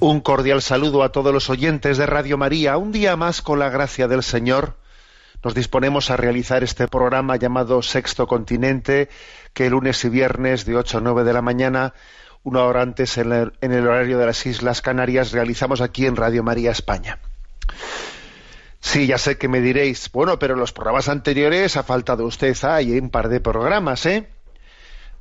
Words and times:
Un 0.00 0.20
cordial 0.20 0.62
saludo 0.62 1.02
a 1.02 1.10
todos 1.10 1.34
los 1.34 1.50
oyentes 1.50 1.98
de 1.98 2.06
Radio 2.06 2.38
María. 2.38 2.76
Un 2.76 2.92
día 2.92 3.16
más, 3.16 3.42
con 3.42 3.58
la 3.58 3.68
gracia 3.68 4.06
del 4.06 4.22
Señor, 4.22 4.76
nos 5.42 5.56
disponemos 5.56 6.12
a 6.12 6.16
realizar 6.16 6.62
este 6.62 6.86
programa 6.86 7.34
llamado 7.34 7.82
Sexto 7.82 8.28
Continente, 8.28 9.08
que 9.52 9.68
lunes 9.68 10.04
y 10.04 10.08
viernes 10.08 10.64
de 10.66 10.76
8 10.76 10.98
a 10.98 11.00
9 11.00 11.24
de 11.24 11.32
la 11.32 11.42
mañana, 11.42 11.94
una 12.44 12.62
hora 12.62 12.82
antes 12.82 13.18
en 13.18 13.32
el, 13.32 13.88
horario 13.88 14.18
de 14.18 14.26
las 14.26 14.46
Islas 14.46 14.82
Canarias, 14.82 15.32
realizamos 15.32 15.80
aquí 15.80 16.06
en 16.06 16.14
Radio 16.14 16.44
María 16.44 16.70
España. 16.70 17.18
Sí, 18.78 19.08
ya 19.08 19.18
sé 19.18 19.36
que 19.36 19.48
me 19.48 19.60
diréis, 19.60 20.12
bueno, 20.12 20.38
pero 20.38 20.54
en 20.54 20.60
los 20.60 20.72
programas 20.72 21.08
anteriores 21.08 21.76
ha 21.76 21.82
faltado 21.82 22.24
usted, 22.24 22.56
hay 22.62 22.96
un 22.96 23.10
par 23.10 23.28
de 23.28 23.40
programas, 23.40 24.06
¿eh? 24.06 24.28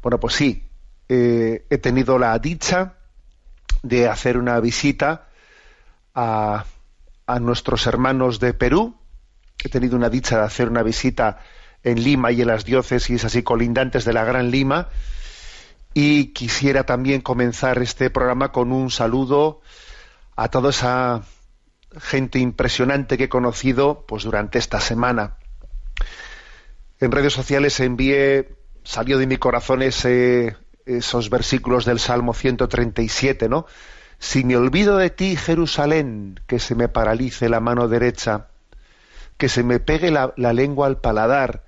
Bueno, 0.04 0.20
pues 0.20 0.36
sí, 0.36 0.66
eh, 1.10 1.66
he 1.68 1.80
tenido 1.80 2.20
la 2.20 2.38
dicha 2.38 2.97
de 3.84 4.08
hacer 4.08 4.38
una 4.38 4.60
visita 4.60 5.28
a, 6.14 6.66
a 7.26 7.40
nuestros 7.40 7.88
hermanos 7.88 8.40
de 8.40 8.54
Perú. 8.54 8.98
He 9.64 9.70
tenido 9.70 9.96
una 9.96 10.10
dicha 10.10 10.38
de 10.38 10.46
hacer 10.46 10.70
una 10.70 10.84
visita 10.84 11.40
en 11.84 12.04
Lima 12.04 12.32
y 12.32 12.42
en 12.42 12.48
las 12.48 12.66
diócesis 12.66 13.24
así 13.26 13.44
colindantes 13.44 14.06
de 14.06 14.14
la 14.14 14.24
Gran 14.24 14.52
Lima. 14.52 14.90
Y 15.94 16.28
quisiera 16.34 16.86
también 16.86 17.22
comenzar 17.22 17.82
este 17.82 18.10
programa 18.10 18.52
con 18.52 18.72
un 18.72 18.92
saludo 18.92 19.62
a 20.36 20.50
toda 20.50 20.70
esa 20.70 21.24
gente 22.00 22.40
impresionante 22.40 23.18
que 23.18 23.26
he 23.26 23.30
conocido 23.30 24.06
pues 24.08 24.24
durante 24.24 24.60
esta 24.60 24.80
semana. 24.80 25.38
En 27.00 27.12
redes 27.12 27.34
sociales 27.34 27.80
envié, 27.80 28.56
salió 28.84 29.18
de 29.18 29.28
mi 29.28 29.38
corazón 29.38 29.82
ese, 29.82 30.56
esos 30.88 31.30
versículos 31.30 31.86
del 31.86 32.00
Salmo 32.00 32.34
137, 32.34 33.50
¿no? 33.50 33.66
Si 34.20 34.44
me 34.44 34.58
olvido 34.58 34.98
de 34.98 35.10
ti, 35.10 35.36
Jerusalén, 35.36 36.40
que 36.48 36.60
se 36.60 36.76
me 36.76 36.88
paralice 36.88 37.50
la 37.50 37.60
mano 37.60 37.88
derecha, 37.88 38.48
que 39.38 39.50
se 39.50 39.64
me 39.64 39.80
pegue 39.80 40.10
la, 40.10 40.34
lengua 40.36 40.88
al 40.88 41.00
paladar, 41.00 41.64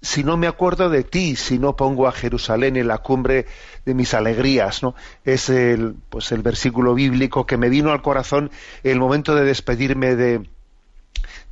si 0.00 0.24
no 0.24 0.36
me 0.36 0.46
acuerdo 0.46 0.90
de 0.90 1.04
ti, 1.04 1.36
si 1.36 1.58
no 1.58 1.76
pongo 1.76 2.06
a 2.06 2.12
Jerusalén 2.12 2.76
en 2.76 2.88
la 2.88 2.98
cumbre 2.98 3.46
de 3.84 3.94
mis 3.94 4.14
alegrías, 4.14 4.82
¿no? 4.82 4.94
Es 5.24 5.48
el, 5.48 5.94
pues 6.08 6.32
el 6.32 6.42
versículo 6.42 6.94
bíblico 6.94 7.46
que 7.46 7.56
me 7.56 7.68
vino 7.68 7.90
al 7.90 8.02
corazón 8.02 8.50
el 8.82 8.98
momento 8.98 9.34
de 9.34 9.44
despedirme 9.44 10.16
de, 10.16 10.48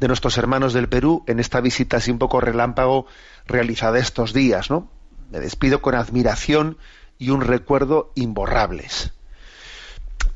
de 0.00 0.08
nuestros 0.08 0.36
hermanos 0.38 0.72
del 0.72 0.88
Perú 0.88 1.24
en 1.26 1.38
esta 1.38 1.60
visita 1.60 1.98
así 1.98 2.10
un 2.10 2.19
poco 2.19 2.41
relámpago 2.41 3.06
realizada 3.47 3.98
estos 3.98 4.32
días, 4.32 4.70
¿no? 4.70 4.91
Me 5.30 5.38
despido 5.38 5.80
con 5.80 5.94
admiración 5.94 6.76
y 7.20 7.31
un 7.31 7.42
recuerdo 7.42 8.10
imborrables. 8.16 9.12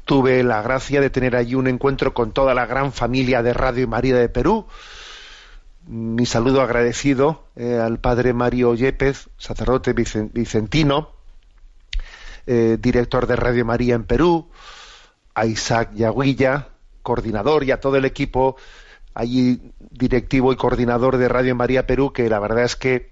Tuve 0.05 0.45
la 0.45 0.63
gracia 0.63 1.01
de 1.01 1.11
tener 1.11 1.35
allí 1.35 1.55
un 1.57 1.67
encuentro 1.67 2.13
con 2.15 2.33
toda 2.33 2.55
la 2.55 2.67
gran 2.67 2.93
familia 2.93 3.43
de 3.43 3.55
Radio 3.55 3.89
María 3.89 4.15
de 4.17 4.29
Perú. 4.29 4.67
Mi 5.87 6.27
saludo 6.27 6.61
agradecido 6.61 7.49
eh, 7.57 7.81
al 7.83 7.99
padre 7.99 8.35
Mario 8.35 8.75
Yepez, 8.75 9.29
sacerdote 9.39 9.95
vicen- 9.95 10.31
vicentino, 10.33 11.11
eh, 12.47 12.77
director 12.79 13.27
de 13.27 13.37
Radio 13.37 13.65
María 13.65 13.95
en 13.95 14.05
Perú, 14.05 14.51
a 15.35 15.47
Isaac 15.47 15.91
Yaguilla, 15.95 16.69
coordinador, 17.03 17.65
y 17.65 17.71
a 17.71 17.81
todo 17.81 17.97
el 17.97 18.05
equipo 18.05 18.57
allí 19.15 19.73
directivo 19.79 20.53
y 20.53 20.57
coordinador 20.57 21.17
de 21.17 21.29
Radio 21.29 21.55
María 21.55 21.87
Perú, 21.87 22.13
que 22.13 22.29
la 22.29 22.41
verdad 22.41 22.65
es 22.65 22.77
que 22.77 23.11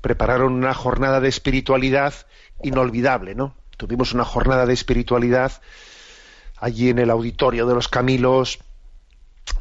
prepararon 0.00 0.52
una 0.52 0.74
jornada 0.74 1.20
de 1.20 1.28
espiritualidad 1.28 2.14
inolvidable, 2.62 3.34
¿no? 3.34 3.54
Tuvimos 3.76 4.12
una 4.12 4.24
jornada 4.24 4.66
de 4.66 4.74
espiritualidad 4.74 5.52
allí 6.56 6.90
en 6.90 6.98
el 6.98 7.10
auditorio 7.10 7.66
de 7.66 7.74
los 7.74 7.88
Camilos, 7.88 8.58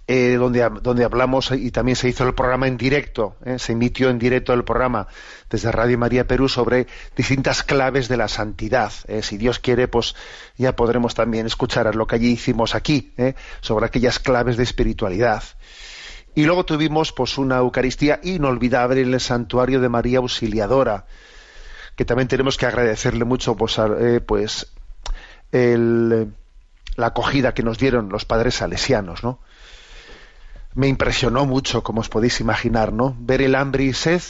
eh, 0.09 0.37
donde, 0.39 0.67
donde 0.81 1.03
hablamos 1.03 1.51
y 1.51 1.69
también 1.71 1.97
se 1.97 2.07
hizo 2.07 2.25
el 2.25 2.33
programa 2.33 2.67
en 2.67 2.77
directo, 2.77 3.35
¿eh? 3.45 3.59
se 3.59 3.73
emitió 3.73 4.09
en 4.09 4.19
directo 4.19 4.53
el 4.53 4.63
programa 4.63 5.07
desde 5.49 5.71
Radio 5.71 5.97
María 5.97 6.25
Perú 6.25 6.47
sobre 6.47 6.87
distintas 7.15 7.61
claves 7.61 8.07
de 8.07 8.17
la 8.17 8.27
santidad. 8.27 8.91
¿eh? 9.07 9.21
Si 9.21 9.37
Dios 9.37 9.59
quiere, 9.59 9.87
pues 9.87 10.15
ya 10.57 10.75
podremos 10.75 11.13
también 11.13 11.45
escuchar 11.45 11.93
lo 11.95 12.07
que 12.07 12.15
allí 12.15 12.31
hicimos 12.31 12.73
aquí, 12.73 13.13
sobre 13.61 13.85
aquellas 13.85 14.19
claves 14.19 14.55
de 14.55 14.63
espiritualidad. 14.63 15.43
Y 16.35 16.45
luego 16.45 16.65
tuvimos 16.65 17.11
pues 17.11 17.37
una 17.37 17.57
Eucaristía 17.57 18.19
inolvidable 18.23 19.01
en 19.01 19.13
el 19.13 19.19
santuario 19.19 19.81
de 19.81 19.89
María 19.89 20.19
Auxiliadora, 20.19 21.05
que 21.97 22.05
también 22.05 22.29
tenemos 22.29 22.55
que 22.57 22.65
agradecerle 22.65 23.25
mucho 23.25 23.55
pues, 23.57 23.77
eh, 23.79 24.21
pues 24.25 24.71
el- 25.51 26.31
la 26.95 27.07
acogida 27.07 27.53
que 27.53 27.63
nos 27.63 27.77
dieron 27.77 28.07
los 28.09 28.23
padres 28.23 28.55
salesianos, 28.55 29.23
¿no? 29.23 29.39
Me 30.75 30.87
impresionó 30.87 31.45
mucho, 31.45 31.83
como 31.83 32.01
os 32.01 32.09
podéis 32.09 32.39
imaginar, 32.39 32.93
¿no? 32.93 33.15
Ver 33.19 33.41
el 33.41 33.55
hambre 33.55 33.83
y 33.85 33.93
sed 33.93 34.21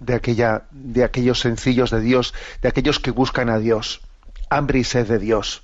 de 0.00 0.14
aquella, 0.14 0.64
de 0.72 1.04
aquellos 1.04 1.40
sencillos 1.40 1.90
de 1.90 2.00
Dios, 2.00 2.34
de 2.60 2.68
aquellos 2.68 2.98
que 2.98 3.10
buscan 3.12 3.48
a 3.50 3.58
Dios, 3.58 4.00
hambre 4.50 4.80
y 4.80 4.84
sed 4.84 5.06
de 5.06 5.18
Dios. 5.18 5.62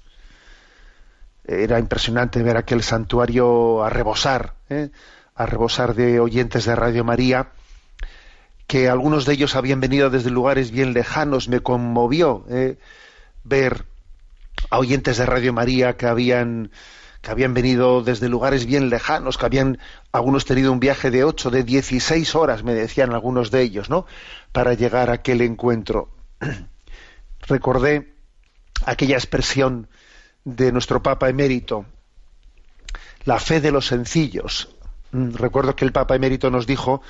Era 1.44 1.78
impresionante 1.78 2.42
ver 2.42 2.56
aquel 2.56 2.82
santuario 2.82 3.82
a 3.84 3.90
rebosar, 3.90 4.54
¿eh? 4.68 4.90
a 5.34 5.46
rebosar 5.46 5.94
de 5.94 6.20
oyentes 6.20 6.64
de 6.64 6.74
Radio 6.76 7.02
María, 7.04 7.48
que 8.66 8.88
algunos 8.88 9.24
de 9.24 9.34
ellos 9.34 9.54
habían 9.54 9.80
venido 9.80 10.10
desde 10.10 10.30
lugares 10.30 10.70
bien 10.70 10.92
lejanos. 10.92 11.48
Me 11.48 11.60
conmovió 11.60 12.44
¿eh? 12.48 12.78
ver 13.44 13.84
a 14.70 14.78
oyentes 14.78 15.18
de 15.18 15.26
Radio 15.26 15.52
María 15.52 15.96
que 15.96 16.06
habían 16.06 16.70
que 17.26 17.32
habían 17.32 17.54
venido 17.54 18.02
desde 18.02 18.28
lugares 18.28 18.66
bien 18.66 18.88
lejanos, 18.88 19.36
que 19.36 19.46
habían 19.46 19.78
algunos 20.12 20.44
tenido 20.44 20.70
un 20.70 20.78
viaje 20.78 21.10
de 21.10 21.24
8, 21.24 21.50
de 21.50 21.64
16 21.64 22.36
horas, 22.36 22.62
me 22.62 22.72
decían 22.72 23.12
algunos 23.12 23.50
de 23.50 23.62
ellos, 23.62 23.90
¿no? 23.90 24.06
Para 24.52 24.74
llegar 24.74 25.10
a 25.10 25.14
aquel 25.14 25.40
encuentro. 25.40 26.08
Recordé 27.48 28.14
aquella 28.84 29.16
expresión 29.16 29.88
de 30.44 30.70
nuestro 30.70 31.02
Papa 31.02 31.28
emérito, 31.28 31.86
la 33.24 33.40
fe 33.40 33.60
de 33.60 33.72
los 33.72 33.86
sencillos. 33.86 34.68
Mm, 35.10 35.34
Recuerdo 35.34 35.74
que 35.74 35.84
el 35.84 35.90
Papa 35.90 36.14
emérito 36.14 36.50
nos 36.50 36.64
dijo 36.64 37.02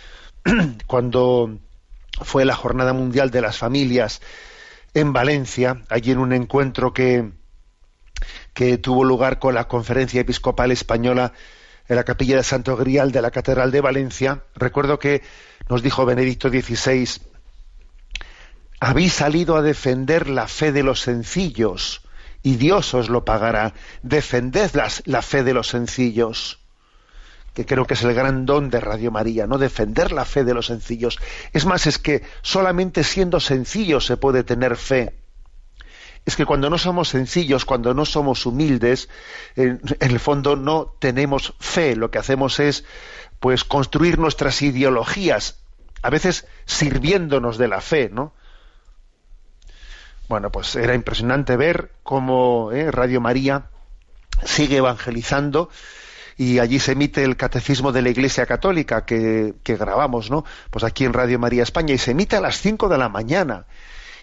cuando 0.87 1.59
fue 2.23 2.45
la 2.45 2.55
Jornada 2.55 2.93
Mundial 2.93 3.31
de 3.31 3.41
las 3.41 3.59
Familias 3.59 4.21
en 4.95 5.13
Valencia, 5.13 5.83
allí 5.89 6.13
en 6.13 6.19
un 6.19 6.33
encuentro 6.33 6.93
que, 6.93 7.33
que 8.55 8.79
tuvo 8.79 9.05
lugar 9.05 9.39
con 9.39 9.55
la 9.55 9.69
Conferencia 9.69 10.21
Episcopal 10.21 10.71
Española 10.71 11.33
en 11.89 11.97
la 11.97 12.05
capilla 12.05 12.37
de 12.37 12.43
Santo 12.43 12.77
Grial 12.77 13.13
de 13.13 13.23
la 13.23 13.31
Catedral 13.31 13.71
de 13.71 13.81
Valencia. 13.81 14.45
Recuerdo 14.55 14.99
que 14.99 15.23
nos 15.69 15.83
dijo 15.83 16.07
Benedicto 16.07 16.49
XVI, 16.49 17.09
habéis 18.81 19.13
salido 19.13 19.57
a 19.57 19.63
defender 19.63 20.29
la 20.29 20.49
fe 20.49 20.73
de 20.73 20.83
los 20.83 21.01
sencillos 21.01 22.03
y 22.43 22.57
Dios 22.57 22.95
os 22.95 23.09
lo 23.09 23.25
pagará. 23.25 23.75
Defended 24.03 24.71
la 25.05 25.23
fe 25.23 25.43
de 25.43 25.55
los 25.55 25.69
sencillos 25.69 26.61
que 27.57 27.65
creo 27.65 27.87
que 27.87 27.95
es 27.95 28.03
el 28.03 28.13
gran 28.13 28.45
don 28.45 28.69
de 28.69 28.81
Radio 28.81 29.11
María, 29.11 29.47
¿no? 29.47 29.57
Defender 29.57 30.13
la 30.13 30.27
fe 30.27 30.45
de 30.45 30.53
los 30.53 30.67
sencillos. 30.67 31.19
Es 31.55 31.65
más, 31.65 31.87
es 31.87 31.99
que 31.99 32.23
solamente 32.43 33.03
siendo 33.03 33.41
sencillo 33.41 33.99
se 34.03 34.19
puede 34.19 34.45
tener 34.45 34.77
fe. 34.77 35.15
es 36.27 36.37
que 36.37 36.45
cuando 36.45 36.69
no 36.69 36.77
somos 36.77 37.09
sencillos, 37.09 37.65
cuando 37.65 37.95
no 37.95 38.05
somos 38.05 38.45
humildes, 38.45 39.09
en, 39.55 39.81
el 40.01 40.21
fondo 40.21 40.55
no 40.55 40.95
tenemos 40.99 41.55
fe. 41.59 41.97
Lo 41.97 42.11
que 42.11 42.19
hacemos 42.19 42.61
es, 42.61 42.85
pues, 43.41 43.65
construir 43.65 44.19
nuestras 44.19 44.61
ideologías, 44.61 45.59
a 46.03 46.11
veces 46.11 46.47
sirviéndonos 46.67 47.57
de 47.57 47.69
la 47.69 47.81
fe, 47.81 48.11
¿no? 48.13 48.35
Bueno, 50.29 50.51
pues 50.51 50.77
era 50.77 50.95
impresionante 50.95 51.57
ver 51.57 51.93
cómo 52.03 52.71
eh, 52.73 52.91
Radio 52.91 53.23
María 53.23 53.71
sigue 54.45 54.77
evangelizando 54.77 55.71
y 56.37 56.59
allí 56.59 56.79
se 56.79 56.93
emite 56.93 57.25
el 57.25 57.37
catecismo 57.37 57.93
de 57.93 58.03
la 58.03 58.11
Iglesia 58.11 58.47
Católica 58.47 59.05
que, 59.07 59.55
grabamos, 59.65 60.31
¿no? 60.31 60.45
Pues 60.71 60.85
aquí 60.85 61.05
en 61.05 61.13
Radio 61.13 61.39
María 61.39 61.63
España 61.63 61.95
y 61.95 61.99
se 61.99 62.11
emite 62.11 62.37
a 62.37 62.41
las 62.41 62.61
5 62.61 62.89
de 62.89 62.99
la 62.99 63.09
mañana. 63.09 63.67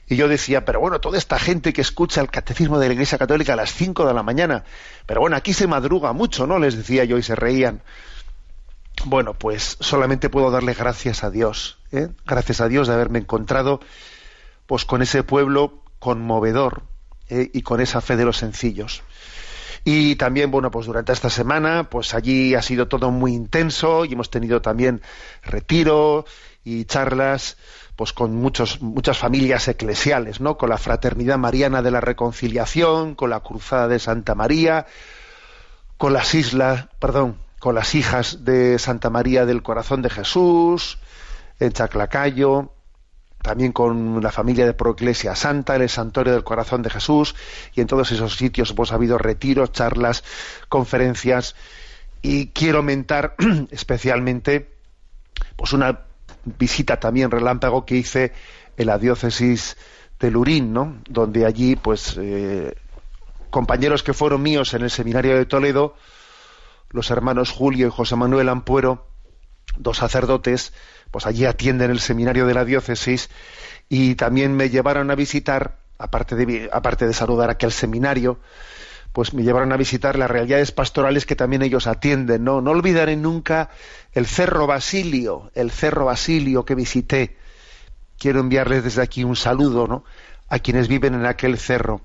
Y 0.07 0.15
yo 0.15 0.27
decía, 0.27 0.65
pero 0.65 0.80
bueno, 0.80 1.00
toda 1.00 1.18
esta 1.18 1.39
gente 1.39 1.74
que 1.74 1.81
escucha 1.81 2.21
el 2.21 2.30
catecismo 2.30 2.77
de 2.77 2.88
la 2.88 2.94
Iglesia 2.94 3.18
Católica 3.18 3.54
a 3.54 3.56
las 3.56 3.74
5 3.74 4.06
de 4.06 4.13
la 4.13 4.21
mañana, 4.21 4.63
pero 5.06 5.21
bueno, 5.21 5.36
aquí 5.36 5.54
se 5.54 5.65
madruga 5.65 6.13
mucho, 6.13 6.45
¿no? 6.45 6.60
Les 6.60 6.75
decía 6.75 7.04
yo 7.06 7.18
y 7.18 7.24
se 7.24 7.36
reían. 7.36 7.81
Bueno, 9.06 9.33
pues 9.33 9.77
solamente 9.80 10.30
puedo 10.30 10.51
darle 10.51 10.74
gracias 10.74 11.24
a 11.24 11.31
Dios, 11.31 11.80
¿eh? 11.92 12.10
gracias 12.25 12.62
a 12.62 12.68
Dios 12.68 12.88
de 12.88 12.94
haberme 12.94 13.19
encontrado 13.19 13.80
pues 14.68 14.86
con 14.86 15.01
ese 15.01 15.24
pueblo 15.24 15.83
conmovedor 16.00 16.83
¿eh? 17.30 17.50
y 17.54 17.63
con 17.63 17.81
esa 17.81 18.01
fe 18.01 18.15
de 18.15 18.25
los 18.25 18.38
sencillos. 18.38 19.04
Y 19.85 20.15
también, 20.15 20.50
bueno, 20.50 20.71
pues 20.71 20.85
durante 20.85 21.12
esta 21.12 21.30
semana, 21.30 21.89
pues 21.89 22.13
allí 22.13 22.56
ha 22.56 22.62
sido 22.62 22.88
todo 22.88 23.12
muy 23.12 23.33
intenso 23.33 24.06
y 24.06 24.13
hemos 24.13 24.30
tenido 24.30 24.62
también 24.62 25.01
retiro 25.44 26.25
y 26.63 26.85
charlas 26.85 27.57
pues 27.95 28.13
con 28.13 28.35
muchos, 28.35 28.81
muchas 28.81 29.18
familias 29.18 29.68
eclesiales, 29.68 30.41
¿no? 30.41 30.57
Con 30.57 30.69
la 30.69 30.77
Fraternidad 30.77 31.38
Mariana 31.38 31.81
de 31.81 31.91
la 31.91 32.01
Reconciliación, 32.01 33.13
con 33.13 33.30
la 33.30 33.41
Cruzada 33.41 33.88
de 33.88 34.00
Santa 34.00 34.33
María, 34.35 34.88
con 35.97 36.13
las 36.13 36.33
islas, 36.33 36.88
perdón, 37.00 37.38
con 37.59 37.75
las 37.75 37.94
hijas 37.94 38.44
de 38.44 38.79
Santa 38.79 39.09
María 39.09 39.45
del 39.45 39.62
Corazón 39.62 40.01
de 40.01 40.09
Jesús, 40.09 40.97
en 41.59 41.71
Chaclacayo, 41.71 42.71
también 43.44 43.74
con 43.74 44.24
la 44.24 44.31
familia 44.31 44.66
de 44.66 44.74
Proeclesia 44.74 45.36
Santa, 45.36 45.75
el 45.75 45.90
Santuario 45.90 46.34
del 46.34 46.45
Corazón 46.45 46.81
de 46.81 46.90
Jesús, 46.90 47.36
y 47.75 47.81
en 47.81 47.88
todos 47.88 48.12
esos 48.12 48.36
sitios 48.36 48.74
pues 48.74 48.92
ha 48.92 48.95
habido 48.95 49.19
retiros, 49.19 49.74
charlas, 49.74 50.24
conferencias, 50.69 51.56
y 52.22 52.48
quiero 52.48 52.78
aumentar 52.80 53.36
especialmente 53.72 54.74
pues 55.57 55.74
una 55.74 56.00
visita 56.45 57.00
también 57.00 57.31
relámpago 57.31 57.86
que 57.86 57.98
hice 57.98 58.31
en 58.78 58.88
la 58.88 58.98
diócesis 58.98 59.78
de 60.19 60.31
Lurín, 60.31 60.72
¿no? 60.72 61.01
Donde 61.10 61.46
allí, 61.46 61.75
pues, 61.75 62.18
eh, 62.18 62.74
compañeros 63.50 64.04
que 64.04 64.13
fueron 64.13 64.42
míos 64.42 64.74
en 64.74 64.84
el 64.84 64.89
seminario 64.89 65.36
de 65.36 65.46
Toledo, 65.46 65.96
los 66.92 67.12
hermanos 67.12 67.51
Julio 67.51 67.88
y 67.88 67.92
José 67.92 68.16
Manuel 68.16 68.48
Ampuero, 68.48 69.06
dos 69.78 69.98
sacerdotes, 69.98 70.74
pues 71.13 71.27
allí 71.27 71.45
atienden 71.45 71.92
el 71.92 72.00
seminario 72.00 72.48
de 72.48 72.56
la 72.56 72.65
diócesis 72.65 73.30
y 73.88 74.15
también 74.15 74.56
me 74.56 74.71
llevaron 74.71 75.12
a 75.12 75.15
visitar, 75.15 75.77
aparte 76.00 76.36
de, 76.36 76.71
aparte 76.74 77.06
de 77.06 77.13
saludar 77.13 77.51
aquí 77.51 77.68
al 77.68 77.71
seminario, 77.71 78.39
pues 79.12 79.36
me 79.36 79.44
llevaron 79.44 79.71
a 79.71 79.77
visitar 79.77 80.18
las 80.18 80.31
realidades 80.31 80.71
pastorales 80.71 81.27
que 81.27 81.36
también 81.36 81.62
ellos 81.62 81.86
atienden. 81.86 82.44
No, 82.44 82.62
no 82.62 82.71
olvidaré 82.71 83.15
nunca 83.15 83.69
el 84.13 84.25
Cerro 84.25 84.65
Basilio, 84.65 85.51
el 85.54 85.69
Cerro 85.69 86.06
Basilio 86.06 86.65
que 86.65 86.74
visité. 86.74 87.38
Quiero 88.18 88.39
enviarles 88.39 88.83
desde 88.83 89.04
aquí 89.04 89.24
un 89.24 89.36
saludo 89.36 89.86
¿no? 89.86 90.04
a 90.50 90.57
quienes 90.57 90.88
viven 90.88 91.13
en 91.13 91.27
aquel 91.27 91.60
cerro 91.60 92.01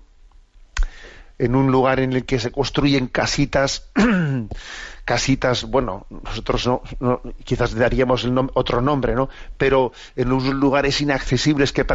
en 1.38 1.55
un 1.55 1.70
lugar 1.70 2.00
en 2.00 2.12
el 2.12 2.25
que 2.25 2.40
se 2.40 2.50
construyen 2.50 3.06
casitas, 3.06 3.90
casitas, 5.05 5.64
bueno, 5.64 6.06
nosotros 6.11 6.69
no, 7.00 7.23
quizás 7.44 7.75
daríamos 7.75 8.26
otro 8.55 8.81
nombre, 8.81 9.14
¿no? 9.14 9.29
Pero 9.56 9.93
en 10.17 10.32
unos 10.32 10.52
lugares 10.55 11.00
inaccesibles 11.00 11.73
que, 11.73 11.87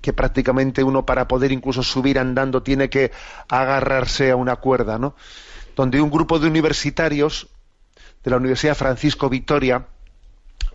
que, 0.00 0.12
prácticamente 0.12 0.84
uno 0.84 1.04
para 1.04 1.26
poder 1.26 1.52
incluso 1.52 1.82
subir 1.82 2.18
andando 2.18 2.62
tiene 2.62 2.88
que 2.88 3.10
agarrarse 3.48 4.30
a 4.30 4.36
una 4.36 4.56
cuerda, 4.56 4.98
¿no? 4.98 5.14
Donde 5.74 6.00
un 6.00 6.10
grupo 6.10 6.38
de 6.38 6.46
universitarios 6.46 7.48
de 8.22 8.30
la 8.30 8.36
Universidad 8.36 8.76
Francisco 8.76 9.28
Victoria 9.28 9.86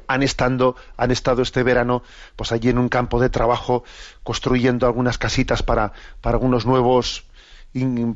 han, 0.07 0.23
estando, 0.23 0.75
han 0.97 1.12
estado 1.12 1.41
este 1.41 1.63
verano 1.63 2.03
pues 2.35 2.51
allí 2.51 2.69
en 2.69 2.77
un 2.77 2.89
campo 2.89 3.21
de 3.21 3.30
trabajo 3.30 3.83
construyendo 4.23 4.85
algunas 4.85 5.18
casitas 5.18 5.63
para, 5.63 5.94
para 6.21 6.35
algunos 6.35 6.65
nuevos 6.65 7.26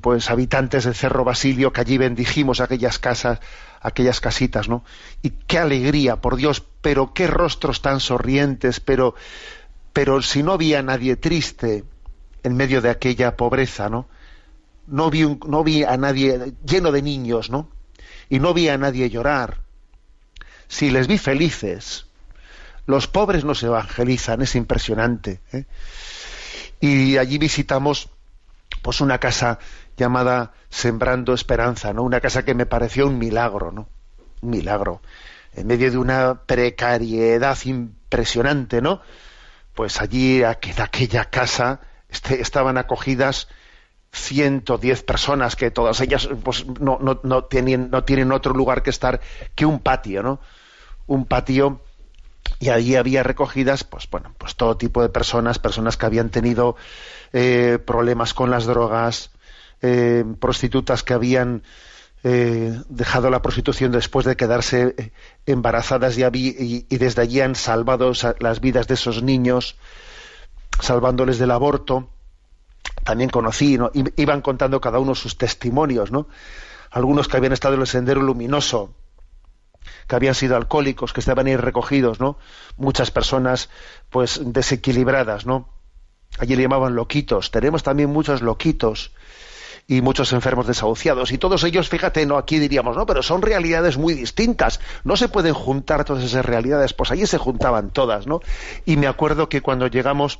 pues 0.01 0.29
habitantes 0.29 0.85
del 0.85 0.95
Cerro 0.95 1.23
Basilio 1.23 1.73
que 1.73 1.81
allí 1.81 1.97
bendijimos 1.97 2.59
aquellas 2.61 2.99
casas, 2.99 3.39
aquellas 3.81 4.21
casitas, 4.21 4.69
¿no? 4.69 4.83
Y 5.21 5.31
qué 5.31 5.59
alegría, 5.59 6.17
por 6.17 6.35
Dios, 6.35 6.63
pero 6.81 7.13
qué 7.13 7.27
rostros 7.27 7.81
tan 7.81 7.99
sonrientes, 7.99 8.79
pero 8.79 9.15
pero 9.93 10.21
si 10.21 10.43
no 10.43 10.53
había 10.53 10.81
nadie 10.81 11.15
triste 11.15 11.83
en 12.43 12.55
medio 12.55 12.81
de 12.81 12.89
aquella 12.89 13.35
pobreza, 13.35 13.89
¿no? 13.89 14.07
No 14.87 15.09
vi, 15.09 15.23
no 15.45 15.63
vi 15.63 15.83
a 15.83 15.97
nadie 15.97 16.53
lleno 16.65 16.91
de 16.91 17.01
niños, 17.01 17.49
¿no? 17.49 17.69
Y 18.29 18.39
no 18.39 18.53
vi 18.53 18.69
a 18.69 18.77
nadie 18.77 19.09
llorar. 19.09 19.59
Si 20.67 20.89
les 20.89 21.07
vi 21.07 21.17
felices, 21.17 22.05
los 22.85 23.07
pobres 23.07 23.43
no 23.43 23.53
se 23.55 23.67
evangelizan, 23.67 24.41
es 24.41 24.55
impresionante. 24.55 25.39
¿eh? 25.51 25.65
Y 26.79 27.17
allí 27.17 27.37
visitamos 27.37 28.09
pues 28.81 29.01
una 29.01 29.19
casa 29.19 29.59
llamada 29.97 30.53
Sembrando 30.69 31.33
Esperanza, 31.33 31.93
¿no? 31.93 32.03
Una 32.03 32.21
casa 32.21 32.43
que 32.43 32.53
me 32.53 32.65
pareció 32.65 33.07
un 33.07 33.17
milagro, 33.17 33.71
¿no? 33.71 33.87
Un 34.41 34.49
milagro. 34.49 35.01
En 35.53 35.67
medio 35.67 35.91
de 35.91 35.97
una 35.97 36.43
precariedad 36.45 37.57
impresionante, 37.65 38.81
¿no? 38.81 39.01
Pues 39.73 40.01
allí, 40.01 40.41
en 40.41 40.81
aquella 40.81 41.25
casa, 41.25 41.81
este, 42.09 42.41
estaban 42.41 42.77
acogidas 42.77 43.47
110 44.13 45.03
personas, 45.03 45.55
que 45.55 45.71
todas 45.71 45.99
ellas 46.01 46.29
pues, 46.43 46.65
no, 46.65 46.99
no, 47.01 47.19
no, 47.23 47.45
tienen, 47.45 47.89
no 47.91 48.03
tienen 48.03 48.31
otro 48.31 48.53
lugar 48.53 48.83
que 48.83 48.89
estar 48.89 49.21
que 49.55 49.65
un 49.65 49.79
patio, 49.79 50.23
¿no? 50.23 50.39
Un 51.07 51.25
patio 51.25 51.81
y 52.59 52.69
allí 52.69 52.95
había 52.95 53.23
recogidas 53.23 53.83
pues 53.83 54.09
bueno 54.09 54.33
pues 54.37 54.55
todo 54.55 54.77
tipo 54.77 55.01
de 55.01 55.09
personas 55.09 55.59
personas 55.59 55.97
que 55.97 56.05
habían 56.05 56.29
tenido 56.29 56.75
eh, 57.33 57.79
problemas 57.85 58.33
con 58.33 58.49
las 58.51 58.65
drogas 58.65 59.31
eh, 59.81 60.23
prostitutas 60.39 61.03
que 61.03 61.13
habían 61.13 61.63
eh, 62.23 62.79
dejado 62.89 63.29
la 63.29 63.41
prostitución 63.41 63.91
después 63.91 64.25
de 64.25 64.35
quedarse 64.35 65.11
embarazadas 65.45 66.17
y, 66.17 66.23
y, 66.89 66.97
desde 66.97 67.23
allí 67.23 67.41
han 67.41 67.55
salvado 67.55 68.11
las 68.39 68.61
vidas 68.61 68.87
de 68.87 68.93
esos 68.93 69.23
niños 69.23 69.75
salvándoles 70.79 71.39
del 71.39 71.51
aborto 71.51 72.09
también 73.03 73.31
conocí 73.31 73.77
¿no? 73.77 73.91
iban 74.17 74.41
contando 74.41 74.79
cada 74.79 74.99
uno 74.99 75.15
sus 75.15 75.37
testimonios 75.37 76.11
no 76.11 76.27
algunos 76.91 77.27
que 77.27 77.37
habían 77.37 77.53
estado 77.53 77.73
en 77.73 77.81
el 77.81 77.87
sendero 77.87 78.21
luminoso 78.21 78.93
que 80.07 80.15
habían 80.15 80.35
sido 80.35 80.55
alcohólicos, 80.55 81.13
que 81.13 81.21
estaban 81.21 81.47
ahí 81.47 81.55
recogidos, 81.55 82.19
¿no? 82.19 82.37
Muchas 82.77 83.11
personas, 83.11 83.69
pues, 84.09 84.41
desequilibradas, 84.43 85.45
¿no? 85.45 85.69
Allí 86.41 86.55
le 86.55 86.63
llamaban 86.63 86.95
loquitos. 86.95 87.51
Tenemos 87.51 87.83
también 87.83 88.09
muchos 88.09 88.41
loquitos 88.41 89.11
y 89.87 90.01
muchos 90.01 90.33
enfermos 90.33 90.65
desahuciados. 90.65 91.31
Y 91.31 91.37
todos 91.37 91.63
ellos, 91.63 91.87
fíjate, 91.87 92.25
no 92.25 92.37
aquí 92.37 92.57
diríamos, 92.57 92.97
no, 92.97 93.05
pero 93.05 93.21
son 93.21 93.43
realidades 93.43 93.97
muy 93.97 94.15
distintas. 94.15 94.79
No 95.03 95.15
se 95.15 95.29
pueden 95.29 95.53
juntar 95.53 96.03
todas 96.03 96.23
esas 96.23 96.43
realidades. 96.43 96.93
Pues 96.93 97.11
allí 97.11 97.27
se 97.27 97.37
juntaban 97.37 97.91
todas, 97.91 98.25
¿no? 98.25 98.41
Y 98.85 98.97
me 98.97 99.05
acuerdo 99.05 99.49
que 99.49 99.61
cuando 99.61 99.85
llegamos, 99.85 100.39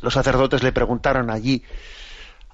los 0.00 0.14
sacerdotes 0.14 0.64
le 0.64 0.72
preguntaron 0.72 1.30
allí 1.30 1.62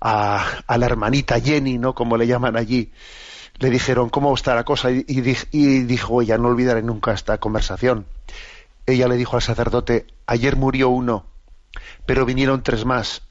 a, 0.01 0.45
a 0.67 0.79
la 0.79 0.87
hermanita 0.87 1.41
Jenny, 1.41 1.79
¿no? 1.79 1.95
Como 1.95 2.19
le 2.19 2.27
llaman 2.27 2.57
allí, 2.57 2.93
le 3.59 3.71
dijeron 3.71 4.11
cómo 4.11 4.35
está 4.35 4.55
la 4.55 4.65
cosa 4.65 4.91
y, 4.91 5.03
dijo 5.03 6.21
ella, 6.23 6.37
no 6.37 6.49
olvidaré 6.49 6.83
nunca 6.83 7.15
esta 7.15 7.39
conversación. 7.39 8.05
Ella 8.87 9.09
le 9.09 9.17
dijo 9.17 9.37
al 9.37 9.43
sacerdote, 9.43 10.07
ayer 10.27 10.57
murió 10.57 10.91
uno, 10.91 11.25
pero 12.07 12.25
vinieron 12.25 12.63
tres 12.63 12.85
más. 12.85 13.23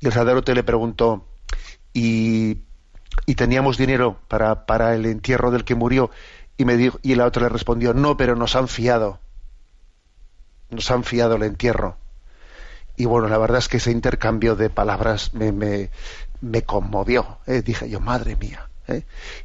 Y 0.00 0.06
el 0.06 0.12
sacerdote 0.12 0.54
le 0.54 0.62
preguntó, 0.62 1.26
¿y, 1.92 2.62
teníamos 3.36 3.76
dinero 3.76 4.20
para, 4.28 4.94
el 4.94 5.06
entierro 5.06 5.50
del 5.50 5.64
que 5.64 5.74
murió? 5.74 6.10
Y, 6.56 6.64
me 6.64 6.76
dijo, 6.76 6.98
y 7.02 7.14
la 7.14 7.26
otra 7.26 7.44
le 7.44 7.48
respondió, 7.48 7.94
no, 7.94 8.16
pero 8.16 8.36
nos 8.36 8.56
han 8.56 8.68
fiado. 8.68 9.20
Nos 10.70 10.90
han 10.90 11.04
fiado 11.04 11.36
el 11.36 11.42
entierro. 11.42 11.96
Y 12.96 13.04
bueno, 13.04 13.28
la 13.28 13.38
verdad 13.38 13.58
es 13.58 13.68
que 13.68 13.76
ese 13.76 13.92
intercambio 13.92 14.56
de 14.56 14.70
palabras 14.70 15.32
me, 15.34 15.52
me, 16.40 16.62
conmovió. 16.62 17.38
¿eh? 17.46 17.62
Dije 17.62 17.88
yo, 17.88 18.00
madre 18.00 18.36
mía, 18.36 18.68
¿eh? 18.88 19.04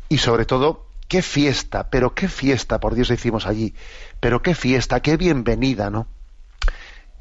Y 0.09 0.17
sobre 0.17 0.45
todo, 0.45 0.87
qué 1.07 1.21
fiesta, 1.21 1.89
pero 1.91 2.15
qué 2.15 2.27
fiesta, 2.27 2.79
por 2.79 2.95
Dios 2.95 3.09
decimos 3.09 3.45
allí, 3.45 3.75
pero 4.19 4.41
qué 4.41 4.55
fiesta, 4.55 5.01
qué 5.01 5.17
bienvenida, 5.17 5.91
¿no? 5.91 6.07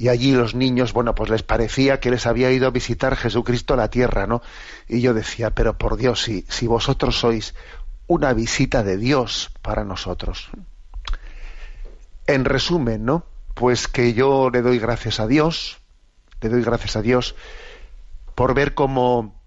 Y 0.02 0.08
allí 0.08 0.32
los 0.32 0.56
niños, 0.56 0.92
bueno, 0.92 1.14
pues 1.14 1.30
les 1.30 1.44
parecía 1.44 2.00
que 2.00 2.10
les 2.10 2.26
había 2.26 2.50
ido 2.50 2.66
a 2.66 2.70
visitar 2.70 3.14
Jesucristo 3.14 3.74
a 3.74 3.76
la 3.76 3.88
tierra, 3.88 4.26
¿no? 4.26 4.42
Y 4.88 5.00
yo 5.00 5.14
decía, 5.14 5.50
pero 5.50 5.78
por 5.78 5.96
Dios, 5.96 6.22
si, 6.22 6.44
si 6.48 6.66
vosotros 6.66 7.20
sois 7.20 7.54
una 8.08 8.32
visita 8.32 8.82
de 8.82 8.96
Dios 8.96 9.52
para 9.62 9.84
nosotros. 9.84 10.50
En 12.26 12.44
resumen, 12.44 13.04
¿no? 13.04 13.26
Pues 13.54 13.86
que 13.86 14.12
yo 14.12 14.50
le 14.50 14.60
doy 14.60 14.80
gracias 14.80 15.20
a 15.20 15.28
Dios, 15.28 15.78
le 16.40 16.48
doy 16.48 16.64
gracias 16.64 16.96
a 16.96 17.02
Dios 17.02 17.36
por 18.34 18.54
ver 18.54 18.74
cómo, 18.74 19.40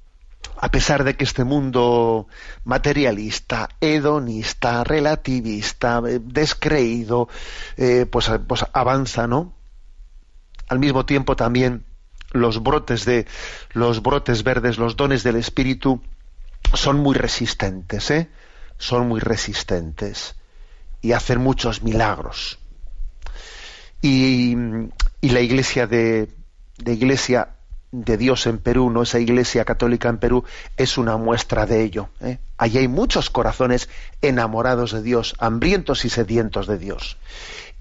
a 0.56 0.72
pesar 0.72 1.04
de 1.04 1.18
que 1.18 1.26
este 1.26 1.44
mundo 1.44 2.28
materialista, 2.64 3.68
hedonista, 3.82 4.86
relativista, 4.86 6.02
eh, 6.08 6.22
descreído, 6.24 7.28
eh, 7.76 8.06
pues, 8.10 8.32
pues 8.48 8.66
avanza, 8.72 9.28
¿no? 9.28 9.55
Al 10.68 10.80
mismo 10.80 11.06
tiempo 11.06 11.36
también 11.36 11.86
los 12.32 12.62
brotes 12.62 13.06
de 13.06 13.28
los 13.74 14.02
brotes 14.02 14.44
verdes, 14.44 14.78
los 14.78 14.96
dones 14.96 15.24
del 15.24 15.38
espíritu 15.38 16.02
son 16.74 17.00
muy 17.00 17.16
resistentes, 17.16 18.12
¿eh? 18.12 18.30
Son 18.78 19.08
muy 19.08 19.20
resistentes 19.20 20.36
y 21.02 21.14
hacen 21.14 21.40
muchos 21.40 21.84
milagros. 21.84 22.60
Y, 24.02 24.56
la 25.22 25.42
iglesia 25.42 25.88
de, 25.88 26.30
de 26.78 26.94
iglesia 26.94 27.55
de 27.92 28.18
Dios 28.18 28.48
en 28.48 28.58
Perú, 28.58 28.90
no 28.90 29.04
esa 29.04 29.20
iglesia 29.20 29.66
católica 29.66 30.10
en 30.10 30.18
Perú, 30.18 30.44
es 30.78 30.98
una 30.98 31.18
muestra 31.18 31.66
de 31.66 31.84
ello. 31.84 32.10
¿eh? 32.22 32.40
Allí 32.58 32.80
hay 32.80 32.88
muchos 32.88 33.30
corazones 33.30 33.90
enamorados 34.22 34.92
de 34.92 35.02
Dios, 35.02 35.36
hambrientos 35.40 36.06
y 36.06 36.10
sedientos 36.10 36.68
de 36.68 36.78
Dios 36.78 37.18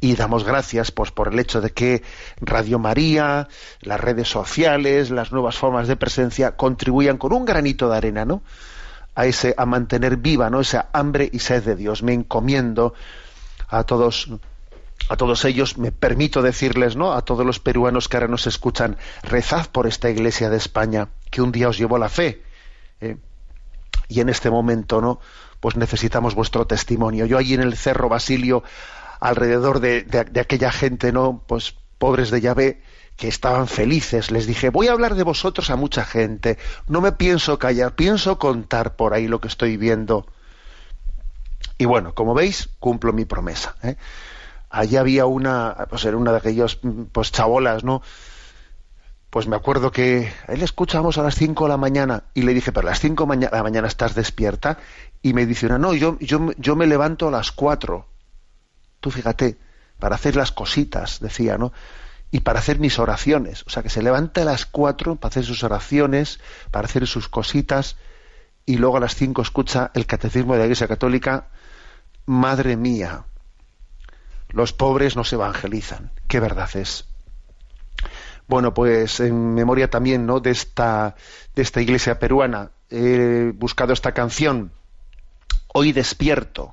y 0.04 0.16
damos 0.16 0.44
gracias 0.44 0.90
pues, 0.90 1.10
por 1.10 1.32
el 1.32 1.38
hecho 1.38 1.62
de 1.62 1.70
que 1.70 2.02
Radio 2.40 2.78
María, 2.78 3.48
las 3.80 3.98
redes 3.98 4.28
sociales, 4.28 5.10
las 5.10 5.32
nuevas 5.32 5.56
formas 5.56 5.88
de 5.88 5.96
presencia 5.96 6.56
contribuyan 6.56 7.16
con 7.16 7.32
un 7.32 7.46
granito 7.46 7.88
de 7.88 7.96
arena, 7.96 8.26
¿no? 8.26 8.42
A 9.14 9.24
ese 9.24 9.54
a 9.56 9.64
mantener 9.64 10.18
viva, 10.18 10.50
¿no? 10.50 10.60
Esa 10.60 10.88
hambre 10.92 11.30
y 11.32 11.38
sed 11.38 11.62
de 11.64 11.74
Dios. 11.74 12.02
Me 12.02 12.12
encomiendo 12.12 12.92
a 13.68 13.84
todos 13.84 14.28
a 15.08 15.16
todos 15.16 15.44
ellos, 15.44 15.76
me 15.76 15.92
permito 15.92 16.40
decirles, 16.40 16.96
¿no? 16.96 17.12
A 17.12 17.22
todos 17.22 17.44
los 17.44 17.60
peruanos 17.60 18.08
que 18.08 18.16
ahora 18.16 18.28
nos 18.28 18.46
escuchan, 18.46 18.96
rezad 19.22 19.66
por 19.66 19.86
esta 19.86 20.08
Iglesia 20.08 20.48
de 20.48 20.56
España 20.56 21.08
que 21.30 21.42
un 21.42 21.52
día 21.52 21.68
os 21.68 21.78
llevó 21.78 21.98
la 21.98 22.08
fe. 22.08 22.42
¿eh? 23.00 23.16
Y 24.08 24.20
en 24.20 24.28
este 24.28 24.50
momento, 24.50 25.00
¿no? 25.00 25.20
Pues 25.60 25.76
necesitamos 25.76 26.34
vuestro 26.34 26.66
testimonio. 26.66 27.26
Yo 27.26 27.38
allí 27.38 27.54
en 27.54 27.60
el 27.60 27.76
Cerro 27.76 28.08
Basilio 28.08 28.62
alrededor 29.20 29.80
de, 29.80 30.06
aquella 30.40 30.70
gente, 30.70 31.12
¿no? 31.12 31.42
Pues 31.46 31.74
pobres 31.98 32.30
de 32.30 32.40
Yahvé, 32.40 32.82
que 33.16 33.28
estaban 33.28 33.68
felices. 33.68 34.30
Les 34.30 34.46
dije, 34.46 34.70
voy 34.70 34.88
a 34.88 34.92
hablar 34.92 35.14
de 35.14 35.22
vosotros 35.22 35.70
a 35.70 35.76
mucha 35.76 36.04
gente. 36.04 36.58
No 36.88 37.00
me 37.00 37.12
pienso 37.12 37.58
callar, 37.58 37.94
pienso 37.94 38.38
contar 38.38 38.96
por 38.96 39.14
ahí 39.14 39.28
lo 39.28 39.40
que 39.40 39.48
estoy 39.48 39.76
viendo. 39.76 40.26
Y 41.78 41.86
bueno, 41.86 42.14
como 42.14 42.34
veis, 42.34 42.68
cumplo 42.78 43.12
mi 43.12 43.24
promesa. 43.24 43.76
¿eh? 43.82 43.96
Allí 44.74 44.96
había 44.96 45.24
una, 45.26 45.86
pues 45.88 46.04
era 46.04 46.16
una 46.16 46.32
de 46.32 46.38
aquellos, 46.38 46.80
pues 47.12 47.30
chabolas, 47.30 47.84
¿no? 47.84 48.02
Pues 49.30 49.46
me 49.46 49.54
acuerdo 49.54 49.92
que 49.92 50.32
él 50.48 50.62
escuchamos 50.62 51.16
a 51.16 51.22
las 51.22 51.36
5 51.36 51.64
de 51.64 51.68
la 51.68 51.76
mañana 51.76 52.24
y 52.34 52.42
le 52.42 52.54
dije, 52.54 52.72
pero 52.72 52.88
a 52.88 52.90
las 52.90 52.98
5 52.98 53.24
de 53.26 53.48
la 53.52 53.62
mañana 53.62 53.86
estás 53.86 54.16
despierta. 54.16 54.78
Y 55.22 55.32
me 55.32 55.46
dice 55.46 55.68
no, 55.68 55.94
yo, 55.94 56.18
yo, 56.18 56.50
yo 56.58 56.74
me 56.74 56.88
levanto 56.88 57.28
a 57.28 57.30
las 57.30 57.52
4. 57.52 58.04
Tú 58.98 59.12
fíjate, 59.12 59.58
para 60.00 60.16
hacer 60.16 60.34
las 60.34 60.50
cositas, 60.50 61.20
decía, 61.20 61.56
¿no? 61.56 61.72
Y 62.32 62.40
para 62.40 62.58
hacer 62.58 62.80
mis 62.80 62.98
oraciones. 62.98 63.62
O 63.68 63.70
sea, 63.70 63.84
que 63.84 63.90
se 63.90 64.02
levanta 64.02 64.42
a 64.42 64.44
las 64.44 64.66
cuatro 64.66 65.14
para 65.14 65.30
hacer 65.30 65.44
sus 65.44 65.62
oraciones, 65.62 66.40
para 66.72 66.86
hacer 66.86 67.06
sus 67.06 67.28
cositas, 67.28 67.96
y 68.66 68.78
luego 68.78 68.96
a 68.96 69.00
las 69.00 69.14
cinco 69.14 69.42
escucha 69.42 69.92
el 69.94 70.06
catecismo 70.06 70.54
de 70.54 70.58
la 70.58 70.64
Iglesia 70.64 70.88
Católica. 70.88 71.46
Madre 72.26 72.76
mía, 72.76 73.24
los 74.54 74.72
pobres 74.72 75.16
no 75.16 75.24
se 75.24 75.34
evangelizan. 75.34 76.10
¿Qué 76.28 76.40
verdad 76.40 76.70
es? 76.74 77.06
Bueno, 78.46 78.72
pues 78.74 79.20
en 79.20 79.54
memoria 79.54 79.90
también 79.90 80.26
¿no? 80.26 80.40
de, 80.40 80.50
esta, 80.50 81.16
de 81.54 81.62
esta 81.62 81.80
iglesia 81.80 82.18
peruana 82.18 82.70
he 82.90 83.52
buscado 83.54 83.92
esta 83.92 84.12
canción, 84.12 84.70
Hoy 85.76 85.90
despierto, 85.90 86.72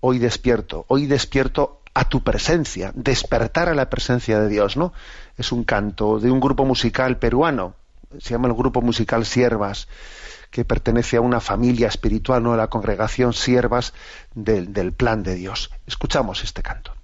hoy 0.00 0.18
despierto, 0.18 0.86
hoy 0.88 1.04
despierto 1.04 1.82
a 1.92 2.08
tu 2.08 2.24
presencia, 2.24 2.92
despertar 2.94 3.68
a 3.68 3.74
la 3.74 3.90
presencia 3.90 4.40
de 4.40 4.48
Dios, 4.48 4.78
¿no? 4.78 4.94
Es 5.36 5.52
un 5.52 5.64
canto 5.64 6.18
de 6.18 6.30
un 6.30 6.40
grupo 6.40 6.64
musical 6.64 7.18
peruano, 7.18 7.74
se 8.18 8.30
llama 8.30 8.48
el 8.48 8.54
grupo 8.54 8.80
musical 8.80 9.26
Siervas, 9.26 9.86
que 10.50 10.64
pertenece 10.64 11.16
a 11.16 11.20
una 11.20 11.40
familia 11.40 11.88
espiritual, 11.88 12.42
¿no? 12.42 12.56
La 12.56 12.68
congregación 12.68 13.32
Siervas 13.32 13.92
del, 14.34 14.72
del 14.72 14.92
plan 14.92 15.22
de 15.22 15.34
Dios. 15.34 15.70
Escuchamos 15.86 16.42
este 16.44 16.62
canto. 16.62 16.97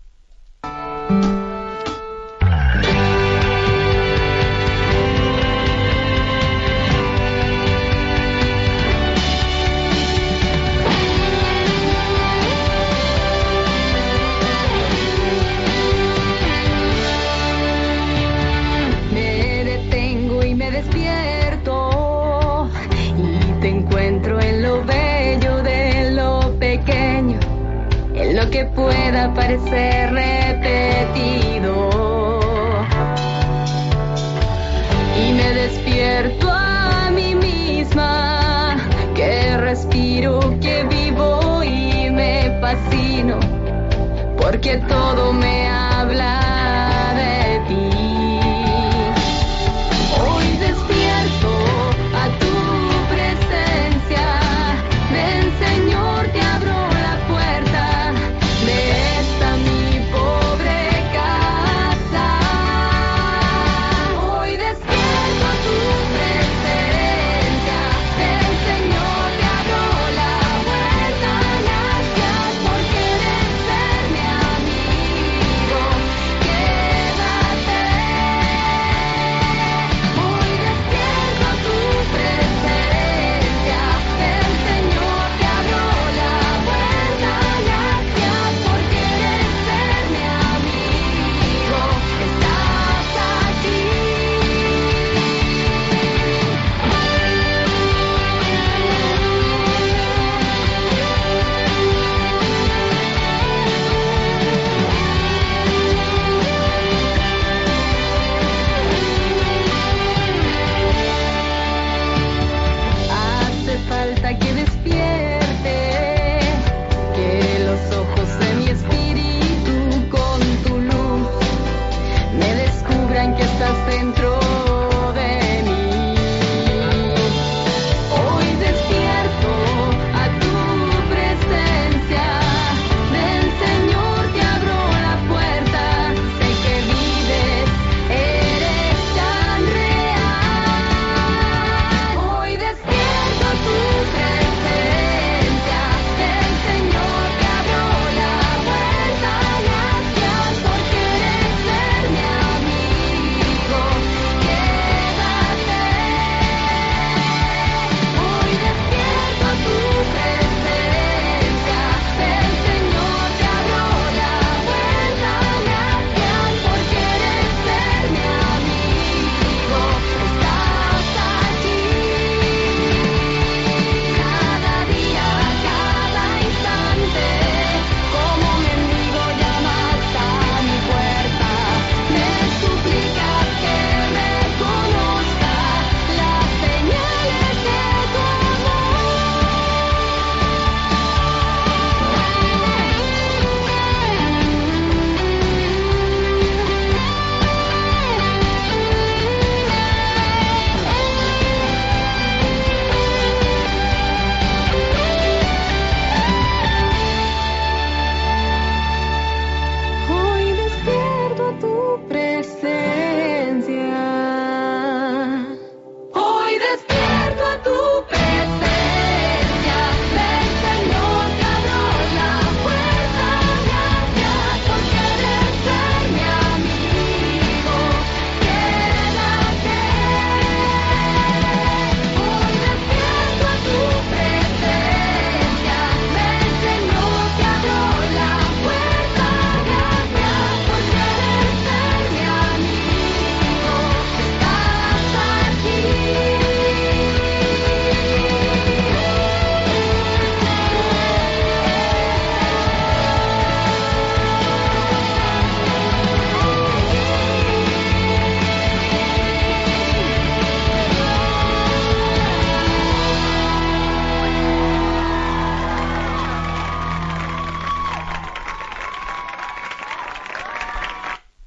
Porque 44.54 44.76
todo 44.86 45.32
me 45.32 45.63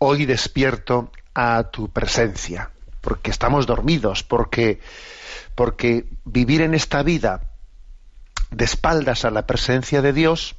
hoy 0.07 0.25
despierto 0.25 1.11
a 1.33 1.63
tu 1.63 1.89
presencia, 1.89 2.71
porque 3.01 3.29
estamos 3.29 3.67
dormidos, 3.67 4.23
porque, 4.23 4.79
porque 5.53 6.05
vivir 6.23 6.61
en 6.61 6.73
esta 6.73 7.03
vida 7.03 7.41
de 8.49 8.63
espaldas 8.63 9.25
a 9.25 9.31
la 9.31 9.45
presencia 9.45 10.01
de 10.01 10.13
Dios 10.13 10.55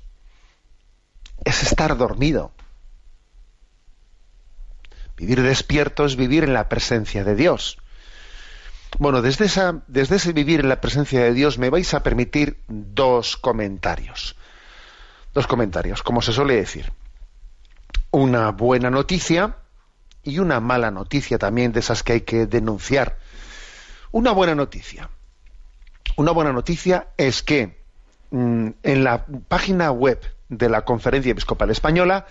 es 1.45 1.63
estar 1.63 1.97
dormido. 1.97 2.53
Vivir 5.17 5.43
despierto 5.43 6.05
es 6.05 6.17
vivir 6.17 6.45
en 6.45 6.53
la 6.53 6.69
presencia 6.69 7.25
de 7.25 7.35
Dios. 7.35 7.79
Bueno, 8.99 9.23
desde, 9.23 9.47
esa, 9.47 9.83
desde 9.87 10.17
ese 10.17 10.33
vivir 10.33 10.61
en 10.61 10.69
la 10.69 10.81
presencia 10.81 11.23
de 11.23 11.33
Dios 11.33 11.59
me 11.59 11.71
vais 11.71 11.93
a 11.95 12.03
permitir 12.03 12.59
dos 12.69 13.37
comentarios. 13.39 14.37
Dos 15.33 15.47
comentarios, 15.47 16.03
como 16.03 16.21
se 16.21 16.33
suele 16.33 16.57
decir. 16.57 16.93
Una 18.11 18.51
buena 18.53 18.91
noticia 18.91 19.57
y 20.23 20.39
una 20.39 20.61
mala 20.61 20.91
noticia 20.91 21.39
también 21.39 21.73
de 21.73 21.81
esas 21.81 22.03
que 22.03 22.15
hay 22.15 22.21
que 22.23 22.47
denunciar. 22.47 23.19
Una 24.11 24.33
buena 24.33 24.55
noticia. 24.55 25.11
Una 26.17 26.33
buena 26.33 26.53
noticia 26.53 27.09
es 27.17 27.43
que 27.43 27.79
mm, 28.31 28.69
en 28.83 29.05
la 29.05 29.27
página 29.49 29.91
web 29.91 30.21
de 30.49 30.69
la 30.69 30.85
Conferencia 30.85 31.33
Episcopal 31.33 31.71
Española, 31.71 32.27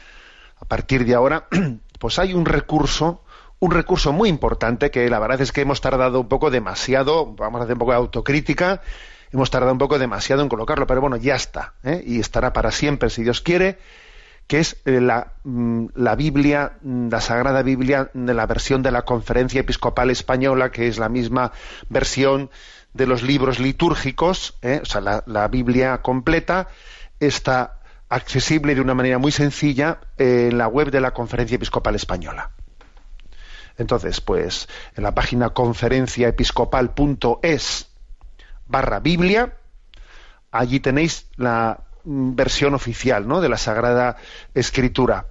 a 0.59 0.65
partir 0.65 1.05
de 1.05 1.13
ahora, 1.13 1.47
pues 1.99 2.19
hay 2.19 2.33
un 2.33 2.45
recurso, 2.45 3.23
un 3.59 3.71
recurso 3.71 4.11
muy 4.11 4.29
importante 4.29 4.91
que 4.91 5.09
la 5.09 5.19
verdad 5.19 5.41
es 5.41 5.51
que 5.51 5.61
hemos 5.61 5.81
tardado 5.81 6.19
un 6.19 6.27
poco 6.27 6.49
demasiado, 6.49 7.33
vamos 7.35 7.61
a 7.61 7.63
hacer 7.65 7.73
un 7.73 7.79
poco 7.79 7.91
de 7.91 7.97
autocrítica, 7.97 8.81
hemos 9.31 9.49
tardado 9.51 9.71
un 9.71 9.79
poco 9.79 9.99
demasiado 9.99 10.41
en 10.41 10.49
colocarlo, 10.49 10.87
pero 10.87 11.01
bueno, 11.01 11.17
ya 11.17 11.35
está, 11.35 11.73
¿eh? 11.83 12.03
y 12.05 12.19
estará 12.19 12.53
para 12.53 12.71
siempre 12.71 13.09
si 13.09 13.23
Dios 13.23 13.41
quiere, 13.41 13.77
que 14.47 14.59
es 14.59 14.77
eh, 14.85 15.01
la, 15.01 15.33
mm, 15.43 15.87
la, 15.95 16.15
Biblia, 16.15 16.77
mm, 16.81 17.09
la 17.09 17.21
Sagrada 17.21 17.61
Biblia 17.61 18.09
de 18.13 18.33
la 18.33 18.45
versión 18.45 18.81
de 18.81 18.91
la 18.91 19.03
Conferencia 19.03 19.61
Episcopal 19.61 20.09
Española, 20.09 20.71
que 20.71 20.87
es 20.87 20.97
la 20.97 21.09
misma 21.09 21.51
versión 21.89 22.49
de 22.93 23.07
los 23.07 23.23
libros 23.23 23.59
litúrgicos, 23.59 24.57
¿eh? 24.61 24.79
o 24.81 24.85
sea, 24.85 25.01
la, 25.01 25.23
la 25.27 25.49
Biblia 25.49 26.01
completa, 26.01 26.67
está 27.19 27.81
accesible 28.09 28.73
de 28.73 28.81
una 28.81 28.93
manera 28.93 29.17
muy 29.17 29.33
sencilla 29.33 29.99
en 30.17 30.57
la 30.57 30.69
web 30.69 30.91
de 30.91 31.01
la 31.01 31.11
Conferencia 31.11 31.55
Episcopal 31.55 31.95
Española. 31.95 32.51
Entonces, 33.77 34.21
pues 34.21 34.69
en 34.95 35.03
la 35.03 35.13
página 35.13 35.49
conferenciaepiscopal.es 35.49 37.89
barra 38.65 38.99
Biblia, 38.99 39.53
allí 40.51 40.79
tenéis 40.79 41.27
la 41.35 41.86
versión 42.07 42.73
oficial 42.73 43.27
¿no? 43.27 43.41
de 43.41 43.49
la 43.49 43.57
Sagrada 43.57 44.17
Escritura 44.53 45.27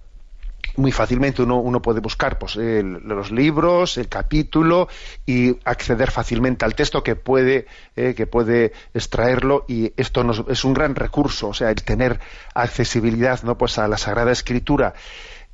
muy 0.76 0.92
fácilmente 0.92 1.42
uno, 1.42 1.58
uno 1.58 1.80
puede 1.80 2.00
buscar 2.00 2.38
pues, 2.38 2.56
los 2.56 3.30
libros, 3.30 3.96
el 3.96 4.08
capítulo 4.08 4.88
y 5.24 5.56
acceder 5.64 6.10
fácilmente 6.10 6.64
al 6.64 6.74
texto 6.74 7.02
que 7.02 7.16
puede, 7.16 7.66
eh, 7.94 8.14
que 8.14 8.26
puede 8.26 8.72
extraerlo 8.92 9.64
y 9.68 9.92
esto 9.96 10.24
nos, 10.24 10.44
es 10.48 10.64
un 10.64 10.74
gran 10.74 10.94
recurso, 10.94 11.48
o 11.48 11.54
sea, 11.54 11.70
el 11.70 11.82
tener 11.82 12.20
accesibilidad 12.54 13.42
¿no? 13.42 13.56
pues 13.56 13.78
a 13.78 13.88
la 13.88 13.96
Sagrada 13.96 14.32
Escritura 14.32 14.94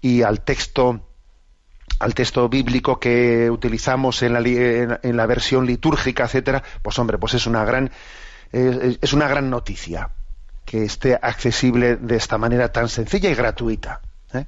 y 0.00 0.22
al 0.22 0.40
texto 0.40 1.08
al 1.98 2.14
texto 2.14 2.48
bíblico 2.48 2.98
que 2.98 3.48
utilizamos 3.48 4.22
en 4.22 4.32
la, 4.32 4.40
en, 4.40 5.16
la 5.16 5.26
versión 5.26 5.66
litúrgica, 5.66 6.24
etcétera, 6.24 6.62
pues 6.82 6.98
hombre, 6.98 7.18
pues 7.18 7.35
es 7.35 7.46
una 7.46 7.64
gran 7.64 7.92
es 8.50 9.12
una 9.12 9.28
gran 9.28 9.50
noticia 9.50 10.11
que 10.64 10.85
esté 10.85 11.18
accesible 11.20 11.96
de 11.96 12.16
esta 12.16 12.38
manera 12.38 12.72
tan 12.72 12.88
sencilla 12.88 13.31
y 13.31 13.35
gratuita. 13.35 14.01
¿eh? 14.33 14.46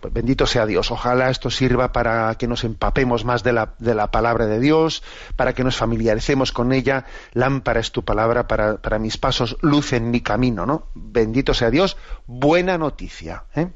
Pues 0.00 0.12
bendito 0.12 0.46
sea 0.46 0.66
Dios. 0.66 0.90
Ojalá 0.90 1.30
esto 1.30 1.50
sirva 1.50 1.92
para 1.92 2.34
que 2.36 2.46
nos 2.46 2.64
empapemos 2.64 3.24
más 3.24 3.42
de 3.42 3.52
la, 3.52 3.74
de 3.78 3.94
la 3.94 4.10
palabra 4.10 4.46
de 4.46 4.60
Dios, 4.60 5.02
para 5.36 5.54
que 5.54 5.64
nos 5.64 5.76
familiaricemos 5.76 6.52
con 6.52 6.72
ella. 6.72 7.06
Lámpara 7.32 7.80
es 7.80 7.92
tu 7.92 8.04
palabra 8.04 8.46
para, 8.46 8.76
para 8.76 8.98
mis 8.98 9.16
pasos, 9.18 9.56
luz 9.62 9.92
en 9.92 10.10
mi 10.10 10.20
camino, 10.20 10.66
¿no? 10.66 10.88
Bendito 10.94 11.54
sea 11.54 11.70
Dios. 11.70 11.96
Buena 12.26 12.78
noticia. 12.78 13.44
¿eh? 13.54 13.68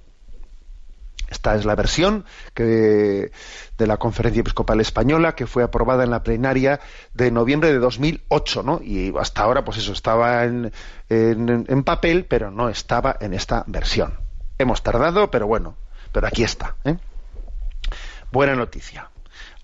Esta 1.30 1.54
es 1.54 1.64
la 1.64 1.74
versión 1.76 2.24
de 2.54 3.30
la 3.78 3.96
Conferencia 3.96 4.40
Episcopal 4.40 4.80
Española 4.80 5.34
que 5.34 5.46
fue 5.46 5.62
aprobada 5.62 6.04
en 6.04 6.10
la 6.10 6.22
plenaria 6.22 6.80
de 7.14 7.30
noviembre 7.30 7.72
de 7.72 7.78
2008, 7.78 8.62
¿no? 8.62 8.80
Y 8.82 9.14
hasta 9.18 9.42
ahora, 9.42 9.64
pues 9.64 9.78
eso, 9.78 9.92
estaba 9.92 10.44
en 10.44 10.72
papel, 11.84 12.26
pero 12.26 12.50
no 12.50 12.68
estaba 12.68 13.16
en 13.20 13.32
esta 13.32 13.64
versión. 13.66 14.18
Hemos 14.58 14.82
tardado, 14.82 15.30
pero 15.30 15.46
bueno, 15.46 15.76
pero 16.12 16.26
aquí 16.26 16.42
está. 16.42 16.76
¿eh? 16.84 16.96
Buena 18.30 18.54
noticia. 18.54 19.08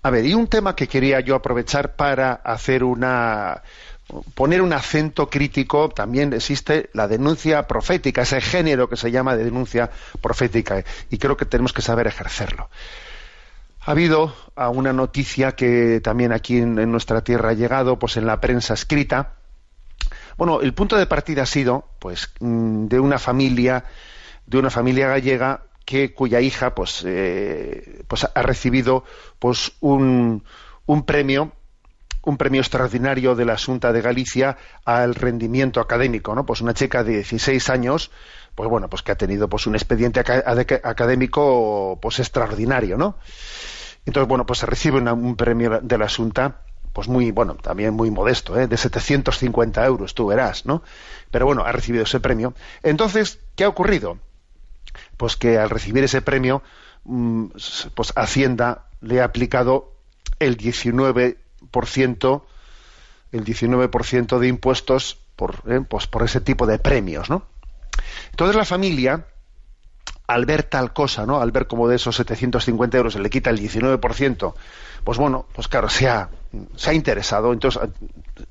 A 0.01 0.09
ver, 0.09 0.25
y 0.25 0.33
un 0.33 0.47
tema 0.47 0.75
que 0.75 0.87
quería 0.87 1.19
yo 1.19 1.35
aprovechar 1.35 1.95
para 1.95 2.33
hacer 2.33 2.83
una 2.83 3.61
poner 4.33 4.61
un 4.61 4.73
acento 4.73 5.29
crítico, 5.29 5.89
también 5.89 6.33
existe 6.33 6.89
la 6.93 7.07
denuncia 7.07 7.67
profética, 7.67 8.21
ese 8.21 8.41
género 8.41 8.89
que 8.89 8.95
se 8.95 9.11
llama 9.11 9.35
de 9.35 9.43
denuncia 9.43 9.89
profética, 10.21 10.83
y 11.09 11.17
creo 11.17 11.35
que 11.35 11.45
tenemos 11.45 11.73
que 11.73 11.81
saber 11.81 12.07
ejercerlo. 12.07 12.69
Ha 13.81 13.91
habido 13.91 14.33
una 14.55 14.91
noticia 14.91 15.53
que 15.53 16.01
también 16.01 16.33
aquí 16.33 16.57
en, 16.57 16.77
en, 16.77 16.91
nuestra 16.91 17.21
tierra 17.21 17.49
ha 17.49 17.53
llegado, 17.53 17.97
pues 17.99 18.17
en 18.17 18.25
la 18.25 18.41
prensa 18.41 18.73
escrita. 18.73 19.35
Bueno, 20.37 20.61
el 20.61 20.73
punto 20.73 20.97
de 20.97 21.05
partida 21.05 21.43
ha 21.43 21.45
sido, 21.45 21.85
pues, 21.99 22.29
mm, 22.39 22.87
de 22.87 22.99
una 22.99 23.17
familia, 23.17 23.85
de 24.45 24.57
una 24.57 24.69
familia 24.69 25.07
gallega 25.07 25.61
que 25.87 26.13
cuya 26.13 26.41
hija 26.41 26.75
pues, 26.75 27.01
eh, 27.07 28.03
pues 28.09 28.27
ha 28.35 28.41
recibido 28.41 29.05
pues 29.39 29.71
un, 29.79 30.43
un 30.85 31.05
premio 31.05 31.53
un 32.27 32.37
premio 32.37 32.61
extraordinario 32.61 33.35
de 33.35 33.45
la 33.45 33.57
Junta 33.57 33.91
de 33.93 34.01
Galicia 34.01 34.57
al 34.85 35.15
rendimiento 35.15 35.79
académico, 35.79 36.35
¿no? 36.35 36.45
Pues 36.45 36.61
una 36.61 36.73
chica 36.73 37.03
de 37.03 37.13
16 37.13 37.69
años, 37.69 38.11
pues 38.55 38.69
bueno, 38.69 38.89
pues 38.89 39.01
que 39.01 39.11
ha 39.11 39.15
tenido 39.15 39.47
pues 39.47 39.65
un 39.67 39.75
expediente 39.75 40.19
académico 40.19 41.97
pues 42.01 42.19
extraordinario, 42.19 42.97
¿no? 42.97 43.17
Entonces, 44.05 44.27
bueno, 44.27 44.45
pues 44.45 44.59
se 44.59 44.65
recibe 44.65 44.99
un 44.99 45.35
premio 45.35 45.79
de 45.81 45.97
la 45.97 46.09
Junta 46.09 46.61
pues 46.93 47.07
muy, 47.07 47.31
bueno, 47.31 47.55
también 47.55 47.93
muy 47.93 48.09
modesto, 48.09 48.59
¿eh? 48.59 48.67
de 48.67 48.75
750 48.75 49.85
euros, 49.85 50.15
tú 50.15 50.27
verás, 50.27 50.65
¿no? 50.65 50.81
Pero 51.29 51.45
bueno, 51.45 51.63
ha 51.63 51.71
recibido 51.71 52.03
ese 52.05 52.19
premio. 52.19 52.55
Entonces, 52.81 53.39
¿qué 53.55 53.65
ha 53.65 53.69
ocurrido? 53.69 54.17
pues 55.17 55.35
que 55.35 55.57
al 55.57 55.69
recibir 55.69 56.03
ese 56.03 56.21
premio, 56.21 56.61
mm, 57.03 57.47
pues 57.95 58.13
Hacienda 58.15 58.87
le 59.01 59.21
ha 59.21 59.25
aplicado 59.25 59.93
el 60.39 60.57
19%, 60.57 61.37
el 63.31 63.43
19% 63.43 64.39
de 64.39 64.47
impuestos 64.47 65.17
por, 65.35 65.61
eh, 65.67 65.81
pues 65.87 66.07
por 66.07 66.23
ese 66.23 66.41
tipo 66.41 66.65
de 66.65 66.79
premios, 66.79 67.29
¿no? 67.29 67.45
Entonces 68.31 68.55
la 68.55 68.65
familia, 68.65 69.25
al 70.27 70.45
ver 70.45 70.63
tal 70.63 70.93
cosa, 70.93 71.25
¿no? 71.25 71.41
Al 71.41 71.51
ver 71.51 71.67
como 71.67 71.87
de 71.87 71.97
esos 71.97 72.15
750 72.15 72.97
euros 72.97 73.13
se 73.13 73.19
le 73.19 73.29
quita 73.29 73.49
el 73.49 73.59
19%, 73.59 74.53
pues 75.03 75.17
bueno, 75.17 75.47
pues 75.53 75.67
claro, 75.67 75.89
se 75.89 76.09
ha, 76.09 76.29
se 76.75 76.89
ha 76.89 76.93
interesado, 76.93 77.53
entonces, 77.53 77.81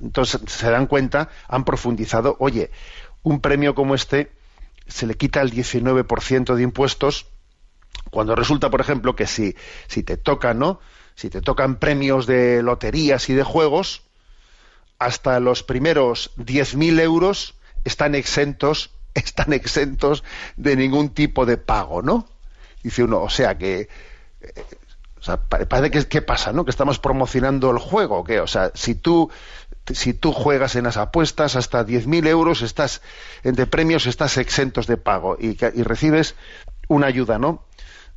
entonces 0.01 0.41
se 0.47 0.69
dan 0.69 0.87
cuenta, 0.87 1.29
han 1.47 1.65
profundizado, 1.65 2.35
oye, 2.39 2.71
un 3.23 3.41
premio 3.41 3.75
como 3.75 3.95
este 3.95 4.31
se 4.87 5.05
le 5.05 5.15
quita 5.15 5.41
el 5.41 5.51
19% 5.51 6.55
de 6.55 6.63
impuestos 6.63 7.27
cuando 8.09 8.35
resulta, 8.35 8.69
por 8.69 8.81
ejemplo, 8.81 9.15
que 9.15 9.27
si, 9.27 9.55
si 9.87 10.03
te 10.03 10.17
tocan, 10.17 10.59
¿no? 10.59 10.79
Si 11.17 11.31
te 11.31 11.41
tocan 11.41 11.77
premios 11.77 12.27
de 12.27 12.61
loterías 12.61 13.27
y 13.29 13.33
de 13.33 13.41
juegos, 13.41 14.03
hasta 14.99 15.39
los 15.39 15.63
primeros 15.63 16.29
10.000 16.37 16.99
euros 17.01 17.55
están 17.85 18.13
exentos, 18.13 18.91
están 19.15 19.51
exentos 19.51 20.23
de 20.57 20.75
ningún 20.75 21.09
tipo 21.09 21.47
de 21.47 21.57
pago, 21.57 22.03
¿no? 22.03 22.27
Dice 22.83 23.03
uno, 23.03 23.23
o 23.23 23.31
sea 23.31 23.57
que 23.57 23.89
eh, 24.41 25.65
parece 25.67 25.89
que 25.89 26.07
qué 26.07 26.21
pasa, 26.21 26.53
¿no? 26.53 26.65
Que 26.65 26.69
estamos 26.71 26.99
promocionando 26.99 27.71
el 27.71 27.79
juego, 27.79 28.23
¿qué? 28.23 28.39
O 28.39 28.47
sea, 28.47 28.71
si 28.75 28.93
tú 28.93 29.31
si 29.91 30.13
tú 30.13 30.31
juegas 30.33 30.75
en 30.75 30.83
las 30.83 30.97
apuestas 30.97 31.55
hasta 31.55 31.83
10.000 31.83 32.27
euros 32.27 32.61
estás 32.61 33.01
de 33.41 33.65
premios 33.65 34.05
estás 34.05 34.37
exentos 34.37 34.85
de 34.85 34.97
pago 34.97 35.35
y 35.39 35.55
recibes 35.81 36.35
una 36.87 37.07
ayuda, 37.07 37.39
¿no? 37.39 37.66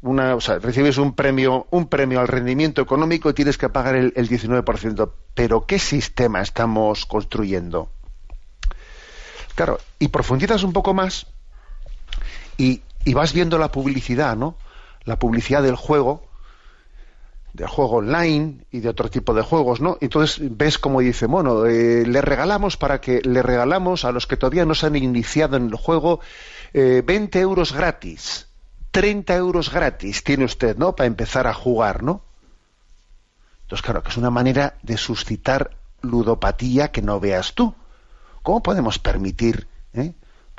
Una, 0.03 0.35
o 0.35 0.41
sea, 0.41 0.59
recibes 0.59 0.97
un 0.97 1.15
premio, 1.15 1.67
un 1.71 1.87
premio 1.87 2.21
al 2.21 2.29
rendimiento 2.29 2.81
económico 2.81 3.29
y 3.29 3.35
tienes 3.35 3.59
que 3.59 3.69
pagar 3.69 3.97
el, 3.97 4.13
el 4.17 4.29
19%. 4.29 5.11
Pero 5.35 5.67
¿qué 5.67 5.79
sistema 5.79 6.41
estamos 6.41 7.05
construyendo? 7.05 7.91
Claro, 9.55 9.79
y 9.99 10.09
profundizas 10.09 10.63
un 10.63 10.73
poco 10.73 10.95
más 10.95 11.27
y, 12.57 12.83
vas 13.13 13.33
viendo 13.33 13.59
la 13.59 13.73
publicidad, 13.73 14.37
¿no? 14.37 14.55
La 15.05 15.19
publicidad 15.19 15.63
del 15.63 15.77
juego 15.77 16.27
del 17.53 17.67
juego 17.67 17.97
online 17.97 18.65
y 18.71 18.79
de 18.79 18.89
otro 18.89 19.11
tipo 19.11 19.35
de 19.35 19.43
juegos, 19.43 19.81
¿no? 19.81 19.99
Entonces 20.01 20.39
ves 20.57 20.79
como 20.79 21.01
dice, 21.01 21.27
bueno, 21.27 21.67
eh, 21.67 22.07
le 22.07 22.21
regalamos 22.21 22.77
para 22.77 23.01
que 23.01 23.21
le 23.23 23.43
regalamos 23.43 24.05
a 24.05 24.13
los 24.13 24.29
que 24.29 24.37
todavía 24.37 24.65
no 24.65 24.75
se 24.75 24.87
han 24.87 24.95
iniciado 24.95 25.57
en 25.57 25.67
el 25.67 25.75
juego 25.75 26.21
eh, 26.73 27.03
20 27.05 27.41
euros 27.41 27.73
gratis. 27.73 28.50
30 28.91 29.35
euros 29.37 29.73
gratis 29.73 30.25
tiene 30.25 30.45
usted, 30.45 30.77
¿no? 30.77 30.97
Para 30.97 31.07
empezar 31.07 31.47
a 31.47 31.55
jugar, 31.55 32.03
¿no? 32.03 32.23
Entonces, 33.63 33.85
claro, 33.85 34.03
que 34.03 34.11
es 34.11 34.17
una 34.17 34.31
manera 34.31 34.75
de 34.83 34.97
suscitar 34.97 35.77
ludopatía 36.03 36.91
que 36.91 37.03
no 37.03 37.21
veas 37.21 37.55
tú. 37.55 37.75
¿Cómo 38.43 38.63
podemos 38.63 38.99
permitir, 38.99 39.69
eh? 39.95 40.13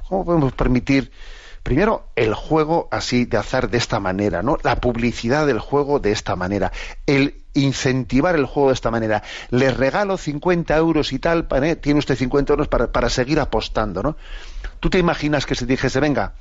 cómo 0.07 0.23
podemos 0.23 0.53
permitir, 0.53 1.11
primero, 1.63 2.07
el 2.15 2.33
juego 2.33 2.87
así 2.91 3.25
de 3.25 3.37
azar 3.37 3.69
de 3.69 3.77
esta 3.77 3.99
manera, 3.99 4.43
¿no? 4.43 4.57
La 4.63 4.77
publicidad 4.77 5.45
del 5.45 5.59
juego 5.59 5.99
de 5.99 6.11
esta 6.11 6.35
manera, 6.35 6.71
el 7.05 7.41
incentivar 7.53 8.35
el 8.35 8.45
juego 8.45 8.69
de 8.69 8.75
esta 8.75 8.91
manera. 8.91 9.23
Le 9.49 9.71
regalo 9.71 10.17
50 10.17 10.75
euros 10.77 11.11
y 11.11 11.19
tal, 11.19 11.47
¿eh? 11.63 11.75
tiene 11.75 11.99
usted 11.99 12.15
50 12.15 12.53
euros 12.53 12.67
para, 12.67 12.91
para 12.91 13.09
seguir 13.09 13.39
apostando, 13.39 14.01
¿no? 14.03 14.15
¿Tú 14.79 14.89
te 14.89 14.99
imaginas 14.99 15.45
que 15.45 15.55
se 15.55 15.65
dijese, 15.65 15.99
venga, 15.99 16.33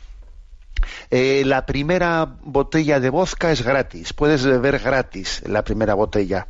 eh, 1.10 1.42
la 1.44 1.66
primera 1.66 2.36
botella 2.42 3.00
de 3.00 3.10
vodka 3.10 3.52
es 3.52 3.62
gratis, 3.62 4.12
puedes 4.12 4.44
beber 4.44 4.78
gratis 4.78 5.42
la 5.46 5.64
primera 5.64 5.94
botella. 5.94 6.48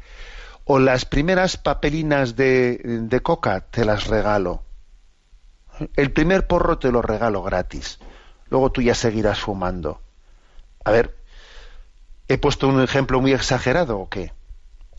O 0.64 0.78
las 0.78 1.04
primeras 1.04 1.56
papelinas 1.56 2.36
de, 2.36 3.20
coca 3.22 3.60
te 3.60 3.84
las 3.84 4.06
regalo. 4.06 4.62
El 5.96 6.12
primer 6.12 6.46
porro 6.46 6.78
te 6.78 6.92
lo 6.92 7.02
regalo 7.02 7.42
gratis. 7.42 7.98
Luego 8.50 8.70
tú 8.70 8.82
ya 8.82 8.94
seguirás 8.94 9.40
fumando. 9.40 10.00
A 10.84 10.90
ver, 10.90 11.16
¿he 12.28 12.38
puesto 12.38 12.68
un 12.68 12.82
ejemplo 12.82 13.20
muy 13.20 13.32
exagerado 13.32 13.98
o 13.98 14.08
qué? 14.08 14.32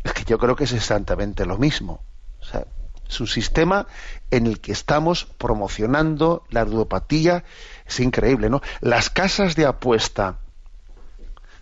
Es 0.04 0.14
que 0.14 0.26
yo 0.26 0.38
creo 0.40 0.56
que 0.56 0.64
es 0.64 0.74
exactamente 0.74 1.46
lo 1.46 1.58
mismo. 1.58 2.04
O 2.42 2.44
sea, 2.44 2.66
es 3.12 3.20
un 3.20 3.28
sistema 3.28 3.88
en 4.32 4.48
el 4.48 4.62
que 4.62 4.72
estamos 4.72 5.26
promocionando 5.26 6.44
la 6.50 6.64
ludopatía. 6.64 7.44
Es 7.92 8.00
increíble, 8.00 8.50
¿no? 8.50 8.62
Las 8.80 9.10
casas 9.10 9.58
de 9.58 9.66
apuesta 9.66 10.38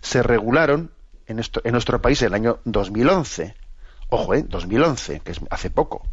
se 0.00 0.22
regularon 0.22 0.92
en, 1.26 1.42
nuestro 1.72 2.00
país 2.00 2.22
en 2.22 2.28
el 2.28 2.34
año 2.34 2.60
2011. 2.66 3.56
Ojo, 4.10 4.34
¿eh? 4.34 4.44
2011, 4.46 5.20
que 5.24 5.32
es 5.32 5.40
hace 5.50 5.70
poco. 5.70 6.06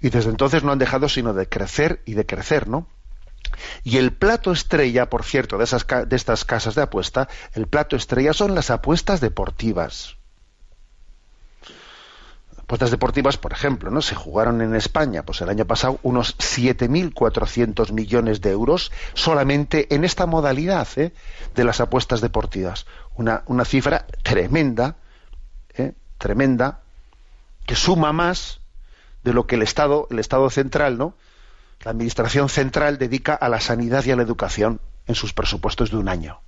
Y 0.00 0.10
desde 0.10 0.30
entonces 0.30 0.64
no 0.64 0.72
han 0.72 0.80
dejado 0.80 1.08
sino 1.08 1.34
de 1.34 1.48
crecer 1.48 2.02
y 2.04 2.14
de 2.14 2.26
crecer, 2.26 2.66
¿no? 2.66 2.88
Y 3.84 3.98
el 3.98 4.12
plato 4.12 4.50
estrella, 4.50 5.08
por 5.08 5.22
cierto, 5.22 5.56
de, 5.56 5.62
esas, 5.62 5.86
de 5.86 6.16
estas 6.16 6.44
casas 6.44 6.74
de 6.74 6.82
apuesta, 6.82 7.28
el 7.52 7.68
plato 7.68 7.94
estrella 7.94 8.32
son 8.32 8.56
las 8.56 8.72
apuestas 8.72 9.20
deportivas 9.20 10.16
apuestas 12.70 12.92
deportivas, 12.92 13.36
por 13.36 13.52
ejemplo, 13.52 13.90
¿no? 13.90 14.00
Se 14.00 14.14
jugaron 14.14 14.60
en 14.60 14.76
España, 14.76 15.24
pues 15.24 15.40
el 15.40 15.48
año 15.48 15.64
pasado, 15.64 15.98
unos 16.04 16.38
7.400 16.38 17.90
millones 17.90 18.40
de 18.42 18.52
euros 18.52 18.92
solamente 19.12 19.92
en 19.92 20.04
esta 20.04 20.24
modalidad 20.26 20.86
¿eh? 20.94 21.12
de 21.56 21.64
las 21.64 21.80
apuestas 21.80 22.20
deportivas. 22.20 22.86
Una, 23.16 23.42
una 23.46 23.64
cifra 23.64 24.06
tremenda, 24.22 24.94
¿eh? 25.74 25.94
tremenda, 26.16 26.78
que 27.66 27.74
suma 27.74 28.12
más 28.12 28.60
de 29.24 29.32
lo 29.32 29.48
que 29.48 29.56
el 29.56 29.62
Estado, 29.62 30.06
el 30.12 30.20
Estado 30.20 30.48
central, 30.48 30.96
¿no? 30.96 31.14
La 31.82 31.90
Administración 31.90 32.48
central 32.48 32.98
dedica 32.98 33.34
a 33.34 33.48
la 33.48 33.58
sanidad 33.58 34.04
y 34.04 34.12
a 34.12 34.16
la 34.16 34.22
educación 34.22 34.80
en 35.08 35.16
sus 35.16 35.32
presupuestos 35.32 35.90
de 35.90 35.96
un 35.96 36.08
año. 36.08 36.38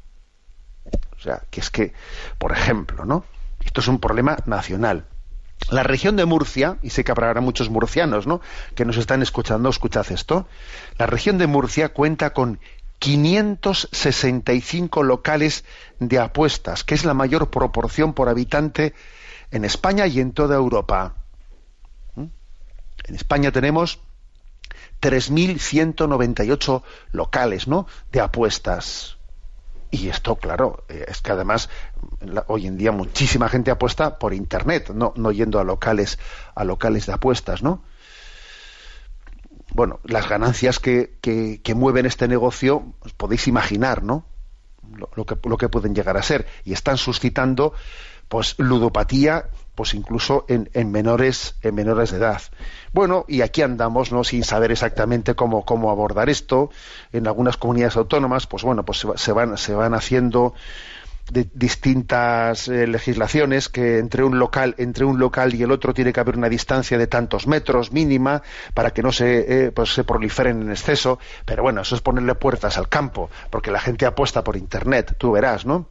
O 1.17 1.21
sea, 1.21 1.43
que 1.51 1.59
es 1.59 1.71
que, 1.71 1.95
por 2.39 2.53
ejemplo, 2.53 3.05
¿no? 3.05 3.25
Esto 3.65 3.81
es 3.81 3.89
un 3.89 3.99
problema 3.99 4.37
nacional. 4.47 5.07
La 5.71 5.83
región 5.83 6.17
de 6.17 6.25
Murcia, 6.25 6.79
y 6.83 6.91
sé 6.91 7.05
que 7.05 7.13
habrá 7.13 7.41
muchos 7.41 7.71
murcianos 7.71 8.27
¿no? 8.27 8.41
que 8.75 8.85
nos 8.85 8.97
están 8.97 9.23
escuchando, 9.23 9.69
escuchad 9.69 10.11
esto, 10.11 10.49
la 10.99 11.07
región 11.07 11.39
de 11.39 11.47
Murcia 11.47 11.91
cuenta 11.91 12.33
con 12.33 12.59
565 12.99 15.03
locales 15.03 15.65
de 15.99 16.19
apuestas, 16.19 16.85
que 16.85 16.95
es 16.95 17.05
la 17.05 17.15
mayor 17.15 17.51
proporción 17.51 18.13
por 18.13 18.29
habitante 18.29 18.95
en 19.51 19.65
España 19.65 20.07
y 20.07 20.21
en 20.21 20.33
toda 20.33 20.57
Europa. 20.57 21.15
¿Mm? 22.15 22.27
En 23.05 23.15
España 23.15 23.51
tenemos 23.51 24.01
3.198 25.01 26.83
locales 27.13 27.67
¿no? 27.67 27.87
de 28.13 28.21
apuestas. 28.21 29.17
Y 29.93 30.09
esto, 30.09 30.37
claro, 30.37 30.85
eh, 30.89 31.05
es 31.07 31.21
que 31.21 31.33
además 31.33 31.69
hoy 32.47 32.67
en 32.67 32.79
día 32.79 32.93
muchísima 32.93 33.51
gente 33.51 33.71
apuesta 33.71 34.19
por 34.19 34.33
internet, 34.33 34.91
no, 34.95 35.13
no 35.17 35.31
yendo 35.33 35.61
a 35.61 35.65
locales, 35.65 36.19
a 36.55 36.65
locales 36.65 37.05
de 37.05 37.13
apuestas, 37.13 37.63
¿no? 37.63 37.85
Bueno, 39.75 40.01
las 40.05 40.31
ganancias 40.31 40.79
que, 40.79 41.19
que, 41.21 41.75
mueven 41.75 42.07
este 42.07 42.27
negocio, 42.27 42.95
os 43.01 43.13
podéis 43.13 43.47
imaginar, 43.49 44.03
¿no? 44.03 44.25
Lo, 45.15 45.27
que, 45.27 45.37
lo 45.47 45.59
que 45.59 45.69
pueden 45.69 45.95
llegar 45.95 46.17
a 46.17 46.23
ser. 46.23 46.47
Y 46.65 46.73
están 46.73 46.97
suscitando, 46.97 47.75
pues, 48.29 48.55
ludopatía, 48.59 49.51
pues 49.75 49.95
incluso 49.95 50.45
en, 50.49 50.71
en 50.75 50.91
menores, 50.91 51.57
en 51.63 51.75
menores 51.75 52.11
de 52.11 52.19
edad. 52.19 52.43
Bueno, 52.93 53.25
y 53.27 53.41
aquí 53.41 53.63
andamos, 53.63 54.13
¿no? 54.13 54.23
Sin 54.25 54.45
saber 54.45 54.71
exactamente 54.71 55.35
cómo, 55.35 55.65
cómo 55.65 55.91
abordar 55.91 56.29
esto. 56.29 56.71
En 57.13 57.27
algunas 57.27 57.57
comunidades 57.57 57.97
autónomas, 57.97 58.47
pues 58.47 58.63
bueno, 58.63 58.85
pues 58.85 59.07
se, 59.17 59.33
van, 59.33 59.57
se 59.57 59.75
van 59.75 59.95
haciendo 59.95 60.55
distintas 61.31 62.69
eh, 62.69 62.87
legislaciones 62.87 63.69
que 63.69 63.99
entre 63.99 64.25
un 64.25 64.39
local 64.39 64.75
entre 64.77 65.05
un 65.05 65.19
local 65.19 65.55
y 65.55 65.63
el 65.63 65.71
otro 65.71 65.95
tiene 65.95 66.13
que 66.13 66.21
haber 66.21 66.37
una 66.37 66.49
distancia 66.49 66.99
de 66.99 67.07
tantos 67.07 67.47
metros 67.47 67.93
mínima 67.93 68.43
para 68.75 68.91
que 68.91 69.03
no 69.03 69.13
se 69.13 69.67
eh, 69.67 69.71
pues 69.71 69.95
se 69.95 70.05
proliferen 70.05 70.61
en 70.61 70.71
exceso 70.71 71.21
pero 71.47 71.63
bueno 71.63 71.83
eso 71.83 71.95
es 71.95 72.01
ponerle 72.01 72.35
puertas 72.35 72.77
al 72.77 72.89
campo 72.89 73.31
porque 73.51 73.71
la 73.71 73.81
gente 73.81 74.05
apuesta 74.05 74.43
por 74.43 74.57
internet 74.57 75.15
tú 75.17 75.31
verás 75.31 75.65
no 75.65 75.87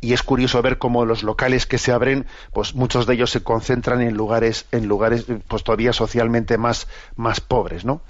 y 0.00 0.12
es 0.12 0.22
curioso 0.22 0.62
ver 0.62 0.78
cómo 0.78 1.04
los 1.04 1.22
locales 1.22 1.66
que 1.66 1.78
se 1.78 1.92
abren, 1.92 2.26
pues 2.52 2.74
muchos 2.74 3.06
de 3.06 3.14
ellos 3.14 3.30
se 3.30 3.42
concentran 3.42 4.00
en 4.02 4.14
lugares, 4.14 4.66
en 4.72 4.86
lugares 4.86 5.26
pues 5.48 5.64
todavía 5.64 5.92
socialmente 5.92 6.58
más, 6.58 6.86
más 7.16 7.40
pobres, 7.40 7.84
¿no? 7.84 8.02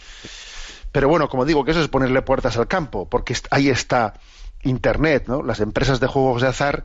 Pero 0.92 1.08
bueno, 1.08 1.28
como 1.28 1.44
digo, 1.44 1.64
que 1.64 1.72
eso 1.72 1.80
es 1.80 1.88
ponerle 1.88 2.22
puertas 2.22 2.56
al 2.56 2.68
campo, 2.68 3.08
porque 3.08 3.36
ahí 3.50 3.68
está 3.68 4.14
Internet, 4.62 5.24
¿no? 5.26 5.42
Las 5.42 5.60
empresas 5.60 6.00
de 6.00 6.06
juegos 6.06 6.42
de 6.42 6.48
azar, 6.48 6.84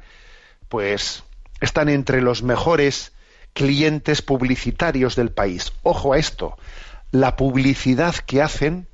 pues 0.68 1.24
están 1.62 1.90
entre 1.90 2.22
los 2.22 2.44
mejores 2.44 3.14
clientes 3.54 4.22
publicitarios 4.22 5.16
del 5.16 5.32
país. 5.32 5.74
Ojo 5.84 6.14
a 6.14 6.18
esto, 6.18 6.58
la 7.12 7.36
publicidad 7.36 8.16
que 8.16 8.42
hacen 8.42 8.88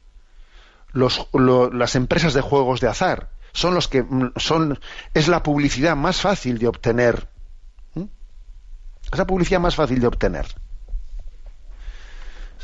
las 0.94 1.96
empresas 1.96 2.34
de 2.34 2.42
juegos 2.42 2.80
de 2.80 2.88
azar 2.88 3.30
son 3.54 3.74
los 3.74 3.88
que 3.88 4.04
mm, 4.04 4.34
son 4.36 4.80
es 5.14 5.28
la 5.28 5.44
publicidad 5.44 5.96
más 5.96 6.22
fácil 6.22 6.58
de 6.58 6.68
obtener 6.68 7.30
es 9.12 9.18
la 9.18 9.26
publicidad 9.26 9.60
más 9.60 9.76
fácil 9.76 10.00
de 10.00 10.08
obtener 10.08 10.46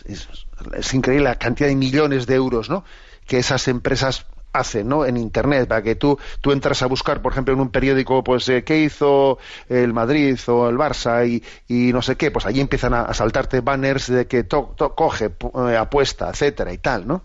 es, 0.06 0.94
increíble 0.94 1.26
la 1.26 1.40
cantidad 1.40 1.70
de 1.70 1.76
millones 1.76 2.26
de 2.26 2.36
euros 2.36 2.70
¿no? 2.70 2.84
que 3.26 3.38
esas 3.38 3.68
empresas 3.68 4.26
hacen 4.52 4.88
¿no? 4.88 5.06
en 5.06 5.18
internet 5.18 5.68
para 5.68 5.82
que 5.82 5.96
tú 5.96 6.20
tú 6.42 6.52
entras 6.52 6.82
a 6.84 6.88
buscar 6.88 7.22
por 7.22 7.32
ejemplo 7.32 7.54
en 7.54 7.60
un 7.60 7.70
periódico 7.70 8.24
pues 8.24 8.48
eh, 8.50 8.64
qué 8.64 8.80
hizo 8.80 9.40
el 9.68 9.94
Madrid 9.94 10.38
o 10.48 10.70
el 10.70 10.78
Barça 10.78 11.28
y, 11.28 11.44
y 11.68 11.92
no 11.92 12.02
sé 12.02 12.18
qué 12.18 12.30
pues 12.30 12.46
allí 12.46 12.62
empiezan 12.62 12.94
a, 12.94 13.14
saltarte 13.14 13.62
banners 13.62 14.08
de 14.08 14.28
que 14.28 14.44
to, 14.44 14.76
coge 14.96 15.32
eh, 15.70 15.78
apuesta 15.78 16.30
etcétera 16.30 16.72
y 16.72 16.78
tal 16.78 17.08
no 17.08 17.24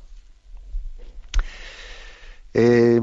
eh, 2.54 3.00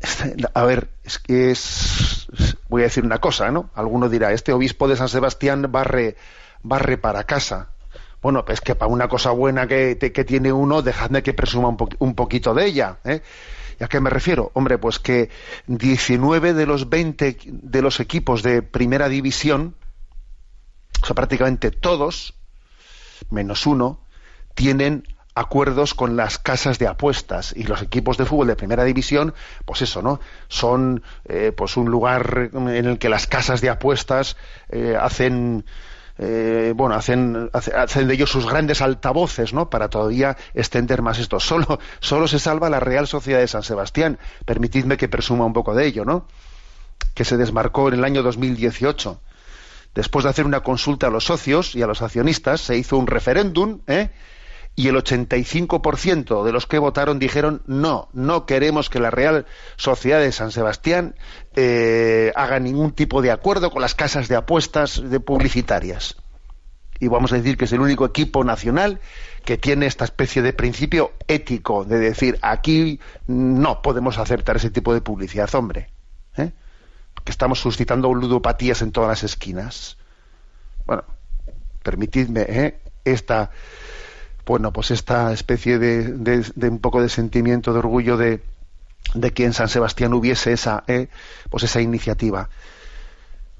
a 0.54 0.64
ver, 0.64 0.88
es 1.04 1.18
que 1.18 1.50
es, 1.50 2.26
voy 2.68 2.82
a 2.82 2.84
decir 2.84 3.04
una 3.04 3.18
cosa, 3.18 3.50
¿no? 3.50 3.70
Alguno 3.74 4.08
dirá, 4.08 4.32
este 4.32 4.52
obispo 4.52 4.88
de 4.88 4.96
San 4.96 5.08
Sebastián 5.08 5.66
barre, 5.70 6.16
barre 6.62 6.98
para 6.98 7.24
casa. 7.24 7.70
Bueno, 8.22 8.44
pues 8.44 8.60
que 8.60 8.74
para 8.74 8.90
una 8.90 9.08
cosa 9.08 9.30
buena 9.30 9.66
que, 9.66 9.98
que 9.98 10.24
tiene 10.24 10.52
uno, 10.52 10.82
dejadme 10.82 11.22
que 11.22 11.34
presuma 11.34 11.68
un, 11.68 11.76
un 11.98 12.14
poquito 12.14 12.54
de 12.54 12.66
ella. 12.66 12.98
¿eh? 13.04 13.22
¿Y 13.78 13.84
a 13.84 13.88
qué 13.88 14.00
me 14.00 14.10
refiero? 14.10 14.50
Hombre, 14.54 14.78
pues 14.78 14.98
que 14.98 15.30
19 15.66 16.54
de 16.54 16.66
los 16.66 16.88
20 16.88 17.38
de 17.46 17.82
los 17.82 18.00
equipos 18.00 18.42
de 18.42 18.62
primera 18.62 19.08
división, 19.08 19.76
o 21.02 21.06
sea, 21.06 21.14
prácticamente 21.14 21.70
todos, 21.70 22.34
menos 23.30 23.66
uno, 23.66 24.00
tienen 24.54 25.04
acuerdos 25.36 25.92
con 25.92 26.16
las 26.16 26.38
casas 26.38 26.78
de 26.78 26.88
apuestas 26.88 27.52
y 27.54 27.64
los 27.64 27.82
equipos 27.82 28.16
de 28.16 28.24
fútbol 28.24 28.46
de 28.46 28.56
primera 28.56 28.84
división 28.84 29.34
pues 29.66 29.82
eso 29.82 30.00
no 30.00 30.18
son 30.48 31.02
eh, 31.26 31.52
pues 31.54 31.76
un 31.76 31.90
lugar 31.90 32.50
en 32.54 32.68
el 32.68 32.98
que 32.98 33.10
las 33.10 33.26
casas 33.26 33.60
de 33.60 33.68
apuestas 33.68 34.38
eh, 34.70 34.96
hacen 34.98 35.66
eh, 36.18 36.72
bueno 36.74 36.94
hacen 36.94 37.50
hacen 37.52 38.08
de 38.08 38.14
ellos 38.14 38.30
sus 38.30 38.48
grandes 38.48 38.80
altavoces 38.80 39.52
no 39.52 39.68
para 39.68 39.90
todavía 39.90 40.38
extender 40.54 41.02
más 41.02 41.18
esto. 41.18 41.38
Solo 41.46 41.78
solo 42.00 42.26
se 42.28 42.38
salva 42.38 42.70
la 42.70 42.80
Real 42.80 43.06
Sociedad 43.06 43.40
de 43.40 43.48
San 43.48 43.62
Sebastián. 43.62 44.18
Permitidme 44.46 44.96
que 44.96 45.08
presuma 45.08 45.44
un 45.44 45.52
poco 45.52 45.74
de 45.74 45.86
ello 45.86 46.06
no 46.06 46.26
que 47.12 47.26
se 47.26 47.36
desmarcó 47.36 47.88
en 47.88 47.94
el 47.94 48.04
año 48.04 48.22
2018 48.22 49.20
después 49.94 50.24
de 50.24 50.30
hacer 50.30 50.46
una 50.46 50.60
consulta 50.60 51.08
a 51.08 51.10
los 51.10 51.24
socios 51.24 51.74
y 51.74 51.82
a 51.82 51.86
los 51.86 52.00
accionistas 52.00 52.62
se 52.62 52.78
hizo 52.78 52.96
un 52.96 53.06
referéndum 53.06 53.80
¿eh? 53.86 54.08
Y 54.76 54.88
el 54.88 54.94
85% 54.94 56.44
de 56.44 56.52
los 56.52 56.66
que 56.66 56.78
votaron 56.78 57.18
dijeron 57.18 57.62
no, 57.66 58.10
no 58.12 58.44
queremos 58.44 58.90
que 58.90 59.00
la 59.00 59.10
Real 59.10 59.46
Sociedad 59.76 60.20
de 60.20 60.30
San 60.32 60.52
Sebastián 60.52 61.16
eh, 61.54 62.30
haga 62.36 62.60
ningún 62.60 62.92
tipo 62.92 63.22
de 63.22 63.30
acuerdo 63.30 63.70
con 63.70 63.80
las 63.80 63.94
casas 63.94 64.28
de 64.28 64.36
apuestas 64.36 65.02
de 65.02 65.18
publicitarias. 65.18 66.16
Y 67.00 67.08
vamos 67.08 67.32
a 67.32 67.36
decir 67.36 67.56
que 67.56 67.64
es 67.64 67.72
el 67.72 67.80
único 67.80 68.04
equipo 68.04 68.44
nacional 68.44 69.00
que 69.44 69.56
tiene 69.56 69.86
esta 69.86 70.04
especie 70.04 70.42
de 70.42 70.52
principio 70.52 71.12
ético 71.26 71.84
de 71.84 71.98
decir 71.98 72.38
aquí 72.42 73.00
no 73.26 73.80
podemos 73.80 74.18
aceptar 74.18 74.56
ese 74.56 74.70
tipo 74.70 74.92
de 74.92 75.00
publicidad, 75.00 75.52
hombre. 75.54 75.88
¿eh? 76.36 76.52
Que 77.24 77.32
estamos 77.32 77.60
suscitando 77.60 78.12
ludopatías 78.12 78.82
en 78.82 78.92
todas 78.92 79.08
las 79.08 79.24
esquinas. 79.24 79.96
Bueno, 80.84 81.04
permitidme 81.82 82.44
¿eh? 82.48 82.80
esta 83.04 83.50
bueno, 84.46 84.72
pues 84.72 84.92
esta 84.92 85.32
especie 85.32 85.78
de, 85.78 86.44
un 86.68 86.78
poco 86.78 87.02
de 87.02 87.08
sentimiento 87.08 87.72
de 87.72 87.80
orgullo 87.80 88.16
de, 88.16 88.40
que 89.34 89.44
en 89.44 89.52
San 89.52 89.68
Sebastián 89.68 90.14
hubiese 90.14 90.52
esa, 90.52 90.84
eh, 90.86 91.08
pues 91.50 91.64
esa 91.64 91.80
iniciativa. 91.80 92.48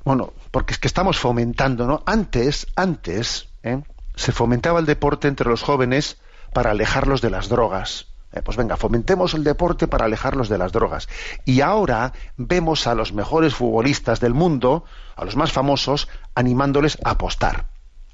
Bueno, 0.04 0.32
porque 0.52 0.74
es 0.74 0.78
que 0.78 0.86
estamos 0.86 1.18
fomentando, 1.18 1.88
¿no? 1.88 2.04
Antes, 2.06 2.68
antes, 2.76 3.48
¿eh? 3.64 3.82
se 4.14 4.30
fomentaba 4.30 4.78
el 4.78 4.86
deporte 4.86 5.26
entre 5.26 5.50
los 5.50 5.62
jóvenes 5.62 6.18
para 6.52 6.70
alejarlos 6.70 7.20
de 7.20 7.30
las 7.30 7.48
drogas. 7.48 8.06
Eh, 8.32 8.42
pues 8.42 8.56
venga, 8.56 8.76
fomentemos 8.76 9.34
el 9.34 9.42
deporte 9.42 9.88
para 9.88 10.04
alejarlos 10.04 10.48
de 10.48 10.58
las 10.58 10.70
drogas. 10.70 11.08
Y 11.44 11.62
ahora 11.62 12.12
vemos 12.36 12.86
a 12.86 12.94
los 12.94 13.12
mejores 13.12 13.56
futbolistas 13.56 14.20
del 14.20 14.34
mundo, 14.34 14.84
a 15.16 15.24
los 15.24 15.34
más 15.34 15.50
famosos, 15.50 16.08
animándoles 16.36 16.96
a 17.02 17.10
apostar, 17.10 17.66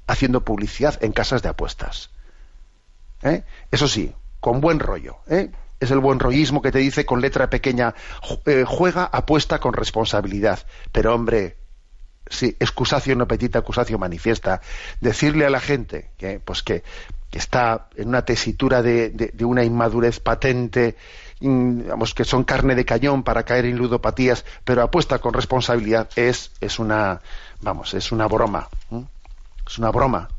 haciendo 0.07 0.41
publicidad 0.41 0.97
en 1.03 1.11
casas 1.11 1.43
de 1.43 1.49
apuestas. 1.49 2.09
¿Eh? 3.23 3.43
Eso 3.71 3.87
sí, 3.87 4.13
con 4.39 4.61
buen 4.61 4.79
rollo. 4.79 5.17
¿eh? 5.27 5.51
Es 5.79 5.91
el 5.91 5.99
buen 5.99 6.19
rollismo 6.19 6.61
que 6.61 6.71
te 6.71 6.79
dice 6.79 7.05
con 7.05 7.21
letra 7.21 7.49
pequeña, 7.49 7.93
eh, 8.45 8.63
juega, 8.67 9.05
apuesta 9.05 9.59
con 9.59 9.73
responsabilidad. 9.73 10.59
Pero 10.91 11.13
hombre, 11.13 11.57
sí, 12.27 12.55
excusación 12.59 13.17
no 13.17 13.27
petita, 13.27 13.59
acusación 13.59 13.99
manifiesta. 13.99 14.61
Decirle 15.01 15.45
a 15.45 15.49
la 15.49 15.59
gente 15.59 16.11
que, 16.17 16.39
pues 16.39 16.63
que, 16.63 16.83
está 17.31 17.87
en 17.95 18.09
una 18.09 18.23
tesitura 18.25 18.83
de, 18.83 19.33
una 19.41 19.63
inmadurez 19.63 20.19
patente, 20.19 20.95
digamos, 21.39 22.13
que 22.13 22.25
son 22.25 22.43
carne 22.43 22.75
de 22.75 22.85
cañón 22.85 23.23
para 23.23 23.41
caer 23.41 23.65
en 23.65 23.75
ludopatías, 23.75 24.45
pero 24.63 24.83
apuesta 24.83 25.17
con 25.17 25.33
responsabilidad, 25.33 26.09
es, 26.15 26.51
es 26.61 26.77
una, 26.77 27.21
vamos, 27.59 27.95
es 27.95 28.11
una 28.11 28.27
broma. 28.27 28.69
Es 29.65 29.79
una 29.79 29.89
broma. 29.89 30.29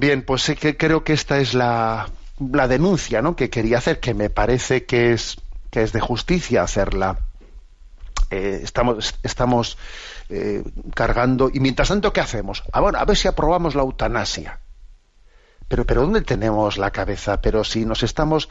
Bien, 0.00 0.22
pues 0.22 0.50
que 0.58 0.78
creo 0.78 1.04
que 1.04 1.12
esta 1.12 1.40
es 1.40 1.52
la, 1.52 2.08
denuncia 2.38 3.20
¿no? 3.20 3.36
que 3.36 3.50
quería 3.50 3.76
hacer, 3.76 4.00
que 4.00 4.14
me 4.14 4.30
parece 4.30 4.86
que 4.86 5.12
es, 5.12 5.36
que 5.70 5.82
es 5.82 5.92
de 5.92 6.00
justicia 6.00 6.62
hacerla. 6.62 7.18
Eh, 8.30 8.60
estamos 8.62 9.14
estamos 9.22 9.76
eh, 10.30 10.64
cargando. 10.94 11.50
Y 11.52 11.60
mientras 11.60 11.88
tanto, 11.88 12.14
¿qué 12.14 12.22
hacemos? 12.22 12.62
Ah, 12.72 12.78
a 12.80 13.04
ver 13.04 13.14
si 13.14 13.28
aprobamos 13.28 13.74
la 13.74 13.82
eutanasia. 13.82 14.60
Pero, 15.68 15.84
pero 15.84 16.00
¿dónde 16.00 16.22
tenemos 16.22 16.78
la 16.78 16.92
cabeza? 16.92 17.42
Pero 17.42 17.62
si 17.62 17.84
nos 17.84 18.02
estamos 18.02 18.48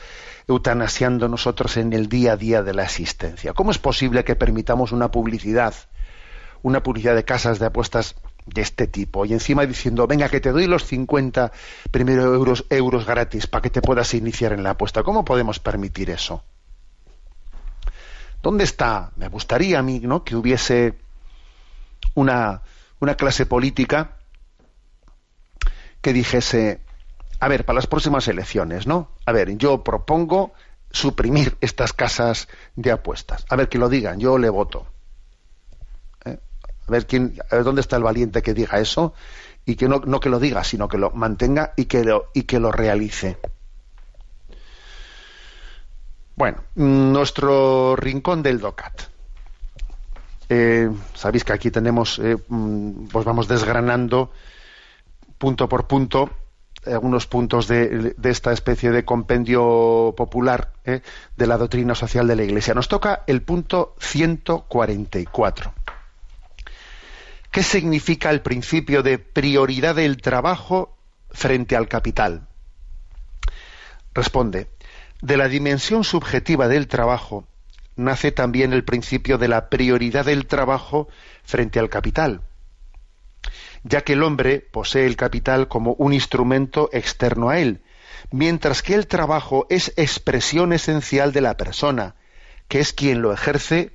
eutanasiando 0.47 1.27
nosotros 1.29 1.77
en 1.77 1.93
el 1.93 2.09
día 2.09 2.33
a 2.33 2.37
día 2.37 2.61
de 2.61 2.75
la 2.75 2.83
existencia, 2.83 3.53
¿cómo 3.53 3.71
es 3.71 3.79
posible 3.79 4.23
que 4.23 4.35
permitamos 4.35 4.91
una 4.91 5.09
publicidad, 5.09 5.73
una 6.61 6.83
publicidad 6.83 7.15
de 7.15 7.25
casas 7.25 7.57
de 7.57 7.65
apuestas 7.65 8.17
de 8.53 8.61
este 8.61 8.87
tipo. 8.87 9.25
Y 9.25 9.33
encima 9.33 9.65
diciendo 9.65 10.07
venga 10.07 10.29
que 10.29 10.39
te 10.39 10.51
doy 10.51 10.67
los 10.67 10.85
50 10.85 11.51
primeros 11.91 12.25
euros 12.25 12.65
euros 12.69 13.05
gratis 13.05 13.47
para 13.47 13.61
que 13.61 13.69
te 13.69 13.81
puedas 13.81 14.13
iniciar 14.13 14.53
en 14.53 14.63
la 14.63 14.71
apuesta 14.71 15.03
cómo 15.03 15.25
podemos 15.25 15.59
permitir 15.59 16.09
eso 16.09 16.43
dónde 18.41 18.63
está 18.63 19.11
me 19.17 19.27
gustaría 19.27 19.79
a 19.79 19.83
mí 19.83 19.99
no 19.99 20.23
que 20.23 20.35
hubiese 20.35 20.95
una 22.15 22.61
una 22.99 23.15
clase 23.15 23.45
política 23.45 24.17
que 26.01 26.13
dijese 26.13 26.79
a 27.39 27.47
ver 27.47 27.65
para 27.65 27.75
las 27.75 27.87
próximas 27.87 28.27
elecciones 28.27 28.87
no 28.87 29.09
a 29.25 29.31
ver 29.31 29.57
yo 29.57 29.83
propongo 29.83 30.53
suprimir 30.91 31.55
estas 31.61 31.93
casas 31.93 32.47
de 32.75 32.91
apuestas. 32.91 33.45
A 33.49 33.55
ver 33.55 33.69
que 33.69 33.77
lo 33.77 33.89
digan 33.89 34.19
yo 34.19 34.37
le 34.37 34.49
voto 34.49 34.87
a 36.89 36.91
ver 36.91 37.07
quién, 37.07 37.39
dónde 37.63 37.81
está 37.81 37.95
el 37.95 38.03
valiente 38.03 38.41
que 38.41 38.53
diga 38.53 38.79
eso 38.79 39.13
y 39.65 39.75
que 39.75 39.87
no, 39.87 40.01
que 40.19 40.29
lo 40.29 40.39
diga, 40.39 40.63
sino 40.63 40.87
que 40.87 40.97
lo 40.97 41.11
mantenga 41.11 41.73
y 41.75 41.85
que 41.85 42.03
lo, 42.03 42.31
y 42.33 42.43
que 42.43 42.59
lo 42.59 42.71
realice. 42.71 43.37
Bueno, 46.35 46.63
nuestro 46.75 47.95
rincón 47.95 48.41
del 48.41 48.59
DOCAT. 48.59 49.01
Eh, 50.49 50.89
sabéis 51.13 51.43
que 51.43 51.53
aquí 51.53 51.69
tenemos, 51.69 52.17
eh, 52.17 52.37
mm, 52.47 53.07
pues 53.07 53.23
vamos 53.23 53.47
desgranando 53.47 54.31
punto 55.37 55.69
por 55.69 55.85
punto 55.85 56.31
algunos 56.85 57.27
puntos 57.27 57.67
de, 57.67 58.15
esta 58.23 58.51
especie 58.51 58.91
de 58.91 59.05
compendio 59.05 60.13
popular 60.15 60.71
eh, 60.85 61.01
de 61.35 61.47
la 61.47 61.57
doctrina 61.57 61.95
social 61.95 62.27
de 62.27 62.35
la 62.35 62.43
Iglesia. 62.43 62.73
Nos 62.73 62.87
toca 62.87 63.23
el 63.27 63.41
punto 63.41 63.95
144. 63.99 65.73
¿Qué 67.51 67.63
significa 67.63 68.29
el 68.29 68.41
principio 68.41 69.01
de 69.01 69.17
prioridad 69.17 69.95
del 69.95 70.17
trabajo 70.17 70.95
frente 71.31 71.75
al 71.75 71.87
capital? 71.87 72.47
Responde, 74.13 74.67
de 75.21 75.35
la 75.35 75.47
dimensión 75.47 76.03
subjetiva 76.03 76.67
del 76.67 76.87
trabajo 76.87 77.47
nace 77.95 78.31
también 78.31 78.71
el 78.71 78.83
principio 78.83 79.39
de 79.39 79.47
la 79.47 79.67
prioridad 79.69 80.25
del 80.25 80.45
trabajo 80.45 81.09
frente 81.43 81.79
al 81.79 81.89
capital, 81.89 82.41
ya 83.83 84.01
que 84.01 84.13
el 84.13 84.21
hombre 84.21 84.59
posee 84.59 85.07
el 85.07 85.15
capital 85.15 85.67
como 85.67 85.93
un 85.93 86.13
instrumento 86.13 86.89
externo 86.93 87.49
a 87.49 87.59
él, 87.59 87.81
mientras 88.31 88.83
que 88.83 88.93
el 88.93 89.07
trabajo 89.07 89.65
es 89.71 89.91
expresión 89.97 90.71
esencial 90.71 91.33
de 91.33 91.41
la 91.41 91.57
persona, 91.57 92.15
que 92.67 92.79
es 92.79 92.93
quien 92.93 93.23
lo 93.23 93.33
ejerce 93.33 93.91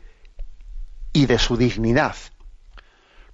y 1.13 1.27
de 1.27 1.39
su 1.39 1.57
dignidad. 1.57 2.17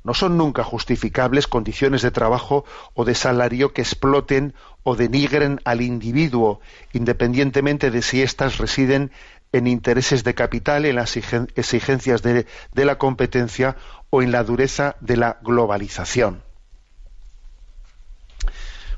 No 0.03 0.15
son 0.15 0.39
nunca 0.39 0.65
justificables 0.65 1.47
condiciones 1.47 2.03
de 2.03 2.11
trabajo 2.11 2.65
o 2.95 3.05
de 3.05 3.15
salario 3.15 3.73
que 3.73 3.83
exploten 3.83 4.55
o 4.83 4.97
denigren 4.97 5.61
al 5.65 5.83
individuo, 5.83 6.61
independientemente 6.93 7.91
de 7.91 8.03
si 8.03 8.23
éstas 8.23 8.59
residen 8.59 9.11
en 9.53 9.67
intereses 9.67 10.25
de 10.25 10.35
capital, 10.35 10.87
en 10.87 10.97
las 10.97 11.17
exigencias 11.17 12.23
de, 12.23 12.47
de 12.73 12.85
la 12.85 12.99
competencia 12.99 13.77
o 14.09 14.23
en 14.23 14.33
la 14.33 14.45
dureza 14.45 14.97
de 15.01 15.17
la 15.17 15.39
globalización. 15.43 16.43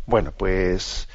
Bueno, 0.07 0.33
pues 0.33 1.09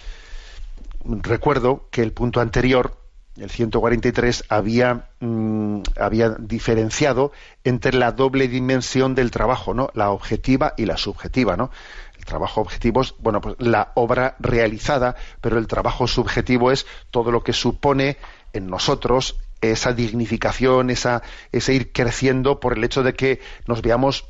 recuerdo 1.04 1.88
que 1.91 2.02
el 2.02 2.13
punto 2.13 2.41
anterior 2.41 2.97
el 3.39 3.50
143 3.50 4.45
había, 4.50 5.10
mm, 5.19 5.82
había 6.00 6.30
diferenciado 6.39 7.32
entre 7.63 7.93
la 7.93 8.12
doble 8.12 8.47
dimensión 8.47 9.15
del 9.15 9.32
trabajo, 9.32 9.73
¿no? 9.73 9.89
La 9.93 10.12
objetiva 10.12 10.73
y 10.78 10.86
la 10.86 10.97
subjetiva, 10.97 11.56
¿no? 11.56 11.71
El 12.17 12.26
trabajo 12.26 12.62
objetivo 12.62 13.02
es, 13.02 13.13
bueno, 13.19 13.41
pues 13.41 13.56
la 13.60 13.91
obra 13.95 14.36
realizada, 14.39 15.15
pero 15.41 15.58
el 15.58 15.67
trabajo 15.67 16.08
subjetivo 16.08 16.71
es 16.71 16.86
todo 17.12 17.32
lo 17.32 17.43
que 17.43 17.54
supone 17.54 18.17
en 18.54 18.67
nosotros 18.67 19.38
esa 19.62 19.93
dignificación, 19.93 20.89
esa, 20.89 21.21
ese 21.52 21.73
ir 21.73 21.91
creciendo 21.91 22.60
por 22.60 22.78
el 22.78 22.84
hecho 22.84 23.04
de 23.04 23.13
que 23.13 23.39
nos 23.65 23.82
veamos 23.82 24.26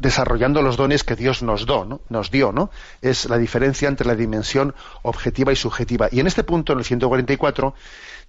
desarrollando 0.00 0.62
los 0.62 0.76
dones 0.76 1.04
que 1.04 1.16
Dios 1.16 1.42
nos, 1.42 1.66
do, 1.66 2.00
nos 2.08 2.30
dio, 2.30 2.52
¿no? 2.52 2.70
Es 3.02 3.28
la 3.28 3.38
diferencia 3.38 3.88
entre 3.88 4.06
la 4.06 4.16
dimensión 4.16 4.74
objetiva 5.02 5.52
y 5.52 5.56
subjetiva. 5.56 6.08
Y 6.10 6.20
en 6.20 6.26
este 6.26 6.44
punto, 6.44 6.72
en 6.72 6.80
el 6.80 6.84
144, 6.84 7.74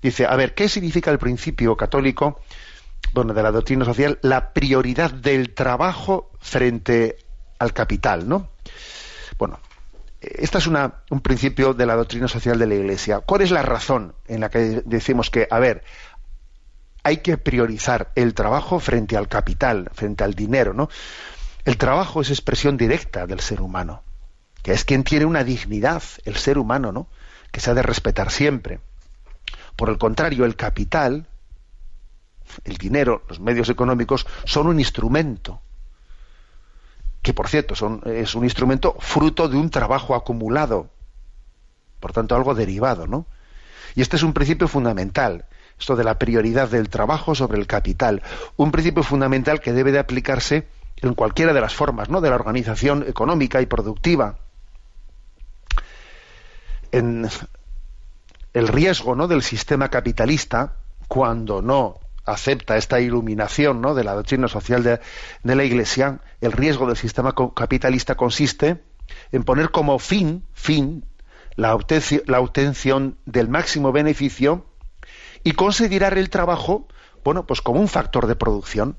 dice, 0.02 0.26
a 0.26 0.36
ver, 0.36 0.54
¿qué 0.54 0.70
significa 0.70 1.12
el 1.12 1.18
principio 1.18 1.76
católico, 1.76 2.42
bueno, 3.14 3.34
de 3.34 3.44
la 3.44 3.52
doctrina 3.52 3.86
social, 3.86 4.20
la 4.22 4.54
prioridad 4.54 5.12
del 5.12 5.54
trabajo 5.54 6.32
frente 6.40 7.18
al 7.60 7.74
capital, 7.74 8.28
¿no? 8.28 8.50
Bueno, 9.38 9.60
este 10.22 10.58
es 10.58 10.68
una, 10.68 11.02
un 11.10 11.22
principio 11.22 11.74
de 11.74 11.86
la 11.86 11.96
doctrina 11.96 12.28
social 12.28 12.58
de 12.58 12.68
la 12.68 12.76
Iglesia. 12.76 13.20
¿Cuál 13.20 13.42
es 13.42 13.52
la 13.52 13.62
razón 13.62 14.16
en 14.28 14.42
la 14.42 14.50
que 14.50 14.82
decimos 14.86 15.30
que, 15.30 15.48
a 15.50 15.60
ver, 15.60 15.84
hay 17.06 17.18
que 17.18 17.38
priorizar 17.38 18.12
el 18.16 18.34
trabajo 18.34 18.80
frente 18.80 19.16
al 19.16 19.28
capital, 19.28 19.92
frente 19.94 20.24
al 20.24 20.34
dinero, 20.34 20.74
¿no? 20.74 20.90
El 21.64 21.78
trabajo 21.78 22.22
es 22.22 22.32
expresión 22.32 22.78
directa 22.78 23.28
del 23.28 23.42
ser 23.42 23.62
humano, 23.62 24.02
que 24.64 24.72
es 24.72 24.86
quien 24.86 25.04
tiene 25.04 25.26
una 25.26 25.44
dignidad, 25.44 26.02
el 26.26 26.36
ser 26.36 26.58
humano, 26.58 26.92
¿no? 26.92 27.08
Que 27.52 27.60
se 27.60 27.70
ha 27.70 27.76
de 27.76 27.84
respetar 27.84 28.32
siempre. 28.32 28.80
Por 29.76 29.90
el 29.90 30.00
contrario, 30.00 30.46
el 30.46 30.56
capital, 30.56 31.28
el 32.64 32.78
dinero, 32.78 33.22
los 33.30 33.40
medios 33.40 33.70
económicos, 33.70 34.26
son 34.44 34.66
un 34.66 34.80
instrumento. 34.80 35.62
que 37.22 37.36
por 37.36 37.50
cierto 37.50 37.76
son, 37.76 38.02
es 38.06 38.34
un 38.34 38.46
instrumento 38.46 38.96
fruto 39.00 39.48
de 39.48 39.58
un 39.58 39.70
trabajo 39.70 40.16
acumulado, 40.16 40.90
por 42.00 42.14
tanto 42.14 42.36
algo 42.36 42.56
derivado, 42.56 43.06
¿no? 43.06 43.28
Y 43.94 44.02
este 44.02 44.16
es 44.16 44.24
un 44.24 44.34
principio 44.34 44.68
fundamental, 44.68 45.46
esto 45.80 45.96
de 45.96 46.04
la 46.04 46.18
prioridad 46.18 46.70
del 46.70 46.90
trabajo 46.90 47.36
sobre 47.36 47.60
el 47.60 47.68
capital, 47.68 48.22
un 48.56 48.72
principio 48.72 49.04
fundamental 49.04 49.60
que 49.60 49.74
debe 49.74 49.92
de 49.92 50.00
aplicarse 50.00 50.68
en 50.98 51.14
cualquiera 51.14 51.54
de 51.54 51.62
las 51.62 51.76
formas, 51.76 52.10
¿no? 52.10 52.22
de 52.22 52.30
la 52.30 52.36
organización 52.36 53.04
económica 53.08 53.62
y 53.62 53.66
productiva. 53.66 54.38
En 56.92 57.28
el 58.54 58.68
riesgo, 58.68 59.16
¿no? 59.16 59.28
del 59.28 59.44
sistema 59.44 59.90
capitalista 59.90 60.76
cuando 61.08 61.62
no 61.62 62.00
acepta 62.26 62.78
esta 62.78 63.00
iluminación 63.00 63.82
¿no? 63.82 63.94
de 63.94 64.04
la 64.04 64.14
doctrina 64.14 64.48
social 64.48 64.82
de, 64.84 65.00
la 65.44 65.64
Iglesia, 65.64 66.20
el 66.42 66.54
riesgo 66.54 66.88
del 66.88 66.96
sistema 66.96 67.36
capitalista 67.54 68.16
consiste 68.16 68.82
en 69.32 69.44
poner 69.44 69.72
como 69.72 70.00
fin, 70.00 70.44
fin, 70.54 71.06
la, 71.56 71.78
la 72.26 72.40
obtención 72.40 73.18
del 73.26 73.50
máximo 73.50 73.92
beneficio 73.92 74.66
y 75.46 75.54
considerar 75.54 76.18
el 76.18 76.30
trabajo, 76.30 76.90
bueno, 77.24 77.46
pues 77.46 77.62
como 77.62 77.80
un 77.80 77.88
factor 77.88 78.28
de 78.28 78.36
producción. 78.36 78.98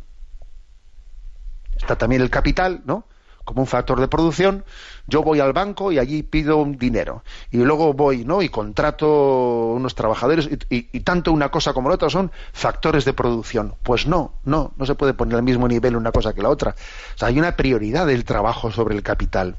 Está 1.76 1.98
también 1.98 2.22
el 2.22 2.30
capital, 2.30 2.80
¿no? 2.87 3.04
como 3.46 3.61
un 3.61 3.68
factor 3.68 4.00
de 4.00 4.09
producción, 4.09 4.64
yo 5.06 5.22
voy 5.22 5.38
al 5.38 5.52
banco 5.52 5.92
y 5.92 6.00
allí 6.00 6.24
pido 6.24 6.56
un 6.56 6.76
dinero. 6.76 7.22
Y 7.52 7.59
luego 7.59 7.94
voy, 7.94 8.24
¿no? 8.24 8.42
Y 8.42 8.48
contrato 8.48 9.68
unos 9.68 9.94
trabajadores 9.94 10.50
y, 10.68 11.00
tanto 11.00 11.30
una 11.30 11.48
cosa 11.48 11.72
como 11.72 11.88
la 11.88 11.94
otra 11.94 12.11
son 12.11 12.32
factores 12.52 13.04
de 13.04 13.12
producción. 13.12 13.76
Pues 13.85 14.09
no, 14.09 14.35
no, 14.44 14.72
no 14.76 14.85
se 14.85 14.96
puede 14.96 15.14
poner 15.14 15.37
al 15.37 15.44
mismo 15.44 15.68
nivel 15.68 15.94
una 15.94 16.11
cosa 16.11 16.35
que 16.35 16.42
la 16.42 16.48
otra. 16.48 16.72
O 17.14 17.18
sea, 17.18 17.28
hay 17.28 17.38
una 17.38 17.54
prioridad 17.54 18.04
del 18.04 18.24
trabajo 18.24 18.72
sobre 18.72 18.96
el 18.96 19.04
capital. 19.04 19.54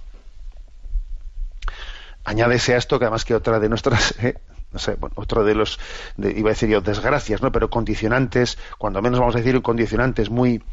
Añádese 2.26 2.73
a 2.73 2.78
esto 2.78 3.00
que 3.00 3.06
además 3.06 3.23
que 3.23 3.36
otra 3.36 3.58
de 3.58 3.69
nuestras 3.69 4.12
¿eh? 4.21 4.38
No 4.72 4.80
sé, 4.80 4.96
bueno, 4.96 5.14
otro 5.18 5.44
de 5.44 5.56
los, 5.56 5.80
iba 6.18 6.50
a 6.50 6.54
decir 6.54 6.70
yo, 6.70 6.82
desgracias, 6.82 7.42
¿no? 7.42 7.52
Pero 7.52 7.70
condicionantes, 7.70 8.58
cuando 8.78 9.02
menos 9.02 9.20
vamos 9.20 9.36
a 9.36 9.40
decir 9.40 9.62
condicionantes 9.62 10.30
muy, 10.30 10.64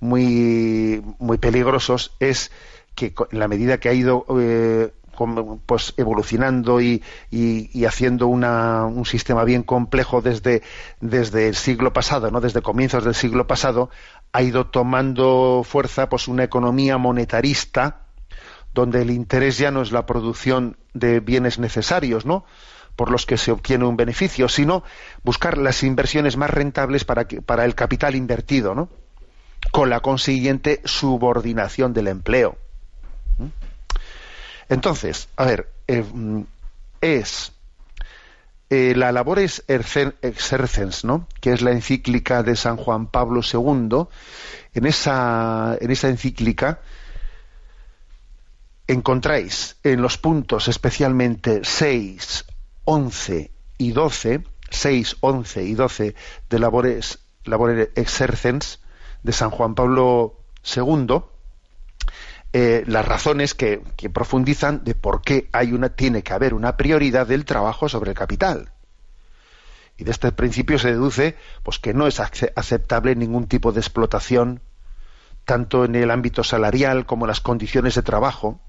muy, 0.00 1.02
muy 1.18 1.38
peligrosos, 1.38 2.16
es 2.18 2.50
que 2.94 3.14
en 3.30 3.38
la 3.38 3.48
medida 3.48 3.78
que 3.78 3.88
ha 3.88 3.94
ido 3.94 4.24
eh, 4.38 4.92
pues 5.66 5.94
evolucionando 5.96 6.80
y, 6.80 7.02
y, 7.30 7.84
haciendo 7.84 8.26
una, 8.26 8.86
un 8.86 9.04
sistema 9.04 9.44
bien 9.44 9.62
complejo 9.62 10.22
desde, 10.22 10.62
desde 11.00 11.48
el 11.48 11.54
siglo 11.54 11.92
pasado, 11.92 12.30
¿no? 12.30 12.40
desde 12.40 12.62
comienzos 12.62 13.04
del 13.04 13.14
siglo 13.14 13.46
pasado, 13.46 13.90
ha 14.32 14.42
ido 14.42 14.66
tomando 14.66 15.62
fuerza 15.64 16.08
pues 16.08 16.28
una 16.28 16.44
economía 16.44 16.98
monetarista 16.98 18.06
donde 18.74 19.02
el 19.02 19.10
interés 19.10 19.58
ya 19.58 19.70
no 19.70 19.82
es 19.82 19.92
la 19.92 20.06
producción 20.06 20.78
de 20.94 21.20
bienes 21.20 21.58
necesarios, 21.58 22.24
¿no? 22.24 22.44
Por 22.96 23.10
los 23.10 23.26
que 23.26 23.36
se 23.36 23.52
obtiene 23.52 23.84
un 23.84 23.96
beneficio, 23.96 24.48
sino 24.48 24.84
buscar 25.22 25.58
las 25.58 25.82
inversiones 25.82 26.36
más 26.36 26.50
rentables 26.50 27.04
para, 27.04 27.26
para 27.46 27.64
el 27.64 27.74
capital 27.74 28.14
invertido, 28.14 28.74
¿no? 28.74 28.88
con 29.70 29.90
la 29.90 30.00
consiguiente 30.00 30.80
subordinación 30.84 31.92
del 31.92 32.08
empleo. 32.08 32.56
¿Mm? 33.38 33.46
Entonces, 34.68 35.28
a 35.36 35.44
ver, 35.44 35.70
eh, 35.86 36.04
es 37.00 37.52
eh, 38.70 38.94
la 38.96 39.12
Labores 39.12 39.64
Exercens, 39.68 41.04
¿no? 41.04 41.26
que 41.40 41.52
es 41.52 41.62
la 41.62 41.72
encíclica 41.72 42.42
de 42.42 42.56
San 42.56 42.76
Juan 42.76 43.06
Pablo 43.06 43.40
II, 43.42 44.06
en 44.74 44.86
esa, 44.86 45.76
en 45.80 45.90
esa 45.90 46.08
encíclica 46.08 46.80
encontráis 48.86 49.76
en 49.82 50.02
los 50.02 50.18
puntos 50.18 50.68
especialmente 50.68 51.60
6, 51.62 52.44
11 52.84 53.50
y 53.78 53.92
12, 53.92 54.44
6, 54.70 55.16
11 55.20 55.64
y 55.64 55.74
12 55.74 56.14
de 56.48 56.58
Labores, 56.58 57.20
Labores 57.44 57.90
Exercens 57.94 58.80
de 59.22 59.32
San 59.32 59.50
Juan 59.50 59.74
Pablo 59.74 60.40
II, 60.76 61.22
eh, 62.54 62.84
las 62.86 63.06
razones 63.06 63.54
que, 63.54 63.82
profundizan 64.12 64.84
de 64.84 64.94
por 64.94 65.22
qué 65.22 65.48
hay 65.52 65.72
una, 65.72 65.90
tiene 65.90 66.22
que 66.22 66.32
haber 66.34 66.52
una 66.54 66.76
prioridad 66.76 67.26
del 67.26 67.44
trabajo 67.44 67.88
sobre 67.88 68.10
el 68.10 68.16
capital. 68.16 68.72
Y 69.96 70.04
de 70.04 70.10
este 70.10 70.32
principio 70.32 70.78
se 70.78 70.88
deduce 70.88 71.36
pues, 71.62 71.78
que 71.78 71.94
no 71.94 72.06
es 72.06 72.20
aceptable 72.20 73.14
ningún 73.14 73.46
tipo 73.46 73.72
de 73.72 73.80
explotación, 73.80 74.60
tanto 75.44 75.84
en 75.84 75.94
el 75.94 76.10
ámbito 76.10 76.44
salarial 76.44 77.06
como 77.06 77.24
en 77.24 77.28
las 77.28 77.40
condiciones 77.40 77.94
de 77.94 78.02
trabajo, 78.02 78.60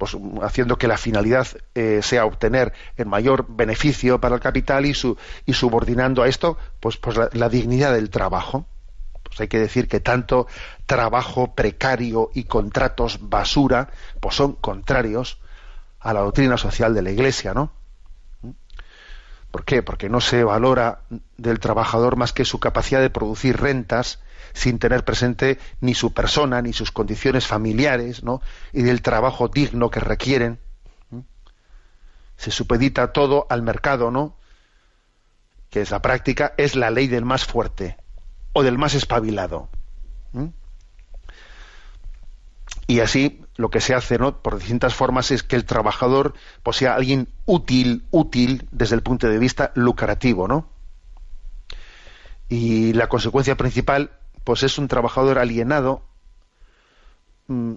pues 0.00 0.16
haciendo 0.40 0.78
que 0.78 0.88
la 0.88 0.96
finalidad 0.96 1.46
eh, 1.74 2.00
sea 2.02 2.24
obtener 2.24 2.72
el 2.96 3.04
mayor 3.04 3.44
beneficio 3.50 4.18
para 4.18 4.34
el 4.34 4.40
capital 4.40 4.86
y, 4.86 4.94
su, 4.94 5.18
y 5.44 5.52
subordinando 5.52 6.22
a 6.22 6.28
esto 6.28 6.56
pues, 6.80 6.96
pues 6.96 7.18
la, 7.34 7.48
dignidad 7.50 7.92
del 7.92 8.08
trabajo. 8.08 8.64
Pues 9.22 9.38
hay 9.42 9.48
que 9.48 9.58
decir 9.58 9.88
que 9.88 10.00
tanto 10.00 10.46
trabajo 10.86 11.54
precario 11.54 12.30
y 12.32 12.44
contratos 12.44 13.18
basura 13.28 13.90
pues 14.20 14.36
son 14.36 14.54
contrarios 14.54 15.38
a 15.98 16.14
la 16.14 16.20
doctrina 16.20 16.56
social 16.56 16.94
de 16.94 17.02
la 17.02 17.10
Iglesia, 17.10 17.52
¿no? 17.52 17.70
¿Por 19.50 19.66
qué? 19.66 19.82
Porque 19.82 20.08
no 20.08 20.22
se 20.22 20.44
valora 20.44 21.00
del 21.36 21.60
trabajador 21.60 22.16
más 22.16 22.32
que 22.32 22.46
su 22.46 22.58
capacidad 22.58 23.02
de 23.02 23.10
producir 23.10 23.60
rentas 23.60 24.18
sin 24.52 24.78
tener 24.78 25.04
presente 25.04 25.58
ni 25.80 25.94
su 25.94 26.12
persona, 26.12 26.62
ni 26.62 26.72
sus 26.72 26.90
condiciones 26.90 27.46
familiares, 27.46 28.22
¿no? 28.22 28.40
y 28.72 28.82
del 28.82 29.02
trabajo 29.02 29.48
digno 29.48 29.90
que 29.90 30.00
requieren. 30.00 30.58
Se 32.36 32.50
supedita 32.50 33.12
todo 33.12 33.46
al 33.50 33.62
mercado, 33.62 34.10
¿no? 34.10 34.34
Que 35.68 35.82
es 35.82 35.90
la 35.90 36.00
práctica, 36.00 36.54
es 36.56 36.74
la 36.74 36.90
ley 36.90 37.06
del 37.06 37.24
más 37.24 37.44
fuerte 37.44 37.98
o 38.54 38.62
del 38.62 38.78
más 38.78 38.94
espabilado. 38.94 39.68
Y 42.86 43.00
así 43.00 43.40
lo 43.56 43.70
que 43.70 43.80
se 43.80 43.94
hace, 43.94 44.18
¿no? 44.18 44.42
Por 44.42 44.58
distintas 44.58 44.94
formas 44.94 45.30
es 45.30 45.44
que 45.44 45.54
el 45.54 45.64
trabajador 45.64 46.34
pues, 46.64 46.78
sea 46.78 46.94
alguien 46.94 47.28
útil, 47.46 48.04
útil 48.10 48.66
desde 48.72 48.96
el 48.96 49.02
punto 49.02 49.28
de 49.28 49.38
vista 49.38 49.70
lucrativo, 49.76 50.48
¿no? 50.48 50.68
Y 52.48 52.92
la 52.94 53.08
consecuencia 53.08 53.56
principal 53.56 54.10
pues 54.44 54.62
es 54.62 54.78
un 54.78 54.88
trabajador 54.88 55.38
alienado 55.38 56.02
mm, 57.48 57.74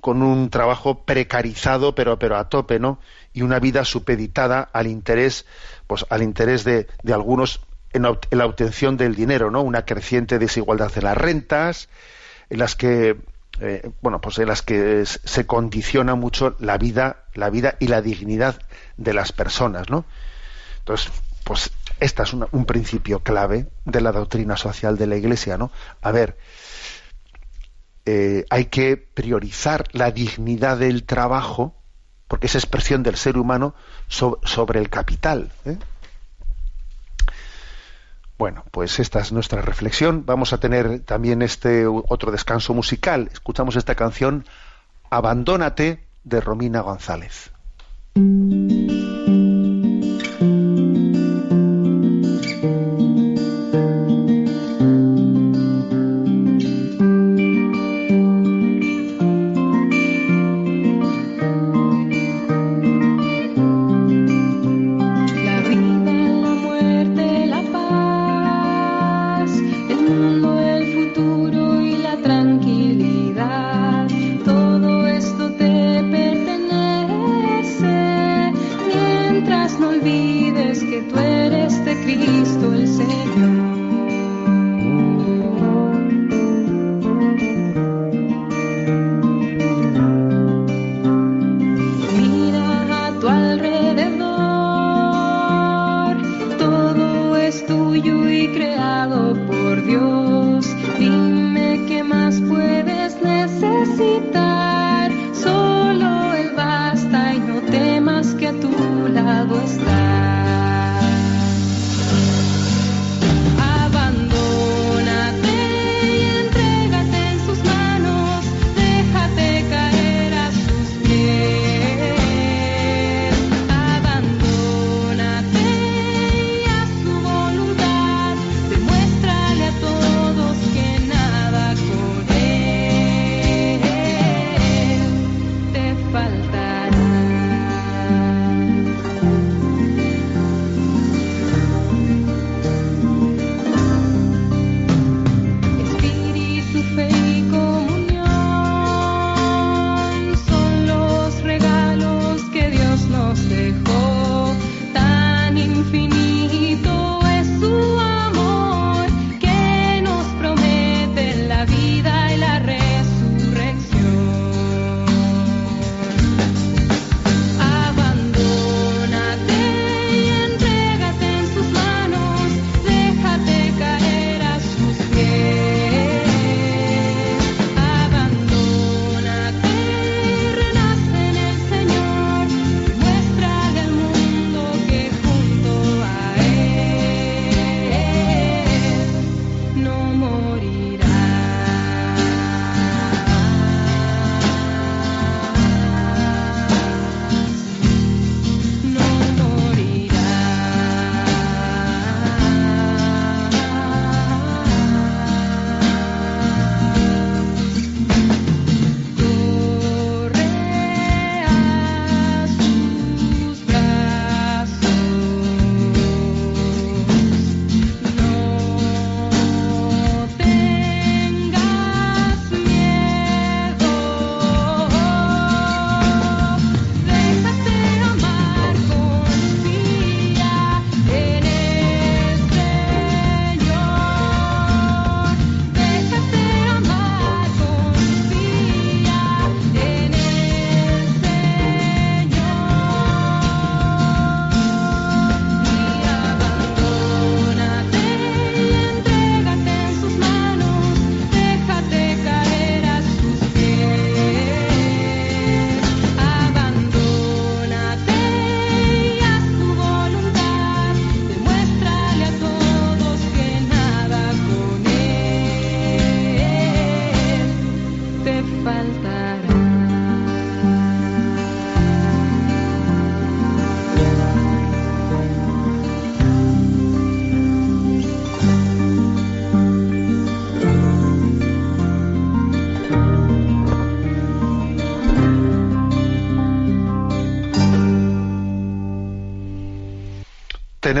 con 0.00 0.22
un 0.22 0.50
trabajo 0.50 1.04
precarizado 1.04 1.94
pero 1.94 2.18
pero 2.18 2.36
a 2.36 2.48
tope 2.48 2.78
no 2.78 2.98
y 3.32 3.42
una 3.42 3.58
vida 3.58 3.84
supeditada 3.84 4.68
al 4.72 4.86
interés 4.86 5.46
pues 5.86 6.06
al 6.08 6.22
interés 6.22 6.64
de, 6.64 6.86
algunos 7.12 7.60
en, 7.92 8.02
la 8.02 8.46
obtención 8.46 8.96
del 8.96 9.14
dinero 9.14 9.50
no 9.50 9.62
una 9.62 9.84
creciente 9.84 10.38
desigualdad 10.38 10.92
de 10.92 11.02
las 11.02 11.16
rentas 11.16 11.88
en 12.48 12.58
las 12.58 12.76
que 12.76 13.16
eh, 13.60 13.90
bueno 14.00 14.20
pues 14.20 14.38
en 14.38 14.48
las 14.48 14.62
que 14.62 15.04
se 15.04 15.46
condiciona 15.46 16.14
mucho 16.14 16.56
la 16.60 16.78
vida 16.78 17.24
la 17.34 17.50
vida 17.50 17.76
y 17.78 17.88
la 17.88 18.00
dignidad 18.00 18.60
de 18.96 19.12
las 19.12 19.32
personas 19.32 19.90
no 19.90 20.04
entonces 20.78 21.12
pues 21.44 21.70
este 22.00 22.22
es 22.22 22.32
un 22.32 22.64
principio 22.64 23.20
clave 23.20 23.68
de 23.84 24.00
la 24.00 24.12
doctrina 24.12 24.56
social 24.56 24.96
de 24.96 25.06
la 25.06 25.16
Iglesia, 25.16 25.58
¿no? 25.58 25.70
A 26.00 26.10
ver, 26.10 26.36
eh, 28.06 28.44
hay 28.50 28.64
que 28.66 28.96
priorizar 28.96 29.84
la 29.92 30.10
dignidad 30.10 30.78
del 30.78 31.04
trabajo, 31.04 31.76
porque 32.26 32.46
es 32.46 32.54
expresión 32.54 33.02
del 33.02 33.16
ser 33.16 33.36
humano 33.36 33.74
sobre 34.08 34.80
el 34.80 34.88
capital. 34.88 35.52
¿eh? 35.64 35.76
Bueno, 38.38 38.64
pues 38.70 38.98
esta 38.98 39.20
es 39.20 39.32
nuestra 39.32 39.60
reflexión. 39.60 40.24
Vamos 40.24 40.52
a 40.52 40.58
tener 40.58 41.00
también 41.00 41.42
este 41.42 41.86
otro 41.86 42.32
descanso 42.32 42.72
musical. 42.72 43.28
Escuchamos 43.32 43.76
esta 43.76 43.94
canción 43.94 44.46
Abandónate 45.10 46.06
de 46.24 46.40
Romina 46.40 46.80
González. 46.80 47.50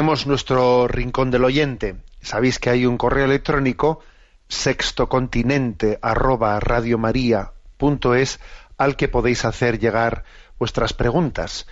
Tenemos 0.00 0.26
nuestro 0.26 0.88
rincón 0.88 1.30
del 1.30 1.44
oyente. 1.44 1.96
Sabéis 2.22 2.58
que 2.58 2.70
hay 2.70 2.86
un 2.86 2.96
correo 2.96 3.26
electrónico 3.26 4.00
sextocontinente 4.48 5.98
arroba 6.00 6.58
radiomaria.es 6.58 8.40
al 8.78 8.96
que 8.96 9.08
podéis 9.08 9.44
hacer 9.44 9.78
llegar 9.78 10.24
vuestras 10.58 10.94
preguntas. 10.94 11.66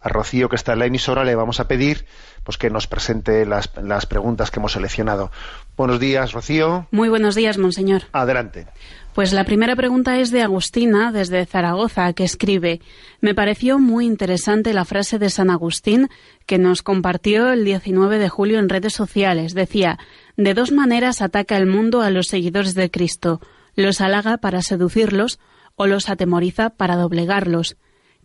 A 0.00 0.08
Rocío, 0.08 0.48
que 0.48 0.54
está 0.54 0.74
en 0.74 0.78
la 0.78 0.86
emisora, 0.86 1.24
le 1.24 1.34
vamos 1.34 1.58
a 1.58 1.66
pedir 1.66 2.06
pues, 2.44 2.58
que 2.58 2.70
nos 2.70 2.86
presente 2.86 3.46
las, 3.46 3.70
las 3.82 4.06
preguntas 4.06 4.50
que 4.50 4.60
hemos 4.60 4.72
seleccionado. 4.72 5.30
Buenos 5.76 6.00
días, 6.00 6.32
Rocío. 6.32 6.86
Muy 6.90 7.08
buenos 7.08 7.34
días, 7.34 7.58
monseñor. 7.58 8.02
Adelante. 8.12 8.66
Pues 9.14 9.34
la 9.34 9.44
primera 9.44 9.76
pregunta 9.76 10.18
es 10.18 10.30
de 10.30 10.40
Agustina, 10.40 11.12
desde 11.12 11.44
Zaragoza, 11.44 12.14
que 12.14 12.24
escribe 12.24 12.80
Me 13.20 13.34
pareció 13.34 13.78
muy 13.78 14.06
interesante 14.06 14.72
la 14.72 14.86
frase 14.86 15.18
de 15.18 15.28
San 15.28 15.50
Agustín 15.50 16.08
que 16.46 16.56
nos 16.56 16.82
compartió 16.82 17.52
el 17.52 17.66
19 17.66 18.18
de 18.18 18.30
julio 18.30 18.58
en 18.58 18.70
redes 18.70 18.94
sociales. 18.94 19.52
Decía, 19.52 19.98
de 20.38 20.54
dos 20.54 20.72
maneras 20.72 21.20
ataca 21.20 21.58
el 21.58 21.66
mundo 21.66 22.00
a 22.00 22.08
los 22.08 22.28
seguidores 22.28 22.74
de 22.74 22.90
Cristo. 22.90 23.40
Los 23.74 24.00
halaga 24.00 24.38
para 24.38 24.62
seducirlos 24.62 25.38
o 25.76 25.86
los 25.86 26.08
atemoriza 26.08 26.70
para 26.70 26.96
doblegarlos. 26.96 27.76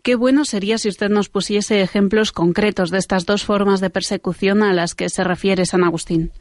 Qué 0.03 0.15
bueno 0.15 0.45
sería 0.45 0.77
si 0.77 0.89
usted 0.89 1.09
nos 1.09 1.29
pusiese 1.29 1.81
ejemplos 1.81 2.31
concretos 2.31 2.91
de 2.91 2.97
estas 2.99 3.25
dos 3.25 3.43
formas 3.43 3.79
de 3.81 3.89
persecución 3.89 4.63
a 4.63 4.73
las 4.73 4.95
que 4.95 5.09
se 5.09 5.23
refiere 5.23 5.65
San 5.65 5.83
Agustín. 5.83 6.31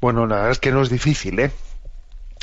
Bueno, 0.00 0.26
la 0.26 0.36
verdad 0.36 0.52
es 0.52 0.58
que 0.58 0.72
no 0.72 0.82
es 0.82 0.90
difícil, 0.90 1.38
¿eh? 1.40 1.50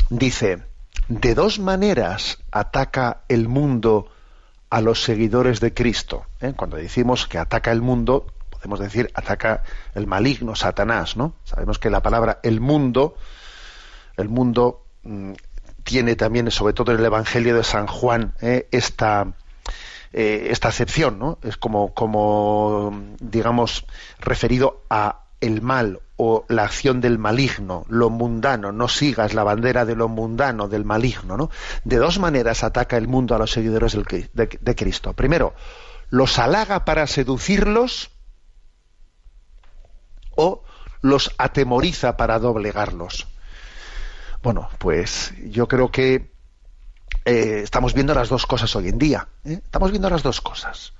Dice, 0.09 0.63
de 1.07 1.35
dos 1.35 1.59
maneras 1.59 2.39
ataca 2.51 3.23
el 3.29 3.47
mundo 3.47 4.09
a 4.69 4.81
los 4.81 5.03
seguidores 5.03 5.59
de 5.59 5.73
Cristo. 5.73 6.25
¿eh? 6.41 6.53
Cuando 6.55 6.77
decimos 6.77 7.27
que 7.27 7.37
ataca 7.37 7.71
el 7.71 7.81
mundo, 7.81 8.25
podemos 8.49 8.79
decir 8.79 9.11
ataca 9.13 9.63
el 9.93 10.07
maligno, 10.07 10.55
Satanás, 10.55 11.15
¿no? 11.15 11.35
Sabemos 11.43 11.77
que 11.77 11.89
la 11.89 12.01
palabra 12.01 12.39
el 12.41 12.59
mundo, 12.59 13.15
el 14.17 14.29
mundo 14.29 14.85
mm, 15.03 15.33
tiene 15.83 16.15
también, 16.15 16.49
sobre 16.49 16.73
todo 16.73 16.91
en 16.91 16.99
el 16.99 17.05
Evangelio 17.05 17.55
de 17.55 17.63
San 17.63 17.85
Juan, 17.85 18.33
¿eh? 18.41 18.67
esta, 18.71 19.33
eh, 20.11 20.47
esta 20.51 20.67
acepción, 20.67 21.19
¿no? 21.19 21.39
Es 21.43 21.57
como, 21.57 22.93
digamos, 23.19 23.85
referido 24.19 24.83
a 24.89 25.25
el 25.41 25.61
mal 25.61 26.01
o 26.15 26.45
la 26.47 26.63
acción 26.63 27.01
del 27.01 27.17
maligno, 27.17 27.85
lo 27.89 28.09
mundano, 28.09 28.71
no 28.71 28.87
sigas 28.87 29.33
la 29.33 29.43
bandera 29.43 29.85
de 29.85 29.95
lo 29.95 30.07
mundano, 30.07 30.67
del 30.67 30.85
maligno, 30.85 31.35
¿no? 31.35 31.49
De 31.83 31.97
dos 31.97 32.19
maneras 32.19 32.63
ataca 32.63 32.97
el 32.97 33.07
mundo 33.07 33.35
a 33.35 33.39
los 33.39 33.51
seguidores 33.51 33.93
de, 33.93 34.29
de 34.33 34.75
Cristo. 34.75 35.13
Primero, 35.13 35.53
los 36.09 36.37
halaga 36.39 36.85
para 36.85 37.07
seducirlos 37.07 38.11
o 40.35 40.63
los 41.01 41.33
atemoriza 41.37 42.15
para 42.17 42.39
doblegarlos. 42.39 43.27
Bueno, 44.43 44.69
pues 44.77 45.33
yo 45.43 45.67
creo 45.67 45.89
que 45.89 46.32
eh, 47.25 47.61
estamos 47.63 47.93
viendo 47.93 48.13
las 48.13 48.29
dos 48.29 48.45
cosas 48.45 48.75
hoy 48.75 48.89
en 48.89 48.97
día. 48.97 49.27
¿eh? 49.45 49.59
Estamos 49.63 49.91
viendo 49.91 50.09
las 50.09 50.23
dos 50.23 50.41
cosas. 50.41 50.93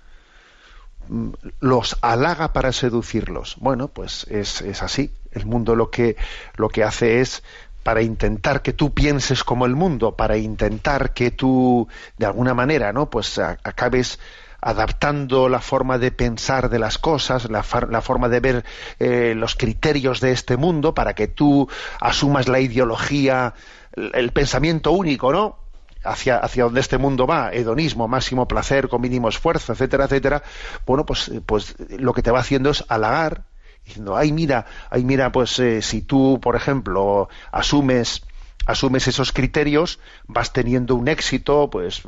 Mm, 1.07 1.29
Los 1.59 1.97
halaga 2.01 2.53
para 2.53 2.71
seducirlos. 2.71 3.55
Bueno, 3.59 3.87
pues 3.89 4.25
es, 4.29 4.61
es 4.61 4.81
así. 4.83 5.11
El 5.31 5.45
mundo 5.45 5.75
lo 5.75 5.89
que, 5.89 6.15
lo 6.55 6.69
que 6.69 6.83
hace 6.83 7.19
es 7.21 7.43
para 7.83 8.01
intentar 8.01 8.61
que 8.61 8.71
tú 8.71 8.93
pienses 8.93 9.43
como 9.43 9.65
el 9.65 9.75
mundo, 9.75 10.15
para 10.15 10.37
intentar 10.37 11.13
que 11.13 11.31
tú, 11.31 11.87
de 12.17 12.25
alguna 12.25 12.53
manera, 12.53 12.93
¿no? 12.93 13.09
Pues 13.09 13.37
acabes 13.39 14.19
adaptando 14.61 15.49
la 15.49 15.59
forma 15.59 15.97
de 15.97 16.11
pensar 16.11 16.69
de 16.69 16.79
las 16.79 16.97
cosas, 16.97 17.49
la, 17.51 17.63
far- 17.63 17.89
la 17.91 18.01
forma 18.01 18.29
de 18.29 18.39
ver 18.39 18.65
eh, 18.99 19.33
los 19.35 19.55
criterios 19.55 20.21
de 20.21 20.31
este 20.31 20.55
mundo, 20.55 20.93
para 20.93 21.13
que 21.13 21.27
tú 21.27 21.67
asumas 21.99 22.47
la 22.47 22.61
ideología, 22.61 23.53
el 23.97 24.31
pensamiento 24.31 24.93
único, 24.93 25.33
¿no? 25.33 25.57
Hacia, 26.03 26.37
hacia 26.37 26.65
donde 26.65 26.81
este 26.81 26.97
mundo 26.97 27.25
va, 27.25 27.51
hedonismo, 27.53 28.07
máximo 28.07 28.47
placer, 28.47 28.89
con 28.89 29.01
mínimo 29.01 29.29
esfuerzo, 29.29 29.73
etcétera, 29.73 30.05
etcétera. 30.05 30.43
Bueno, 30.85 31.05
pues, 31.05 31.29
eh, 31.29 31.41
pues 31.45 31.75
lo 31.89 32.13
que 32.13 32.21
te 32.21 32.31
va 32.31 32.39
haciendo 32.39 32.69
es 32.71 32.83
halagar, 32.89 33.45
diciendo, 33.85 34.15
ay, 34.17 34.31
mira, 34.31 34.65
ay, 34.89 35.03
mira, 35.03 35.31
pues 35.31 35.57
eh, 35.59 35.81
si 35.81 36.01
tú, 36.01 36.39
por 36.41 36.55
ejemplo, 36.55 37.29
asumes 37.51 38.23
asumes 38.65 39.07
esos 39.07 39.31
criterios, 39.31 39.99
vas 40.25 40.53
teniendo 40.53 40.95
un 40.95 41.07
éxito, 41.07 41.69
pues, 41.69 42.03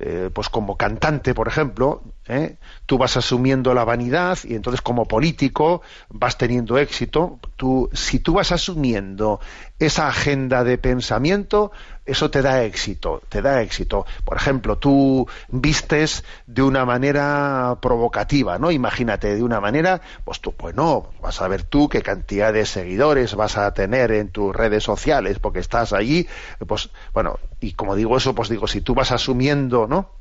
eh, 0.00 0.30
pues 0.32 0.48
como 0.48 0.76
cantante, 0.76 1.34
por 1.34 1.48
ejemplo, 1.48 2.02
¿eh? 2.28 2.56
tú 2.86 2.98
vas 2.98 3.16
asumiendo 3.16 3.74
la 3.74 3.84
vanidad 3.84 4.38
y 4.44 4.54
entonces 4.54 4.80
como 4.80 5.06
político 5.06 5.82
vas 6.08 6.38
teniendo 6.38 6.78
éxito. 6.78 7.38
Tú, 7.56 7.90
si 7.92 8.20
tú 8.20 8.34
vas 8.34 8.52
asumiendo 8.52 9.40
esa 9.78 10.08
agenda 10.08 10.64
de 10.64 10.78
pensamiento, 10.78 11.72
eso 12.04 12.30
te 12.30 12.40
da 12.40 12.64
éxito, 12.64 13.22
te 13.28 13.42
da 13.42 13.60
éxito. 13.62 14.06
Por 14.24 14.36
ejemplo, 14.36 14.78
tú 14.78 15.28
vistes 15.48 16.24
de 16.46 16.62
una 16.62 16.84
manera 16.84 17.76
provocativa, 17.82 18.58
¿no? 18.58 18.70
Imagínate, 18.70 19.36
de 19.36 19.42
una 19.42 19.60
manera, 19.60 20.00
pues 20.24 20.40
tú, 20.40 20.52
pues 20.52 20.74
no, 20.74 21.10
vas 21.20 21.40
a 21.42 21.48
ver 21.48 21.64
tú 21.64 21.88
qué 21.88 22.02
cantidad 22.02 22.52
de 22.52 22.64
seguidores 22.64 23.34
vas 23.34 23.56
a 23.58 23.72
tener 23.74 24.12
en 24.12 24.30
tus 24.30 24.54
redes 24.54 24.84
sociales, 24.84 25.38
porque 25.38 25.58
estás 25.58 25.92
allí, 25.92 26.26
pues, 26.66 26.90
bueno, 27.12 27.38
y 27.60 27.72
como 27.72 27.94
digo 27.94 28.16
eso, 28.16 28.34
pues 28.34 28.48
digo, 28.48 28.66
si 28.66 28.80
tú 28.80 28.94
vas 28.94 29.12
asumiendo, 29.12 29.86
¿no? 29.86 30.17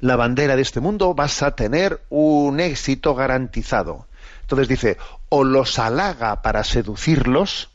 La 0.00 0.16
bandera 0.16 0.56
de 0.56 0.62
este 0.62 0.80
mundo, 0.80 1.14
vas 1.14 1.42
a 1.42 1.54
tener 1.54 2.00
un 2.10 2.60
éxito 2.60 3.14
garantizado. 3.14 4.06
Entonces 4.42 4.68
dice, 4.68 4.98
o 5.28 5.44
los 5.44 5.78
halaga 5.78 6.42
para 6.42 6.64
seducirlos, 6.64 7.70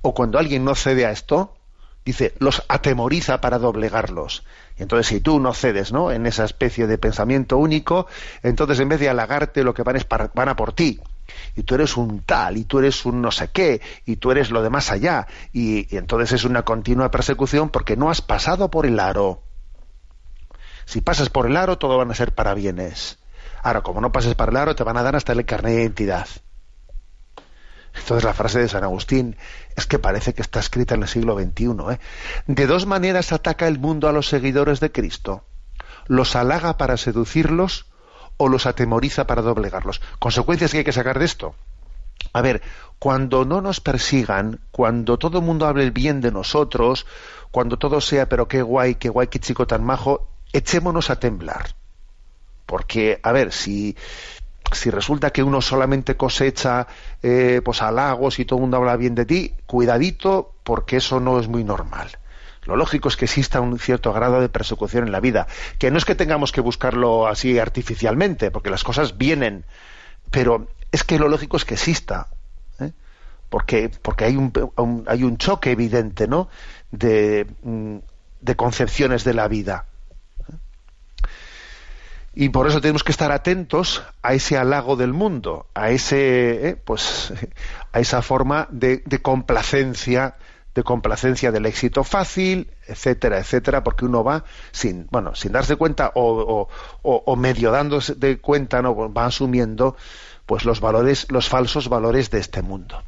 o 0.00 0.14
cuando 0.14 0.38
alguien 0.38 0.64
no 0.64 0.74
cede 0.74 1.06
a 1.06 1.12
esto, 1.12 1.54
dice, 2.04 2.34
los 2.38 2.64
atemoriza 2.68 3.40
para 3.40 3.58
doblegarlos. 3.58 4.44
Y 4.76 4.82
entonces, 4.82 5.06
si 5.06 5.20
tú 5.20 5.38
no 5.38 5.54
cedes 5.54 5.92
¿no? 5.92 6.10
en 6.10 6.26
esa 6.26 6.44
especie 6.44 6.86
de 6.86 6.98
pensamiento 6.98 7.58
único, 7.58 8.06
entonces 8.42 8.80
en 8.80 8.88
vez 8.88 8.98
de 9.00 9.08
halagarte, 9.08 9.62
lo 9.62 9.74
que 9.74 9.82
van 9.82 9.96
es 9.96 10.04
para- 10.04 10.30
van 10.34 10.48
a 10.48 10.56
por 10.56 10.72
ti. 10.72 11.00
Y 11.54 11.62
tú 11.62 11.76
eres 11.76 11.96
un 11.96 12.22
tal, 12.22 12.56
y 12.56 12.64
tú 12.64 12.80
eres 12.80 13.04
un 13.06 13.22
no 13.22 13.30
sé 13.30 13.48
qué, 13.52 13.80
y 14.04 14.16
tú 14.16 14.32
eres 14.32 14.50
lo 14.50 14.62
de 14.62 14.70
más 14.70 14.90
allá. 14.90 15.28
Y, 15.52 15.94
y 15.94 15.96
entonces 15.98 16.32
es 16.32 16.44
una 16.44 16.62
continua 16.62 17.10
persecución 17.10 17.70
porque 17.70 17.96
no 17.96 18.10
has 18.10 18.20
pasado 18.20 18.70
por 18.70 18.86
el 18.86 18.98
aro. 18.98 19.40
Si 20.92 21.00
pasas 21.00 21.30
por 21.30 21.46
el 21.46 21.56
aro, 21.56 21.78
todo 21.78 21.96
van 21.96 22.10
a 22.10 22.14
ser 22.14 22.34
para 22.34 22.52
bienes. 22.52 23.18
Ahora, 23.62 23.80
como 23.80 24.02
no 24.02 24.12
pases 24.12 24.34
por 24.34 24.50
el 24.50 24.58
aro, 24.58 24.74
te 24.74 24.84
van 24.84 24.98
a 24.98 25.02
dar 25.02 25.16
hasta 25.16 25.32
el 25.32 25.46
carnet 25.46 25.72
de 25.72 25.80
identidad. 25.80 26.26
Entonces 27.94 28.24
la 28.24 28.34
frase 28.34 28.58
de 28.58 28.68
San 28.68 28.84
Agustín 28.84 29.38
es 29.74 29.86
que 29.86 29.98
parece 29.98 30.34
que 30.34 30.42
está 30.42 30.60
escrita 30.60 30.94
en 30.94 31.00
el 31.04 31.08
siglo 31.08 31.34
XXI. 31.34 31.92
¿eh? 31.92 31.98
De 32.46 32.66
dos 32.66 32.84
maneras 32.84 33.32
ataca 33.32 33.68
el 33.68 33.78
mundo 33.78 34.06
a 34.06 34.12
los 34.12 34.28
seguidores 34.28 34.80
de 34.80 34.92
Cristo. 34.92 35.46
Los 36.08 36.36
halaga 36.36 36.76
para 36.76 36.98
seducirlos 36.98 37.86
o 38.36 38.50
los 38.50 38.66
atemoriza 38.66 39.26
para 39.26 39.40
doblegarlos. 39.40 40.02
Consecuencias 40.18 40.72
que 40.72 40.78
hay 40.78 40.84
que 40.84 40.92
sacar 40.92 41.18
de 41.18 41.24
esto. 41.24 41.54
A 42.34 42.42
ver, 42.42 42.60
cuando 42.98 43.46
no 43.46 43.62
nos 43.62 43.80
persigan, 43.80 44.60
cuando 44.70 45.16
todo 45.16 45.38
el 45.38 45.44
mundo 45.46 45.66
hable 45.66 45.90
bien 45.90 46.20
de 46.20 46.32
nosotros, 46.32 47.06
cuando 47.50 47.78
todo 47.78 48.02
sea, 48.02 48.28
pero 48.28 48.46
qué 48.46 48.60
guay, 48.60 48.96
qué 48.96 49.08
guay, 49.08 49.28
qué 49.28 49.38
chico 49.38 49.66
tan 49.66 49.82
majo, 49.84 50.28
echémonos 50.52 51.10
a 51.10 51.18
temblar. 51.20 51.74
Porque, 52.66 53.20
a 53.22 53.32
ver, 53.32 53.52
si, 53.52 53.96
si 54.72 54.90
resulta 54.90 55.30
que 55.30 55.42
uno 55.42 55.60
solamente 55.60 56.16
cosecha 56.16 56.86
eh, 57.22 57.60
pues 57.64 57.82
halagos 57.82 58.38
y 58.38 58.44
todo 58.44 58.58
el 58.58 58.62
mundo 58.62 58.78
habla 58.78 58.96
bien 58.96 59.14
de 59.14 59.26
ti, 59.26 59.54
cuidadito, 59.66 60.54
porque 60.64 60.96
eso 60.96 61.20
no 61.20 61.38
es 61.38 61.48
muy 61.48 61.64
normal. 61.64 62.10
Lo 62.64 62.76
lógico 62.76 63.08
es 63.08 63.16
que 63.16 63.24
exista 63.24 63.60
un 63.60 63.78
cierto 63.78 64.12
grado 64.12 64.40
de 64.40 64.48
persecución 64.48 65.04
en 65.04 65.12
la 65.12 65.20
vida, 65.20 65.48
que 65.78 65.90
no 65.90 65.98
es 65.98 66.04
que 66.04 66.14
tengamos 66.14 66.52
que 66.52 66.60
buscarlo 66.60 67.26
así 67.26 67.58
artificialmente, 67.58 68.50
porque 68.52 68.70
las 68.70 68.84
cosas 68.84 69.18
vienen, 69.18 69.64
pero 70.30 70.68
es 70.92 71.04
que 71.04 71.18
lo 71.18 71.28
lógico 71.28 71.56
es 71.56 71.64
que 71.64 71.74
exista, 71.74 72.28
¿eh? 72.80 72.92
porque 73.50 73.90
porque 74.02 74.24
hay 74.26 74.36
un, 74.36 74.52
un- 74.76 75.04
hay 75.08 75.24
un 75.24 75.38
choque 75.38 75.72
evidente, 75.72 76.28
¿no? 76.28 76.48
De, 76.92 77.46
mm, 77.62 77.96
de 78.40 78.56
concepciones 78.56 79.24
de 79.24 79.34
la 79.34 79.48
vida. 79.48 79.86
Y 82.34 82.48
por 82.48 82.66
eso 82.66 82.80
tenemos 82.80 83.04
que 83.04 83.12
estar 83.12 83.30
atentos 83.30 84.02
a 84.22 84.32
ese 84.32 84.56
halago 84.56 84.96
del 84.96 85.12
mundo, 85.12 85.66
a 85.74 85.90
ese, 85.90 86.68
eh, 86.68 86.76
pues, 86.76 87.32
a 87.92 88.00
esa 88.00 88.22
forma 88.22 88.68
de, 88.70 89.02
de 89.04 89.20
complacencia, 89.20 90.36
de 90.74 90.82
complacencia 90.82 91.52
del 91.52 91.66
éxito 91.66 92.04
fácil, 92.04 92.70
etcétera, 92.86 93.38
etcétera, 93.38 93.84
porque 93.84 94.06
uno 94.06 94.24
va 94.24 94.44
sin, 94.70 95.06
bueno, 95.10 95.34
sin 95.34 95.52
darse 95.52 95.76
cuenta 95.76 96.12
o, 96.14 96.68
o- 97.02 97.22
o- 97.26 97.36
medio 97.36 97.70
dándose 97.70 98.14
de 98.14 98.38
cuenta, 98.38 98.80
no, 98.80 99.12
va 99.12 99.26
asumiendo, 99.26 99.94
pues 100.46 100.64
los 100.64 100.80
valores, 100.80 101.26
los 101.30 101.50
falsos 101.50 101.90
valores 101.90 102.30
de 102.30 102.38
este 102.38 102.62
mundo. 102.62 103.02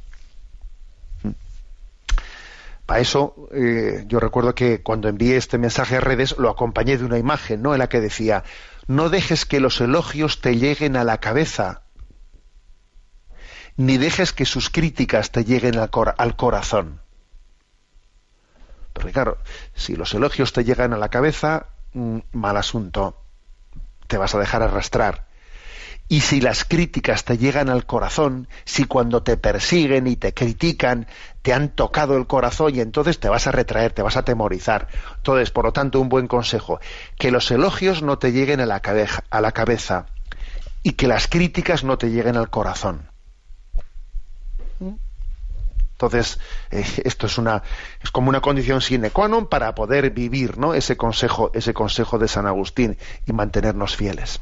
Para 2.84 3.00
eso, 3.00 3.48
eh, 3.52 4.04
yo 4.08 4.20
recuerdo 4.20 4.54
que 4.54 4.82
cuando 4.82 5.08
envié 5.08 5.38
este 5.38 5.56
mensaje 5.56 5.96
a 5.96 6.00
redes 6.00 6.36
lo 6.36 6.50
acompañé 6.50 6.98
de 6.98 7.04
una 7.06 7.16
imagen, 7.16 7.62
¿no? 7.62 7.72
En 7.72 7.78
la 7.78 7.88
que 7.88 7.98
decía, 8.02 8.44
no 8.86 9.08
dejes 9.08 9.44
que 9.46 9.60
los 9.60 9.80
elogios 9.80 10.40
te 10.40 10.56
lleguen 10.56 10.96
a 10.96 11.04
la 11.04 11.18
cabeza, 11.18 11.82
ni 13.76 13.98
dejes 13.98 14.32
que 14.32 14.44
sus 14.46 14.70
críticas 14.70 15.30
te 15.32 15.44
lleguen 15.44 15.78
al, 15.78 15.90
cor- 15.90 16.14
al 16.18 16.36
corazón. 16.36 17.00
Porque 18.92 19.12
claro, 19.12 19.38
si 19.74 19.96
los 19.96 20.14
elogios 20.14 20.52
te 20.52 20.64
llegan 20.64 20.92
a 20.92 20.98
la 20.98 21.08
cabeza, 21.08 21.66
mm, 21.94 22.18
mal 22.32 22.56
asunto, 22.56 23.20
te 24.06 24.18
vas 24.18 24.34
a 24.34 24.38
dejar 24.38 24.62
arrastrar. 24.62 25.26
Y 26.08 26.20
si 26.20 26.40
las 26.40 26.64
críticas 26.64 27.24
te 27.24 27.38
llegan 27.38 27.70
al 27.70 27.86
corazón, 27.86 28.46
si 28.64 28.84
cuando 28.84 29.22
te 29.22 29.36
persiguen 29.36 30.06
y 30.06 30.16
te 30.16 30.34
critican 30.34 31.06
te 31.44 31.52
han 31.52 31.68
tocado 31.68 32.16
el 32.16 32.26
corazón 32.26 32.74
y 32.74 32.80
entonces 32.80 33.20
te 33.20 33.28
vas 33.28 33.46
a 33.46 33.52
retraer, 33.52 33.92
te 33.92 34.00
vas 34.00 34.16
a 34.16 34.20
atemorizar. 34.20 34.88
Entonces, 35.16 35.50
por 35.50 35.66
lo 35.66 35.72
tanto, 35.72 36.00
un 36.00 36.08
buen 36.08 36.26
consejo, 36.26 36.80
que 37.18 37.30
los 37.30 37.50
elogios 37.50 38.02
no 38.02 38.16
te 38.16 38.32
lleguen 38.32 38.60
a 38.60 38.66
la, 38.66 38.80
cabeza, 38.80 39.24
a 39.28 39.42
la 39.42 39.52
cabeza 39.52 40.06
y 40.82 40.92
que 40.92 41.06
las 41.06 41.28
críticas 41.28 41.84
no 41.84 41.98
te 41.98 42.10
lleguen 42.10 42.38
al 42.38 42.48
corazón. 42.48 43.10
Entonces, 45.92 46.38
eh, 46.70 46.84
esto 47.04 47.26
es 47.26 47.38
una 47.38 47.62
es 48.02 48.10
como 48.10 48.28
una 48.28 48.40
condición 48.40 48.80
sine 48.80 49.10
qua 49.10 49.28
non 49.28 49.46
para 49.46 49.74
poder 49.74 50.10
vivir, 50.10 50.58
¿no? 50.58 50.74
Ese 50.74 50.96
consejo, 50.96 51.52
ese 51.54 51.72
consejo 51.72 52.18
de 52.18 52.26
San 52.26 52.46
Agustín 52.46 52.96
y 53.26 53.32
mantenernos 53.32 53.96
fieles. 53.96 54.40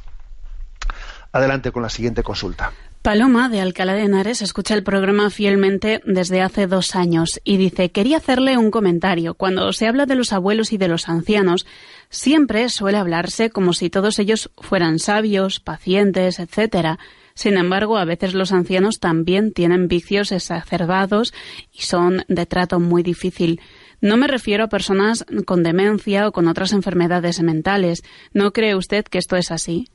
Adelante 1.32 1.72
con 1.72 1.82
la 1.82 1.88
siguiente 1.88 2.22
consulta. 2.22 2.72
Paloma 3.02 3.48
de 3.48 3.60
Alcalá 3.60 3.94
de 3.94 4.02
Henares 4.02 4.42
escucha 4.42 4.74
el 4.74 4.84
programa 4.84 5.28
fielmente 5.28 6.00
desde 6.04 6.40
hace 6.40 6.68
dos 6.68 6.94
años 6.94 7.40
y 7.42 7.56
dice 7.56 7.90
quería 7.90 8.18
hacerle 8.18 8.56
un 8.58 8.70
comentario. 8.70 9.34
Cuando 9.34 9.72
se 9.72 9.88
habla 9.88 10.06
de 10.06 10.14
los 10.14 10.32
abuelos 10.32 10.72
y 10.72 10.78
de 10.78 10.86
los 10.86 11.08
ancianos, 11.08 11.66
siempre 12.10 12.68
suele 12.68 12.98
hablarse 12.98 13.50
como 13.50 13.72
si 13.72 13.90
todos 13.90 14.20
ellos 14.20 14.52
fueran 14.56 15.00
sabios, 15.00 15.58
pacientes, 15.58 16.38
etcétera. 16.38 17.00
Sin 17.34 17.56
embargo, 17.56 17.96
a 17.96 18.04
veces 18.04 18.34
los 18.34 18.52
ancianos 18.52 19.00
también 19.00 19.52
tienen 19.52 19.88
vicios 19.88 20.30
exacerbados 20.30 21.34
y 21.72 21.82
son 21.82 22.24
de 22.28 22.46
trato 22.46 22.78
muy 22.78 23.02
difícil. 23.02 23.60
No 24.00 24.16
me 24.16 24.28
refiero 24.28 24.62
a 24.62 24.68
personas 24.68 25.24
con 25.44 25.64
demencia 25.64 26.28
o 26.28 26.32
con 26.32 26.46
otras 26.46 26.72
enfermedades 26.72 27.42
mentales. 27.42 28.04
¿No 28.32 28.52
cree 28.52 28.76
usted 28.76 29.04
que 29.06 29.18
esto 29.18 29.34
es 29.34 29.50
así? 29.50 29.88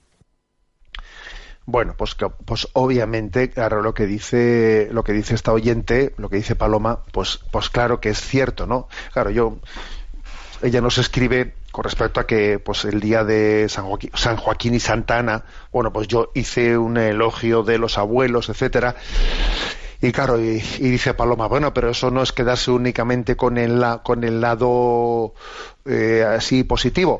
Bueno, 1.69 1.95
pues, 1.97 2.15
pues 2.45 2.69
obviamente, 2.71 3.49
claro, 3.49 3.81
lo 3.81 3.93
que 3.93 4.05
dice, 4.05 4.87
lo 4.93 5.03
que 5.03 5.11
dice 5.11 5.35
esta 5.35 5.51
oyente, 5.51 6.13
lo 6.15 6.29
que 6.29 6.37
dice 6.37 6.55
Paloma, 6.55 6.99
pues, 7.11 7.41
pues 7.51 7.69
claro 7.69 7.99
que 7.99 8.07
es 8.07 8.21
cierto, 8.21 8.65
¿no? 8.65 8.87
Claro, 9.11 9.31
yo, 9.31 9.57
ella 10.61 10.79
nos 10.79 10.97
escribe 10.97 11.55
con 11.73 11.83
respecto 11.83 12.21
a 12.21 12.25
que, 12.25 12.57
pues, 12.59 12.85
el 12.85 13.01
día 13.01 13.25
de 13.25 13.67
San 13.67 13.85
Joaquín, 13.85 14.11
San 14.13 14.37
Joaquín 14.37 14.75
y 14.75 14.79
Santa 14.79 15.17
Ana, 15.17 15.43
bueno, 15.73 15.91
pues 15.91 16.07
yo 16.07 16.31
hice 16.35 16.77
un 16.77 16.95
elogio 16.95 17.63
de 17.63 17.77
los 17.79 17.97
abuelos, 17.97 18.47
etcétera, 18.47 18.95
y 20.01 20.13
claro, 20.13 20.39
y, 20.39 20.61
dice 20.79 21.15
Paloma, 21.15 21.47
bueno, 21.47 21.73
pero 21.73 21.89
eso 21.89 22.11
no 22.11 22.23
es 22.23 22.31
quedarse 22.31 22.71
únicamente 22.71 23.35
con 23.35 23.57
el, 23.57 23.83
con 24.03 24.23
el 24.23 24.39
lado 24.39 25.33
eh, 25.83 26.23
así 26.25 26.63
positivo. 26.63 27.19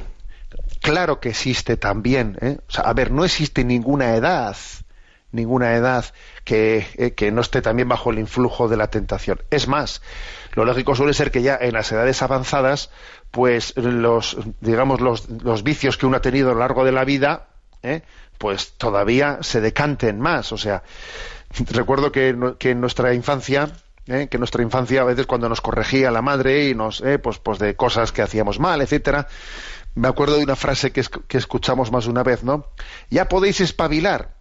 Claro 0.81 1.19
que 1.19 1.29
existe 1.29 1.77
también. 1.77 2.37
¿eh? 2.41 2.57
O 2.67 2.71
sea, 2.71 2.85
a 2.85 2.93
ver, 2.93 3.11
no 3.11 3.25
existe 3.25 3.63
ninguna 3.63 4.15
edad, 4.15 4.55
ninguna 5.31 5.75
edad 5.75 6.05
que, 6.43 6.87
eh, 6.95 7.11
que 7.11 7.31
no 7.31 7.41
esté 7.41 7.61
también 7.61 7.89
bajo 7.89 8.11
el 8.11 8.19
influjo 8.19 8.67
de 8.67 8.77
la 8.77 8.87
tentación. 8.87 9.41
Es 9.49 9.67
más, 9.67 10.01
lo 10.53 10.65
lógico 10.65 10.95
suele 10.95 11.13
ser 11.13 11.31
que 11.31 11.41
ya 11.41 11.57
en 11.59 11.73
las 11.73 11.91
edades 11.91 12.21
avanzadas, 12.21 12.89
pues 13.31 13.75
los, 13.77 14.37
digamos, 14.61 15.01
los, 15.01 15.29
los 15.29 15.63
vicios 15.63 15.97
que 15.97 16.05
uno 16.05 16.17
ha 16.17 16.21
tenido 16.21 16.51
a 16.51 16.53
lo 16.53 16.59
largo 16.59 16.83
de 16.85 16.91
la 16.91 17.05
vida, 17.05 17.47
¿eh? 17.83 18.01
pues 18.37 18.73
todavía 18.73 19.39
se 19.41 19.61
decanten 19.61 20.19
más. 20.19 20.51
O 20.51 20.57
sea, 20.57 20.83
recuerdo 21.71 22.11
que, 22.11 22.55
que 22.59 22.71
en 22.71 22.81
nuestra 22.81 23.13
infancia, 23.13 23.69
¿eh? 24.07 24.27
que 24.29 24.37
nuestra 24.37 24.63
infancia 24.63 25.01
a 25.01 25.05
veces 25.05 25.25
cuando 25.25 25.49
nos 25.49 25.61
corregía 25.61 26.11
la 26.11 26.21
madre 26.21 26.69
y 26.69 26.75
nos, 26.75 27.01
¿eh? 27.01 27.19
pues, 27.19 27.39
pues 27.39 27.59
de 27.59 27.75
cosas 27.75 28.11
que 28.11 28.21
hacíamos 28.21 28.59
mal, 28.59 28.81
etcétera, 28.81 29.27
me 29.97 30.07
acuerdo 30.07 30.37
de 30.37 30.43
una 30.43 30.55
frase 30.55 30.91
que, 30.91 31.01
esc- 31.01 31.23
que 31.27 31.37
escuchamos 31.37 31.91
más 31.91 32.05
de 32.05 32.11
una 32.11 32.23
vez, 32.23 32.43
¿no? 32.43 32.67
Ya 33.09 33.27
podéis 33.27 33.59
espabilar, 33.61 34.35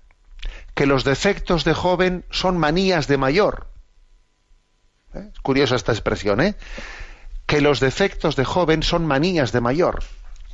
que 0.75 0.87
los 0.87 1.05
defectos 1.05 1.65
de 1.65 1.75
joven 1.75 2.25
son 2.31 2.59
manías 2.59 3.09
de 3.09 3.17
mayor. 3.17 3.69
¿Eh? 5.15 5.31
Es 5.33 5.41
curiosa 5.41 5.75
esta 5.77 5.93
expresión, 5.93 6.41
¿eh? 6.41 6.57
Que 7.47 7.61
los 7.61 7.81
defectos 7.81 8.37
de 8.37 8.45
joven 8.45 8.83
son 8.83 9.07
manías 9.07 9.53
de 9.53 9.61
mayor. 9.61 10.03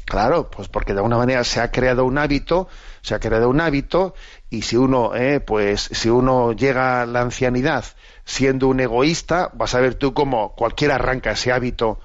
Claro, 0.04 0.50
pues 0.50 0.68
porque 0.68 0.92
de 0.92 0.98
alguna 0.98 1.16
manera 1.16 1.42
se 1.44 1.60
ha 1.60 1.70
creado 1.70 2.04
un 2.04 2.18
hábito, 2.18 2.68
se 3.02 3.14
ha 3.14 3.20
creado 3.20 3.48
un 3.48 3.60
hábito, 3.60 4.14
y 4.50 4.62
si 4.62 4.76
uno, 4.76 5.14
eh, 5.14 5.40
pues, 5.40 5.80
si 5.92 6.10
uno 6.10 6.52
llega 6.52 7.02
a 7.02 7.06
la 7.06 7.22
ancianidad 7.22 7.84
siendo 8.24 8.68
un 8.68 8.80
egoísta, 8.80 9.50
vas 9.54 9.74
a 9.74 9.80
ver 9.80 9.94
tú 9.94 10.12
cómo 10.12 10.54
cualquiera 10.54 10.96
arranca 10.96 11.32
ese 11.32 11.50
hábito 11.50 11.98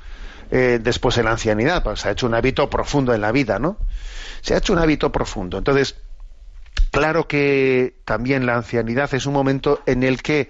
eh, 0.52 0.80
después 0.82 1.18
en 1.18 1.26
la 1.26 1.32
ancianidad, 1.32 1.84
pues 1.84 2.02
se 2.02 2.10
ha 2.10 2.12
hecho 2.12 2.28
un 2.28 2.34
hábito 2.34 2.70
profundo 2.70 3.14
en 3.14 3.22
la 3.22 3.32
vida, 3.32 3.60
¿no? 3.60 3.78
Se 4.41 4.54
ha 4.54 4.58
hecho 4.58 4.74
un 4.74 4.80
hábito 4.80 5.12
profundo. 5.12 5.58
Entonces, 5.58 5.95
claro 6.91 7.28
que 7.28 8.00
también 8.06 8.45
la 8.45 8.56
ancianidad 8.56 9.14
es 9.14 9.26
un 9.26 9.34
momento 9.34 9.82
en 9.86 10.04
el 10.04 10.22
que 10.22 10.50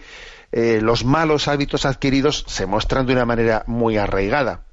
eh, 0.52 0.80
los 0.82 1.04
malos 1.04 1.48
hábitos 1.48 1.86
adquiridos 1.86 2.45
se 2.48 2.66
muestran 2.66 3.06
de 3.06 3.14
una 3.14 3.26
manera 3.26 3.64
muy 3.68 3.98
arraigada. 3.98 4.64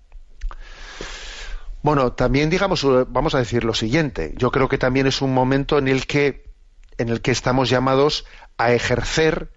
Bueno, 1.83 2.12
también 2.12 2.49
digamos, 2.49 2.85
eh, 2.85 3.05
vamos 3.09 3.35
a 3.35 3.39
decir 3.39 3.64
lo 3.64 3.75
siguiente. 3.75 4.35
Yo 4.37 4.51
creo 4.51 4.68
que 4.68 4.79
también 4.79 5.07
es 5.07 5.20
un 5.20 5.35
momento 5.35 5.79
en 5.79 5.89
el 5.89 6.07
que, 6.07 6.51
en 6.99 7.09
el 7.09 7.20
que 7.20 7.31
estamos 7.31 7.68
llamados 7.68 8.25
a 8.57 8.72
ejercer 8.72 9.51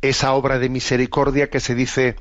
esa 0.00 0.32
obra 0.34 0.58
de 0.58 0.68
misericordia 0.68 1.50
que 1.50 1.60
se 1.60 1.74
dice 1.74 2.16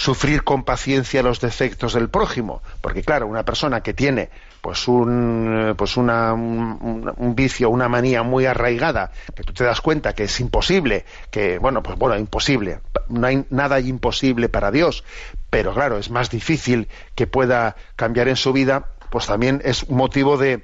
sufrir 0.00 0.44
con 0.44 0.64
paciencia 0.64 1.22
los 1.22 1.42
defectos 1.42 1.92
del 1.92 2.08
prójimo, 2.08 2.62
porque 2.80 3.02
claro, 3.02 3.26
una 3.26 3.44
persona 3.44 3.82
que 3.82 3.92
tiene 3.92 4.30
pues 4.62 4.88
un 4.88 5.68
eh, 5.68 5.74
pues 5.74 5.98
una, 5.98 6.32
un, 6.32 7.12
un 7.14 7.34
vicio, 7.34 7.68
una 7.68 7.86
manía 7.86 8.22
muy 8.22 8.46
arraigada, 8.46 9.12
que 9.34 9.42
tú 9.42 9.52
te 9.52 9.62
das 9.62 9.82
cuenta 9.82 10.14
que 10.14 10.24
es 10.24 10.40
imposible, 10.40 11.04
que 11.30 11.58
bueno, 11.58 11.82
pues 11.82 11.98
bueno, 11.98 12.16
imposible, 12.18 12.80
no 13.10 13.26
hay 13.26 13.44
nada 13.50 13.78
imposible 13.78 14.48
para 14.48 14.70
Dios, 14.70 15.04
pero 15.50 15.74
claro, 15.74 15.98
es 15.98 16.08
más 16.08 16.30
difícil 16.30 16.88
que 17.14 17.26
pueda 17.26 17.76
cambiar 17.96 18.28
en 18.28 18.36
su 18.36 18.54
vida, 18.54 18.86
pues 19.10 19.26
también 19.26 19.60
es 19.66 19.90
motivo 19.90 20.38
de 20.38 20.62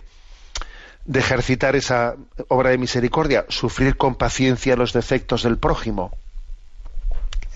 de 1.05 1.21
ejercitar 1.21 1.77
esa 1.77 2.17
obra 2.49 2.71
de 2.71 2.79
misericordia, 2.79 3.45
sufrir 3.51 3.99
con 3.99 4.15
paciencia 4.15 4.77
los 4.77 4.95
defectos 4.95 5.43
del 5.43 5.59
prójimo, 5.59 6.11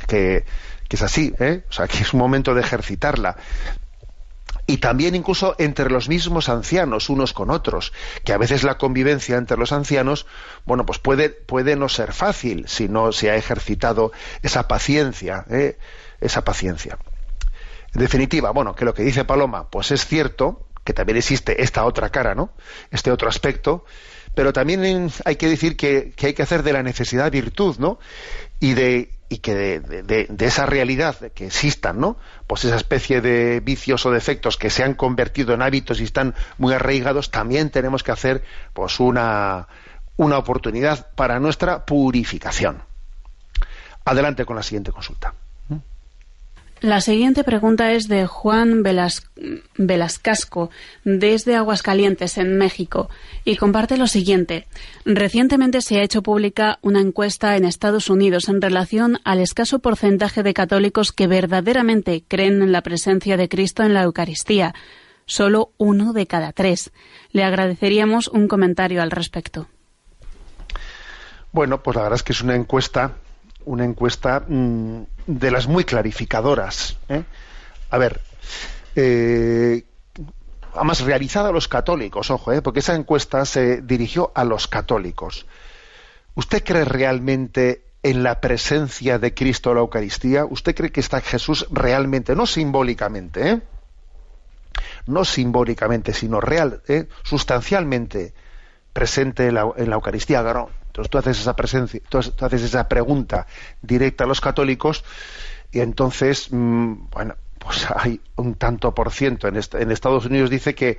que, 0.06 0.44
que 0.90 0.96
es 0.96 1.02
así, 1.02 1.32
¿eh? 1.38 1.62
o 1.70 1.72
sea, 1.72 1.86
que 1.86 1.98
es 1.98 2.12
un 2.12 2.18
momento 2.18 2.52
de 2.52 2.62
ejercitarla. 2.62 3.36
Y 4.66 4.78
también 4.78 5.14
incluso 5.14 5.54
entre 5.58 5.88
los 5.88 6.08
mismos 6.08 6.48
ancianos, 6.48 7.08
unos 7.08 7.32
con 7.32 7.50
otros, 7.50 7.92
que 8.24 8.32
a 8.32 8.38
veces 8.38 8.64
la 8.64 8.76
convivencia 8.76 9.36
entre 9.36 9.56
los 9.56 9.70
ancianos, 9.70 10.26
bueno, 10.64 10.84
pues 10.84 10.98
puede, 10.98 11.30
puede 11.30 11.76
no 11.76 11.88
ser 11.88 12.12
fácil 12.12 12.66
si 12.66 12.88
no 12.88 13.12
se 13.12 13.30
ha 13.30 13.36
ejercitado 13.36 14.10
esa 14.42 14.66
paciencia, 14.66 15.44
¿eh? 15.48 15.78
esa 16.20 16.42
paciencia. 16.42 16.98
En 17.94 18.00
definitiva, 18.00 18.50
bueno, 18.50 18.74
que 18.74 18.84
lo 18.84 18.92
que 18.92 19.04
dice 19.04 19.24
Paloma, 19.24 19.70
pues 19.70 19.92
es 19.92 20.04
cierto, 20.04 20.66
que 20.82 20.92
también 20.92 21.18
existe 21.18 21.62
esta 21.62 21.84
otra 21.84 22.10
cara, 22.10 22.34
¿no? 22.34 22.52
Este 22.90 23.12
otro 23.12 23.28
aspecto, 23.28 23.84
pero 24.34 24.52
también 24.52 25.08
hay 25.24 25.36
que 25.36 25.48
decir 25.48 25.76
que 25.76 26.14
hay 26.20 26.34
que 26.34 26.42
hacer 26.42 26.64
de 26.64 26.72
la 26.72 26.82
necesidad 26.82 27.30
virtud, 27.30 27.76
¿no? 27.78 28.00
Y 28.58 28.74
de 28.74 29.19
y 29.32 29.38
que 29.38 29.54
de, 29.54 29.80
de- 29.80 30.26
de 30.28 30.44
esa 30.46 30.66
realidad 30.66 31.14
que 31.32 31.46
existan, 31.46 32.00
¿no? 32.00 32.18
Pues 32.48 32.64
esa 32.64 32.74
especie 32.76 33.20
de 33.20 33.60
vicios 33.60 34.04
o 34.04 34.10
defectos 34.10 34.58
que 34.58 34.68
se 34.70 34.82
han 34.82 34.94
convertido 34.94 35.54
en 35.54 35.62
hábitos 35.62 36.00
y 36.00 36.04
están 36.04 36.34
muy 36.58 36.74
arraigados, 36.74 37.30
también 37.30 37.70
tenemos 37.70 38.02
que 38.02 38.10
hacer 38.10 38.42
pues 38.74 38.98
una, 38.98 39.68
una 40.16 40.36
oportunidad 40.36 41.12
para 41.14 41.38
nuestra 41.38 41.86
purificación. 41.86 42.82
Adelante 44.04 44.44
con 44.44 44.56
la 44.56 44.62
siguiente 44.64 44.90
consulta. 44.90 45.32
La 46.80 47.02
siguiente 47.02 47.44
pregunta 47.44 47.92
es 47.92 48.08
de 48.08 48.26
Juan 48.26 48.82
Velas- 48.82 49.22
Velascasco, 49.76 50.70
desde 51.04 51.54
Aguascalientes, 51.54 52.38
en 52.38 52.56
México, 52.56 53.10
y 53.44 53.56
comparte 53.56 53.98
lo 53.98 54.06
siguiente. 54.06 54.66
Recientemente 55.04 55.82
se 55.82 55.98
ha 55.98 56.02
hecho 56.02 56.22
pública 56.22 56.78
una 56.80 57.00
encuesta 57.00 57.56
en 57.58 57.66
Estados 57.66 58.08
Unidos 58.08 58.48
en 58.48 58.62
relación 58.62 59.20
al 59.24 59.40
escaso 59.40 59.80
porcentaje 59.80 60.42
de 60.42 60.54
católicos 60.54 61.12
que 61.12 61.26
verdaderamente 61.26 62.24
creen 62.26 62.62
en 62.62 62.72
la 62.72 62.80
presencia 62.80 63.36
de 63.36 63.50
Cristo 63.50 63.82
en 63.82 63.92
la 63.92 64.04
Eucaristía. 64.04 64.74
Solo 65.26 65.72
uno 65.76 66.14
de 66.14 66.26
cada 66.26 66.52
tres. 66.52 66.92
Le 67.30 67.44
agradeceríamos 67.44 68.26
un 68.28 68.48
comentario 68.48 69.02
al 69.02 69.10
respecto. 69.10 69.68
Bueno, 71.52 71.82
pues 71.82 71.94
la 71.96 72.02
verdad 72.04 72.16
es 72.16 72.22
que 72.22 72.32
es 72.32 72.40
una 72.40 72.54
encuesta, 72.54 73.16
una 73.64 73.84
encuesta 73.84 74.44
mm, 74.46 75.02
de 75.26 75.50
las 75.50 75.66
muy 75.66 75.84
clarificadoras. 75.84 76.96
¿eh? 77.08 77.24
A 77.90 77.98
ver, 77.98 78.20
eh, 78.96 79.84
además 80.74 81.00
realizada 81.02 81.48
a 81.50 81.52
los 81.52 81.68
católicos, 81.68 82.30
ojo, 82.30 82.52
¿eh? 82.52 82.62
porque 82.62 82.80
esa 82.80 82.94
encuesta 82.94 83.44
se 83.44 83.82
dirigió 83.82 84.32
a 84.34 84.44
los 84.44 84.68
católicos. 84.68 85.46
¿Usted 86.34 86.62
cree 86.64 86.84
realmente 86.84 87.84
en 88.02 88.22
la 88.22 88.40
presencia 88.40 89.18
de 89.18 89.34
Cristo 89.34 89.70
en 89.70 89.76
la 89.76 89.82
Eucaristía? 89.82 90.44
¿Usted 90.44 90.74
cree 90.74 90.92
que 90.92 91.00
está 91.00 91.20
Jesús 91.20 91.66
realmente, 91.70 92.34
no 92.34 92.46
simbólicamente, 92.46 93.50
¿eh? 93.50 93.60
no 95.06 95.24
simbólicamente, 95.24 96.14
sino 96.14 96.40
real, 96.40 96.82
sustancialmente 97.24 98.32
presente 98.92 99.48
en 99.48 99.54
la, 99.54 99.70
en 99.76 99.90
la 99.90 99.96
Eucaristía? 99.96 100.42
Entonces 100.90 101.10
tú 101.10 101.18
haces 101.18 101.40
esa 101.40 101.54
presencia, 101.54 102.00
tú 102.08 102.18
haces- 102.18 102.62
esa 102.62 102.88
pregunta 102.88 103.46
directa 103.80 104.24
a 104.24 104.26
los 104.26 104.40
católicos 104.40 105.04
y 105.70 105.80
entonces, 105.80 106.48
mm, 106.50 107.08
bueno, 107.10 107.36
pues 107.58 107.86
hay 107.94 108.20
un 108.36 108.54
tanto 108.56 108.92
por 108.94 109.12
ciento. 109.12 109.46
En 109.48 109.56
Estados 109.90 110.26
Unidos 110.26 110.50
dice 110.50 110.74
que 110.74 110.98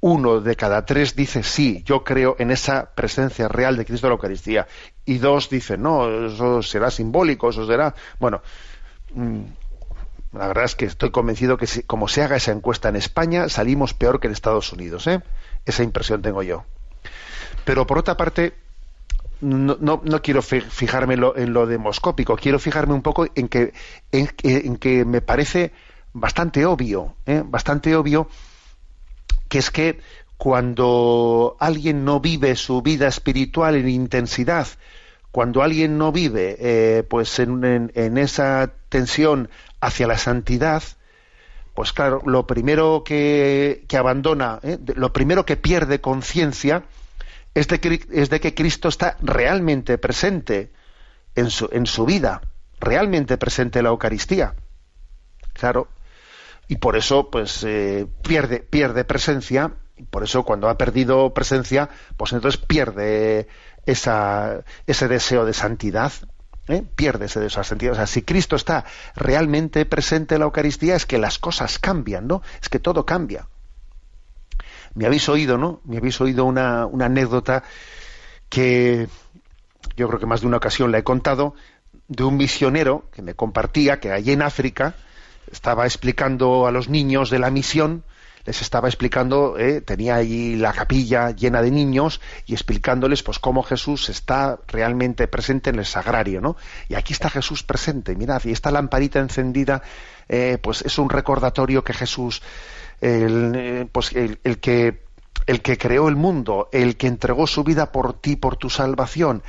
uno 0.00 0.40
de 0.40 0.54
cada 0.56 0.86
tres 0.86 1.14
dice 1.16 1.42
sí, 1.42 1.82
yo 1.84 2.04
creo 2.04 2.36
en 2.38 2.50
esa 2.52 2.94
presencia 2.94 3.48
real 3.48 3.76
de 3.76 3.84
Cristo 3.84 4.06
en 4.06 4.10
la 4.10 4.14
Eucaristía. 4.14 4.66
Y 5.04 5.18
dos 5.18 5.50
dicen 5.50 5.82
no, 5.82 6.26
eso 6.26 6.62
será 6.62 6.90
simbólico, 6.90 7.50
eso 7.50 7.66
será. 7.66 7.94
Bueno, 8.20 8.40
mm, 9.12 9.40
la 10.34 10.46
verdad 10.48 10.64
es 10.64 10.74
que 10.76 10.84
estoy 10.86 11.10
convencido 11.10 11.56
que 11.56 11.66
si- 11.66 11.82
como 11.82 12.06
se 12.08 12.22
haga 12.22 12.36
esa 12.36 12.52
encuesta 12.52 12.88
en 12.88 12.96
España, 12.96 13.48
salimos 13.48 13.92
peor 13.92 14.20
que 14.20 14.28
en 14.28 14.32
Estados 14.34 14.72
Unidos. 14.72 15.06
¿eh? 15.08 15.20
Esa 15.66 15.82
impresión 15.82 16.22
tengo 16.22 16.42
yo. 16.42 16.64
Pero 17.64 17.86
por 17.86 17.98
otra 17.98 18.16
parte, 18.16 18.54
no, 19.40 19.76
no, 19.80 20.00
no 20.04 20.22
quiero 20.22 20.42
fi- 20.42 20.60
fijarme 20.60 21.14
en 21.14 21.20
lo, 21.20 21.36
en 21.36 21.52
lo 21.52 21.66
demoscópico, 21.66 22.36
quiero 22.36 22.58
fijarme 22.58 22.94
un 22.94 23.02
poco 23.02 23.26
en 23.34 23.48
que, 23.48 23.72
en, 24.12 24.76
que- 24.76 25.04
me 25.04 25.20
parece 25.20 25.72
bastante 26.12 26.64
obvio, 26.66 27.14
¿eh? 27.26 27.42
bastante 27.44 27.94
obvio, 27.94 28.28
que 29.48 29.58
es 29.58 29.70
que 29.70 30.00
cuando 30.36 31.56
alguien 31.58 32.04
no 32.04 32.20
vive 32.20 32.54
su 32.56 32.82
vida 32.82 33.08
espiritual 33.08 33.76
en 33.76 33.88
intensidad, 33.88 34.66
cuando 35.32 35.62
alguien 35.62 35.98
no 35.98 36.12
vive 36.12 36.56
eh, 36.58 37.02
pues 37.08 37.38
en, 37.38 37.90
en- 37.94 38.18
esa 38.18 38.72
tensión 38.88 39.50
hacia 39.80 40.06
la 40.06 40.18
santidad, 40.18 40.82
pues 41.74 41.92
claro, 41.92 42.22
lo 42.26 42.46
primero 42.46 43.02
que, 43.04 43.84
que 43.88 43.96
abandona, 43.96 44.58
¿eh? 44.62 44.78
lo 44.96 45.12
primero 45.12 45.44
que 45.46 45.56
pierde 45.56 46.00
conciencia 46.00 46.84
es 47.58 47.68
de, 47.68 48.40
que- 48.40 48.54
Cristo 48.54 48.88
está 48.88 49.16
realmente 49.20 49.98
presente 49.98 50.72
en 51.34 51.50
su, 51.50 51.68
en 51.72 51.86
su 51.86 52.04
vida, 52.04 52.42
realmente 52.80 53.36
presente 53.38 53.78
en 53.80 53.84
la 53.84 53.90
Eucaristía. 53.90 54.54
Claro. 55.52 55.88
Y 56.68 56.76
por 56.76 56.96
eso, 56.96 57.30
pues, 57.30 57.64
eh, 57.64 58.06
pierde, 58.22 58.60
pierde 58.60 59.04
presencia, 59.04 59.72
y 59.96 60.04
por 60.04 60.22
eso 60.22 60.44
cuando 60.44 60.68
ha 60.68 60.76
perdido 60.78 61.32
presencia, 61.34 61.88
pues 62.16 62.32
entonces 62.32 62.60
pierde 62.60 63.48
ese 63.86 65.08
deseo 65.08 65.44
de 65.44 65.54
santidad. 65.54 66.12
¿eh? 66.68 66.84
Pierde 66.94 67.26
ese 67.26 67.40
deseo 67.40 67.62
de 67.62 67.68
santidad. 67.68 67.92
O 67.92 67.96
sea, 67.96 68.06
si 68.06 68.22
Cristo 68.22 68.54
está 68.54 68.84
realmente 69.16 69.86
presente 69.86 70.34
en 70.34 70.40
la 70.40 70.44
Eucaristía, 70.44 70.94
es 70.94 71.06
que 71.06 71.18
las 71.18 71.38
cosas 71.38 71.78
cambian, 71.78 72.26
¿no? 72.28 72.42
Es 72.62 72.68
que 72.68 72.78
todo 72.78 73.04
cambia. 73.06 73.48
Me 74.94 75.06
habéis 75.06 75.28
oído, 75.28 75.58
¿no? 75.58 75.80
Me 75.84 75.98
habéis 75.98 76.20
oído 76.20 76.44
una, 76.44 76.82
anécdota 77.00 77.62
que 78.48 79.08
yo 79.96 80.08
creo 80.08 80.20
que 80.20 80.26
más 80.26 80.40
de 80.40 80.46
una 80.46 80.56
ocasión 80.56 80.92
la 80.92 80.98
he 80.98 81.04
contado, 81.04 81.54
de 82.08 82.24
un 82.24 82.36
misionero 82.36 83.08
que 83.12 83.22
me 83.22 83.34
compartía 83.34 84.00
que 84.00 84.12
allí 84.12 84.32
en 84.32 84.42
África 84.42 84.94
estaba 85.50 85.84
explicando 85.84 86.66
a 86.66 86.70
los 86.70 86.88
niños 86.88 87.30
de 87.30 87.38
la 87.38 87.50
misión, 87.50 88.04
les 88.44 88.62
estaba 88.62 88.88
explicando, 88.88 89.58
eh, 89.58 89.82
tenía 89.82 90.14
allí 90.14 90.56
la 90.56 90.72
capilla 90.72 91.32
llena 91.32 91.60
de 91.60 91.70
niños 91.70 92.20
y 92.46 92.54
explicándoles 92.54 93.22
pues 93.22 93.38
cómo 93.38 93.62
Jesús 93.62 94.08
está 94.08 94.58
realmente 94.68 95.28
presente 95.28 95.68
en 95.68 95.78
el 95.78 95.84
sagrario, 95.84 96.40
¿no? 96.40 96.56
Y 96.88 96.94
aquí 96.94 97.12
está 97.12 97.28
Jesús 97.28 97.62
presente, 97.62 98.16
mirad, 98.16 98.42
y 98.44 98.52
esta 98.52 98.70
lamparita 98.70 99.18
encendida, 99.18 99.82
eh, 100.30 100.56
pues 100.62 100.80
es 100.80 100.98
un 100.98 101.10
recordatorio 101.10 101.84
que 101.84 101.92
Jesús, 101.92 102.42
el, 103.00 103.52
eh, 103.56 103.88
pues 103.90 104.12
el, 104.12 104.38
el 104.44 104.58
que 104.58 105.08
el 105.46 105.62
que 105.62 105.78
creó 105.78 106.08
el 106.08 106.16
mundo, 106.16 106.68
el 106.72 106.96
que 106.98 107.06
entregó 107.06 107.46
su 107.46 107.64
vida 107.64 107.90
por 107.90 108.12
ti, 108.20 108.36
por 108.36 108.56
tu 108.56 108.68
salvación, 108.68 109.42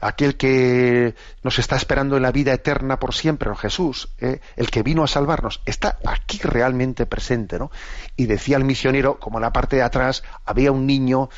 aquel 0.00 0.36
que 0.36 1.14
nos 1.42 1.58
está 1.58 1.76
esperando 1.76 2.16
en 2.16 2.22
la 2.22 2.32
vida 2.32 2.54
eterna 2.54 2.98
por 2.98 3.14
siempre, 3.14 3.50
¿no? 3.50 3.54
Jesús, 3.54 4.08
¿eh? 4.18 4.40
el 4.56 4.70
que 4.70 4.82
vino 4.82 5.04
a 5.04 5.08
salvarnos, 5.08 5.60
está 5.66 5.98
aquí 6.06 6.40
realmente 6.42 7.04
presente, 7.04 7.58
¿no? 7.58 7.70
Y 8.16 8.26
decía 8.26 8.56
el 8.56 8.64
misionero, 8.64 9.18
como 9.20 9.38
en 9.38 9.42
la 9.42 9.52
parte 9.52 9.76
de 9.76 9.82
atrás 9.82 10.24
había 10.44 10.72
un 10.72 10.86
niño 10.86 11.28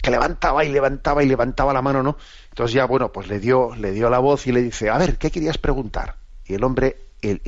que 0.00 0.10
levantaba 0.10 0.64
y 0.64 0.70
levantaba 0.70 1.22
y 1.22 1.26
levantaba 1.26 1.72
la 1.72 1.82
mano, 1.82 2.02
¿no? 2.02 2.16
Entonces 2.48 2.74
ya, 2.74 2.86
bueno, 2.86 3.12
pues 3.12 3.28
le 3.28 3.40
dio, 3.40 3.74
le 3.74 3.92
dio 3.92 4.08
la 4.08 4.20
voz 4.20 4.46
y 4.46 4.52
le 4.52 4.62
dice, 4.62 4.88
a 4.88 4.98
ver, 4.98 5.18
¿qué 5.18 5.30
querías 5.30 5.58
preguntar? 5.58 6.16
Y 6.46 6.54
el 6.54 6.64
hombre, 6.64 6.96
el, 7.22 7.40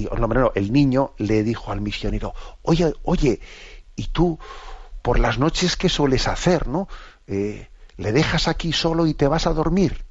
el 0.54 0.72
niño 0.72 1.12
le 1.18 1.42
dijo 1.42 1.72
al 1.72 1.80
misionero, 1.80 2.34
oye, 2.62 2.94
oye, 3.02 3.40
¿y 3.96 4.06
tú 4.08 4.38
por 5.02 5.18
las 5.18 5.38
noches 5.38 5.76
qué 5.76 5.88
sueles 5.88 6.28
hacer, 6.28 6.66
no? 6.66 6.88
Eh, 7.26 7.68
¿Le 7.96 8.12
dejas 8.12 8.48
aquí 8.48 8.72
solo 8.72 9.06
y 9.06 9.14
te 9.14 9.28
vas 9.28 9.46
a 9.46 9.52
dormir? 9.52 10.04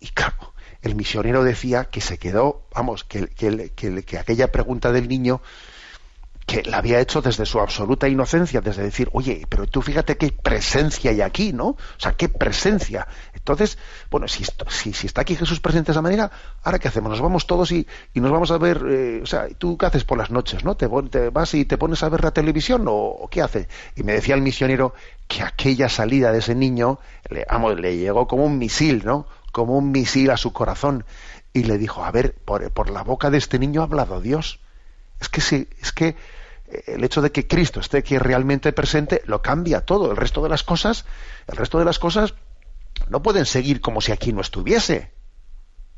Y 0.00 0.08
claro, 0.08 0.52
el 0.82 0.94
misionero 0.94 1.42
decía 1.42 1.86
que 1.86 2.00
se 2.00 2.18
quedó, 2.18 2.66
vamos, 2.74 3.04
que, 3.04 3.28
que, 3.28 3.70
que, 3.74 4.02
que 4.04 4.18
aquella 4.18 4.52
pregunta 4.52 4.92
del 4.92 5.08
niño 5.08 5.40
que 6.48 6.62
la 6.62 6.78
había 6.78 6.98
hecho 6.98 7.20
desde 7.20 7.44
su 7.44 7.60
absoluta 7.60 8.08
inocencia, 8.08 8.62
desde 8.62 8.82
decir, 8.82 9.10
oye, 9.12 9.46
pero 9.50 9.66
tú 9.66 9.82
fíjate 9.82 10.16
qué 10.16 10.32
presencia 10.32 11.10
hay 11.10 11.20
aquí, 11.20 11.52
¿no? 11.52 11.66
O 11.66 11.98
sea, 11.98 12.14
qué 12.14 12.30
presencia. 12.30 13.06
Entonces, 13.34 13.76
bueno, 14.10 14.26
si, 14.28 14.44
si, 14.68 14.94
si 14.94 15.06
está 15.06 15.20
aquí 15.20 15.36
Jesús 15.36 15.60
presente 15.60 15.88
de 15.88 15.92
esa 15.92 16.00
manera, 16.00 16.30
¿ahora 16.62 16.78
qué 16.78 16.88
hacemos? 16.88 17.10
Nos 17.10 17.20
vamos 17.20 17.46
todos 17.46 17.70
y, 17.70 17.86
y 18.14 18.20
nos 18.20 18.30
vamos 18.30 18.50
a 18.50 18.56
ver, 18.56 18.82
eh, 18.88 19.20
o 19.22 19.26
sea, 19.26 19.46
¿tú 19.58 19.76
qué 19.76 19.84
haces 19.84 20.04
por 20.04 20.16
las 20.16 20.30
noches, 20.30 20.64
no? 20.64 20.74
¿Te, 20.74 20.88
te 21.10 21.28
vas 21.28 21.52
y 21.52 21.66
te 21.66 21.76
pones 21.76 22.02
a 22.02 22.08
ver 22.08 22.24
la 22.24 22.30
televisión 22.30 22.86
o, 22.88 23.28
qué 23.30 23.42
haces? 23.42 23.68
Y 23.94 24.02
me 24.02 24.14
decía 24.14 24.34
el 24.34 24.40
misionero 24.40 24.94
que 25.26 25.42
aquella 25.42 25.90
salida 25.90 26.32
de 26.32 26.38
ese 26.38 26.54
niño, 26.54 26.98
le, 27.28 27.44
vamos, 27.50 27.78
le 27.78 27.98
llegó 27.98 28.26
como 28.26 28.46
un 28.46 28.56
misil, 28.56 29.02
¿no? 29.04 29.26
Como 29.52 29.76
un 29.76 29.90
misil 29.90 30.30
a 30.30 30.38
su 30.38 30.54
corazón. 30.54 31.04
Y 31.52 31.64
le 31.64 31.76
dijo, 31.76 32.06
a 32.06 32.10
ver, 32.10 32.36
por, 32.42 32.70
por 32.72 32.88
la 32.88 33.02
boca 33.02 33.28
de 33.28 33.36
este 33.36 33.58
niño 33.58 33.82
ha 33.82 33.84
hablado 33.84 34.22
Dios. 34.22 34.60
Es 35.20 35.28
que 35.28 35.42
sí, 35.42 35.68
es 35.82 35.92
que 35.92 36.16
el 36.86 37.04
hecho 37.04 37.22
de 37.22 37.32
que 37.32 37.46
Cristo 37.46 37.80
esté 37.80 37.98
aquí 37.98 38.18
realmente 38.18 38.72
presente 38.72 39.22
lo 39.26 39.42
cambia 39.42 39.84
todo. 39.84 40.10
El 40.10 40.16
resto 40.16 40.42
de 40.42 40.48
las 40.48 40.62
cosas, 40.62 41.04
el 41.46 41.56
resto 41.56 41.78
de 41.78 41.84
las 41.84 41.98
cosas 41.98 42.34
no 43.08 43.22
pueden 43.22 43.46
seguir 43.46 43.80
como 43.80 44.00
si 44.00 44.12
aquí 44.12 44.32
no 44.32 44.40
estuviese. 44.40 45.12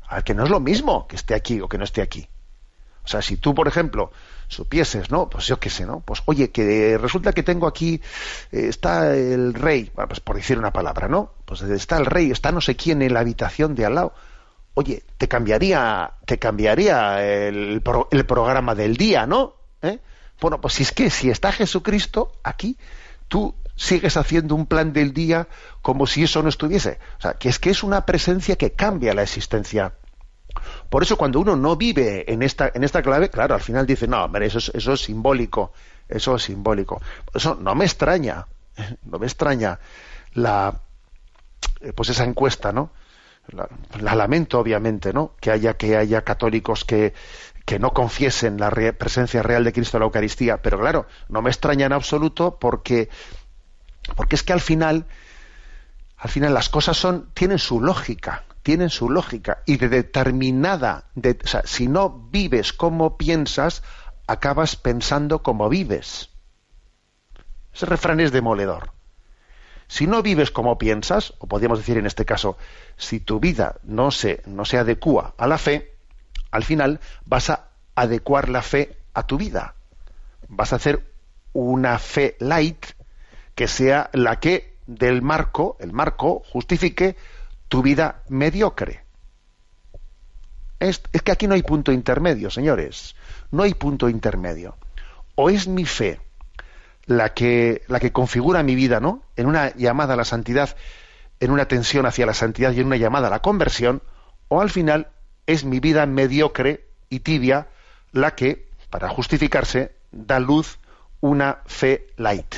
A 0.07 0.21
que 0.23 0.33
no 0.33 0.43
es 0.43 0.49
lo 0.49 0.59
mismo 0.59 1.07
que 1.07 1.15
esté 1.15 1.35
aquí 1.35 1.61
o 1.61 1.69
que 1.69 1.77
no 1.77 1.83
esté 1.83 2.01
aquí. 2.01 2.27
O 3.03 3.07
sea, 3.07 3.21
si 3.21 3.37
tú, 3.37 3.55
por 3.55 3.67
ejemplo, 3.67 4.11
supieses, 4.47 5.09
¿no? 5.09 5.29
Pues 5.29 5.47
yo 5.47 5.59
qué 5.59 5.69
sé, 5.69 5.85
¿no? 5.85 6.01
Pues 6.01 6.21
oye, 6.25 6.51
que 6.51 6.97
resulta 6.97 7.33
que 7.33 7.43
tengo 7.43 7.67
aquí, 7.67 8.01
eh, 8.51 8.67
está 8.67 9.15
el 9.15 9.53
rey, 9.53 9.91
bueno, 9.95 10.09
pues 10.09 10.19
por 10.19 10.35
decir 10.35 10.59
una 10.59 10.71
palabra, 10.71 11.07
¿no? 11.07 11.33
Pues 11.45 11.61
está 11.61 11.97
el 11.97 12.05
rey, 12.05 12.31
está 12.31 12.51
no 12.51 12.61
sé 12.61 12.75
quién 12.75 13.01
en 13.01 13.13
la 13.13 13.21
habitación 13.21 13.73
de 13.73 13.85
al 13.85 13.95
lado. 13.95 14.13
Oye, 14.73 15.03
te 15.17 15.27
cambiaría, 15.27 16.13
te 16.25 16.37
cambiaría 16.37 17.25
el, 17.25 17.81
el 18.11 18.25
programa 18.25 18.75
del 18.75 18.95
día, 18.97 19.25
¿no? 19.25 19.55
¿Eh? 19.81 19.99
Bueno, 20.41 20.59
pues 20.59 20.73
si 20.73 20.83
es 20.83 20.91
que 20.91 21.11
si 21.11 21.29
está 21.29 21.51
Jesucristo 21.51 22.33
aquí, 22.43 22.75
tú 23.27 23.53
sigues 23.75 24.17
haciendo 24.17 24.55
un 24.55 24.65
plan 24.65 24.91
del 24.91 25.13
día 25.13 25.47
como 25.83 26.07
si 26.07 26.23
eso 26.23 26.41
no 26.41 26.49
estuviese. 26.49 26.99
O 27.19 27.21
sea, 27.21 27.33
que 27.35 27.47
es 27.47 27.59
que 27.59 27.69
es 27.69 27.83
una 27.83 28.05
presencia 28.07 28.55
que 28.55 28.71
cambia 28.71 29.13
la 29.13 29.21
existencia. 29.21 29.93
Por 30.89 31.03
eso 31.03 31.15
cuando 31.15 31.39
uno 31.39 31.55
no 31.55 31.75
vive 31.77 32.31
en 32.31 32.41
esta, 32.41 32.71
en 32.73 32.83
esta 32.83 33.03
clave, 33.03 33.29
claro, 33.29 33.53
al 33.53 33.61
final 33.61 33.85
dice, 33.85 34.07
no, 34.07 34.23
hombre, 34.23 34.47
eso 34.47 34.57
es, 34.57 34.71
eso 34.73 34.93
es 34.93 35.01
simbólico, 35.01 35.73
eso 36.09 36.35
es 36.35 36.43
simbólico. 36.43 36.99
Eso 37.33 37.55
no 37.55 37.75
me 37.75 37.85
extraña, 37.85 38.47
no 39.03 39.19
me 39.19 39.27
extraña 39.27 39.79
la, 40.33 40.81
pues 41.95 42.09
esa 42.09 42.23
encuesta, 42.23 42.71
¿no? 42.71 42.89
La, 43.47 43.67
la 43.99 44.15
lamento, 44.15 44.59
obviamente, 44.59 45.13
¿no? 45.13 45.33
Que 45.39 45.51
haya, 45.51 45.75
que 45.75 45.97
haya 45.97 46.23
católicos 46.23 46.83
que, 46.83 47.13
que 47.65 47.79
no 47.79 47.93
confiesen 47.93 48.59
la 48.59 48.69
re 48.69 48.93
presencia 48.93 49.43
real 49.43 49.63
de 49.63 49.73
Cristo 49.73 49.97
en 49.97 50.01
la 50.01 50.05
Eucaristía. 50.05 50.61
Pero 50.61 50.79
claro, 50.79 51.07
no 51.29 51.41
me 51.41 51.49
extraña 51.49 51.85
en 51.85 51.93
absoluto 51.93 52.57
porque, 52.59 53.09
porque 54.15 54.35
es 54.35 54.43
que 54.43 54.53
al 54.53 54.61
final, 54.61 55.05
al 56.17 56.29
final 56.29 56.53
las 56.53 56.69
cosas 56.69 56.97
son, 56.97 57.29
tienen 57.33 57.59
su 57.59 57.81
lógica, 57.81 58.43
tienen 58.63 58.89
su 58.89 59.09
lógica. 59.09 59.63
Y 59.65 59.77
de 59.77 59.89
determinada, 59.89 61.05
si 61.65 61.87
no 61.87 62.09
vives 62.31 62.73
como 62.73 63.17
piensas, 63.17 63.83
acabas 64.27 64.75
pensando 64.75 65.43
como 65.43 65.69
vives. 65.69 66.29
Ese 67.73 67.85
refrán 67.85 68.19
es 68.19 68.31
demoledor. 68.31 68.91
Si 69.87 70.07
no 70.07 70.21
vives 70.21 70.51
como 70.51 70.77
piensas, 70.77 71.33
o 71.39 71.47
podríamos 71.47 71.79
decir 71.79 71.97
en 71.97 72.05
este 72.05 72.23
caso, 72.23 72.57
si 72.95 73.19
tu 73.19 73.41
vida 73.41 73.75
no 73.83 74.11
se, 74.11 74.41
no 74.45 74.63
se 74.63 74.77
adecua 74.77 75.35
a 75.37 75.47
la 75.47 75.57
fe, 75.57 75.90
al 76.51 76.63
final 76.63 76.99
vas 77.25 77.49
a 77.49 77.69
adecuar 77.95 78.49
la 78.49 78.61
fe 78.61 78.97
a 79.13 79.25
tu 79.25 79.37
vida. 79.37 79.75
Vas 80.47 80.73
a 80.73 80.77
hacer 80.77 81.05
una 81.53 81.97
fe 81.99 82.35
light 82.39 82.85
que 83.55 83.67
sea 83.67 84.09
la 84.13 84.39
que 84.39 84.77
del 84.87 85.21
marco, 85.21 85.77
el 85.79 85.93
marco, 85.93 86.43
justifique 86.51 87.15
tu 87.67 87.81
vida 87.81 88.23
mediocre. 88.29 89.03
Es, 90.79 91.01
es, 91.13 91.21
que 91.21 91.31
aquí 91.31 91.47
no 91.47 91.53
hay 91.53 91.61
punto 91.61 91.91
intermedio, 91.91 92.49
señores. 92.49 93.15
No 93.51 93.63
hay 93.63 93.73
punto 93.73 94.09
intermedio. 94.09 94.77
O 95.35 95.49
es 95.49 95.67
mi 95.67 95.85
fe 95.85 96.19
la 97.05 97.33
que, 97.33 97.83
la 97.87 97.99
que 97.99 98.11
configura 98.11 98.63
mi 98.63 98.75
vida, 98.75 98.99
¿no? 98.99 99.23
En 99.35 99.47
una 99.47 99.73
llamada 99.75 100.13
a 100.15 100.17
la 100.17 100.25
santidad, 100.25 100.75
en 101.39 101.51
una 101.51 101.67
tensión 101.67 102.05
hacia 102.05 102.25
la 102.25 102.33
santidad 102.33 102.71
y 102.71 102.79
en 102.79 102.87
una 102.87 102.97
llamada 102.97 103.27
a 103.27 103.31
la 103.31 103.41
conversión, 103.41 104.01
o 104.47 104.61
al 104.61 104.69
final 104.69 105.09
es 105.51 105.65
mi 105.65 105.79
vida 105.79 106.05
mediocre 106.05 106.87
y 107.09 107.19
tibia 107.19 107.67
la 108.11 108.35
que, 108.35 108.69
para 108.89 109.09
justificarse, 109.09 109.95
da 110.11 110.39
luz 110.39 110.79
una 111.19 111.61
fe 111.65 112.07
light. 112.17 112.55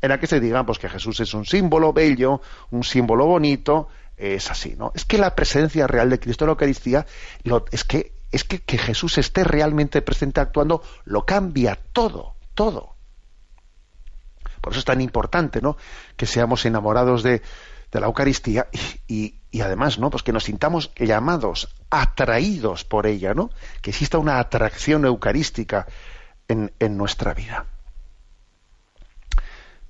En 0.00 0.10
la 0.10 0.20
que 0.20 0.26
se 0.26 0.40
diga 0.40 0.64
pues, 0.66 0.78
que 0.78 0.88
Jesús 0.88 1.20
es 1.20 1.34
un 1.34 1.46
símbolo 1.46 1.92
bello, 1.92 2.40
un 2.70 2.84
símbolo 2.84 3.26
bonito, 3.26 3.88
es 4.16 4.50
así, 4.50 4.76
¿no? 4.76 4.92
Es 4.94 5.04
que 5.04 5.18
la 5.18 5.34
presencia 5.34 5.86
real 5.86 6.10
de 6.10 6.20
Cristo 6.20 6.44
en 6.44 6.48
la 6.48 6.52
Eucaristía, 6.52 7.06
es 7.70 7.84
que, 7.84 8.12
es 8.30 8.44
que, 8.44 8.60
que 8.60 8.78
Jesús 8.78 9.18
esté 9.18 9.44
realmente 9.44 10.02
presente 10.02 10.40
actuando, 10.40 10.82
lo 11.04 11.24
cambia 11.24 11.78
todo, 11.92 12.34
todo. 12.54 12.94
Por 14.60 14.72
eso 14.72 14.80
es 14.80 14.84
tan 14.84 15.00
importante, 15.00 15.60
¿no? 15.60 15.76
Que 16.16 16.26
seamos 16.26 16.64
enamorados 16.64 17.22
de, 17.22 17.42
de 17.94 18.00
la 18.00 18.06
Eucaristía 18.06 18.68
y, 19.08 19.36
y, 19.54 19.60
además, 19.60 20.00
¿no? 20.00 20.10
Pues 20.10 20.24
que 20.24 20.32
nos 20.32 20.42
sintamos 20.42 20.90
llamados, 20.96 21.72
atraídos 21.88 22.84
por 22.84 23.06
ella, 23.06 23.34
¿no? 23.34 23.50
Que 23.82 23.90
exista 23.90 24.18
una 24.18 24.40
atracción 24.40 25.04
eucarística 25.04 25.86
en, 26.48 26.72
en 26.80 26.96
nuestra 26.96 27.34
vida. 27.34 27.66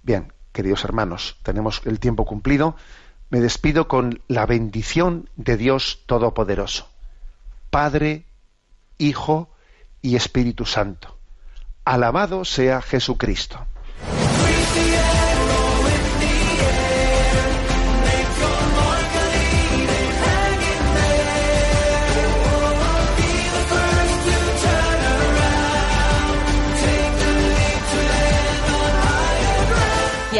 Bien, 0.03 0.35
queridos 0.53 0.85
hermanos, 0.85 1.39
tenemos 1.43 1.81
el 1.87 1.99
tiempo 1.99 2.27
cumplido. 2.27 2.77
Me 3.31 3.41
despido 3.41 3.89
con 3.89 4.21
la 4.29 4.45
bendición 4.45 5.31
de 5.37 5.57
Dios 5.57 6.03
Todopoderoso, 6.05 6.91
Padre, 7.71 8.27
Hijo 8.99 9.49
y 10.03 10.17
Espíritu 10.17 10.67
Santo. 10.67 11.17
Alabado 11.87 12.45
sea 12.45 12.83
Jesucristo. 12.83 13.67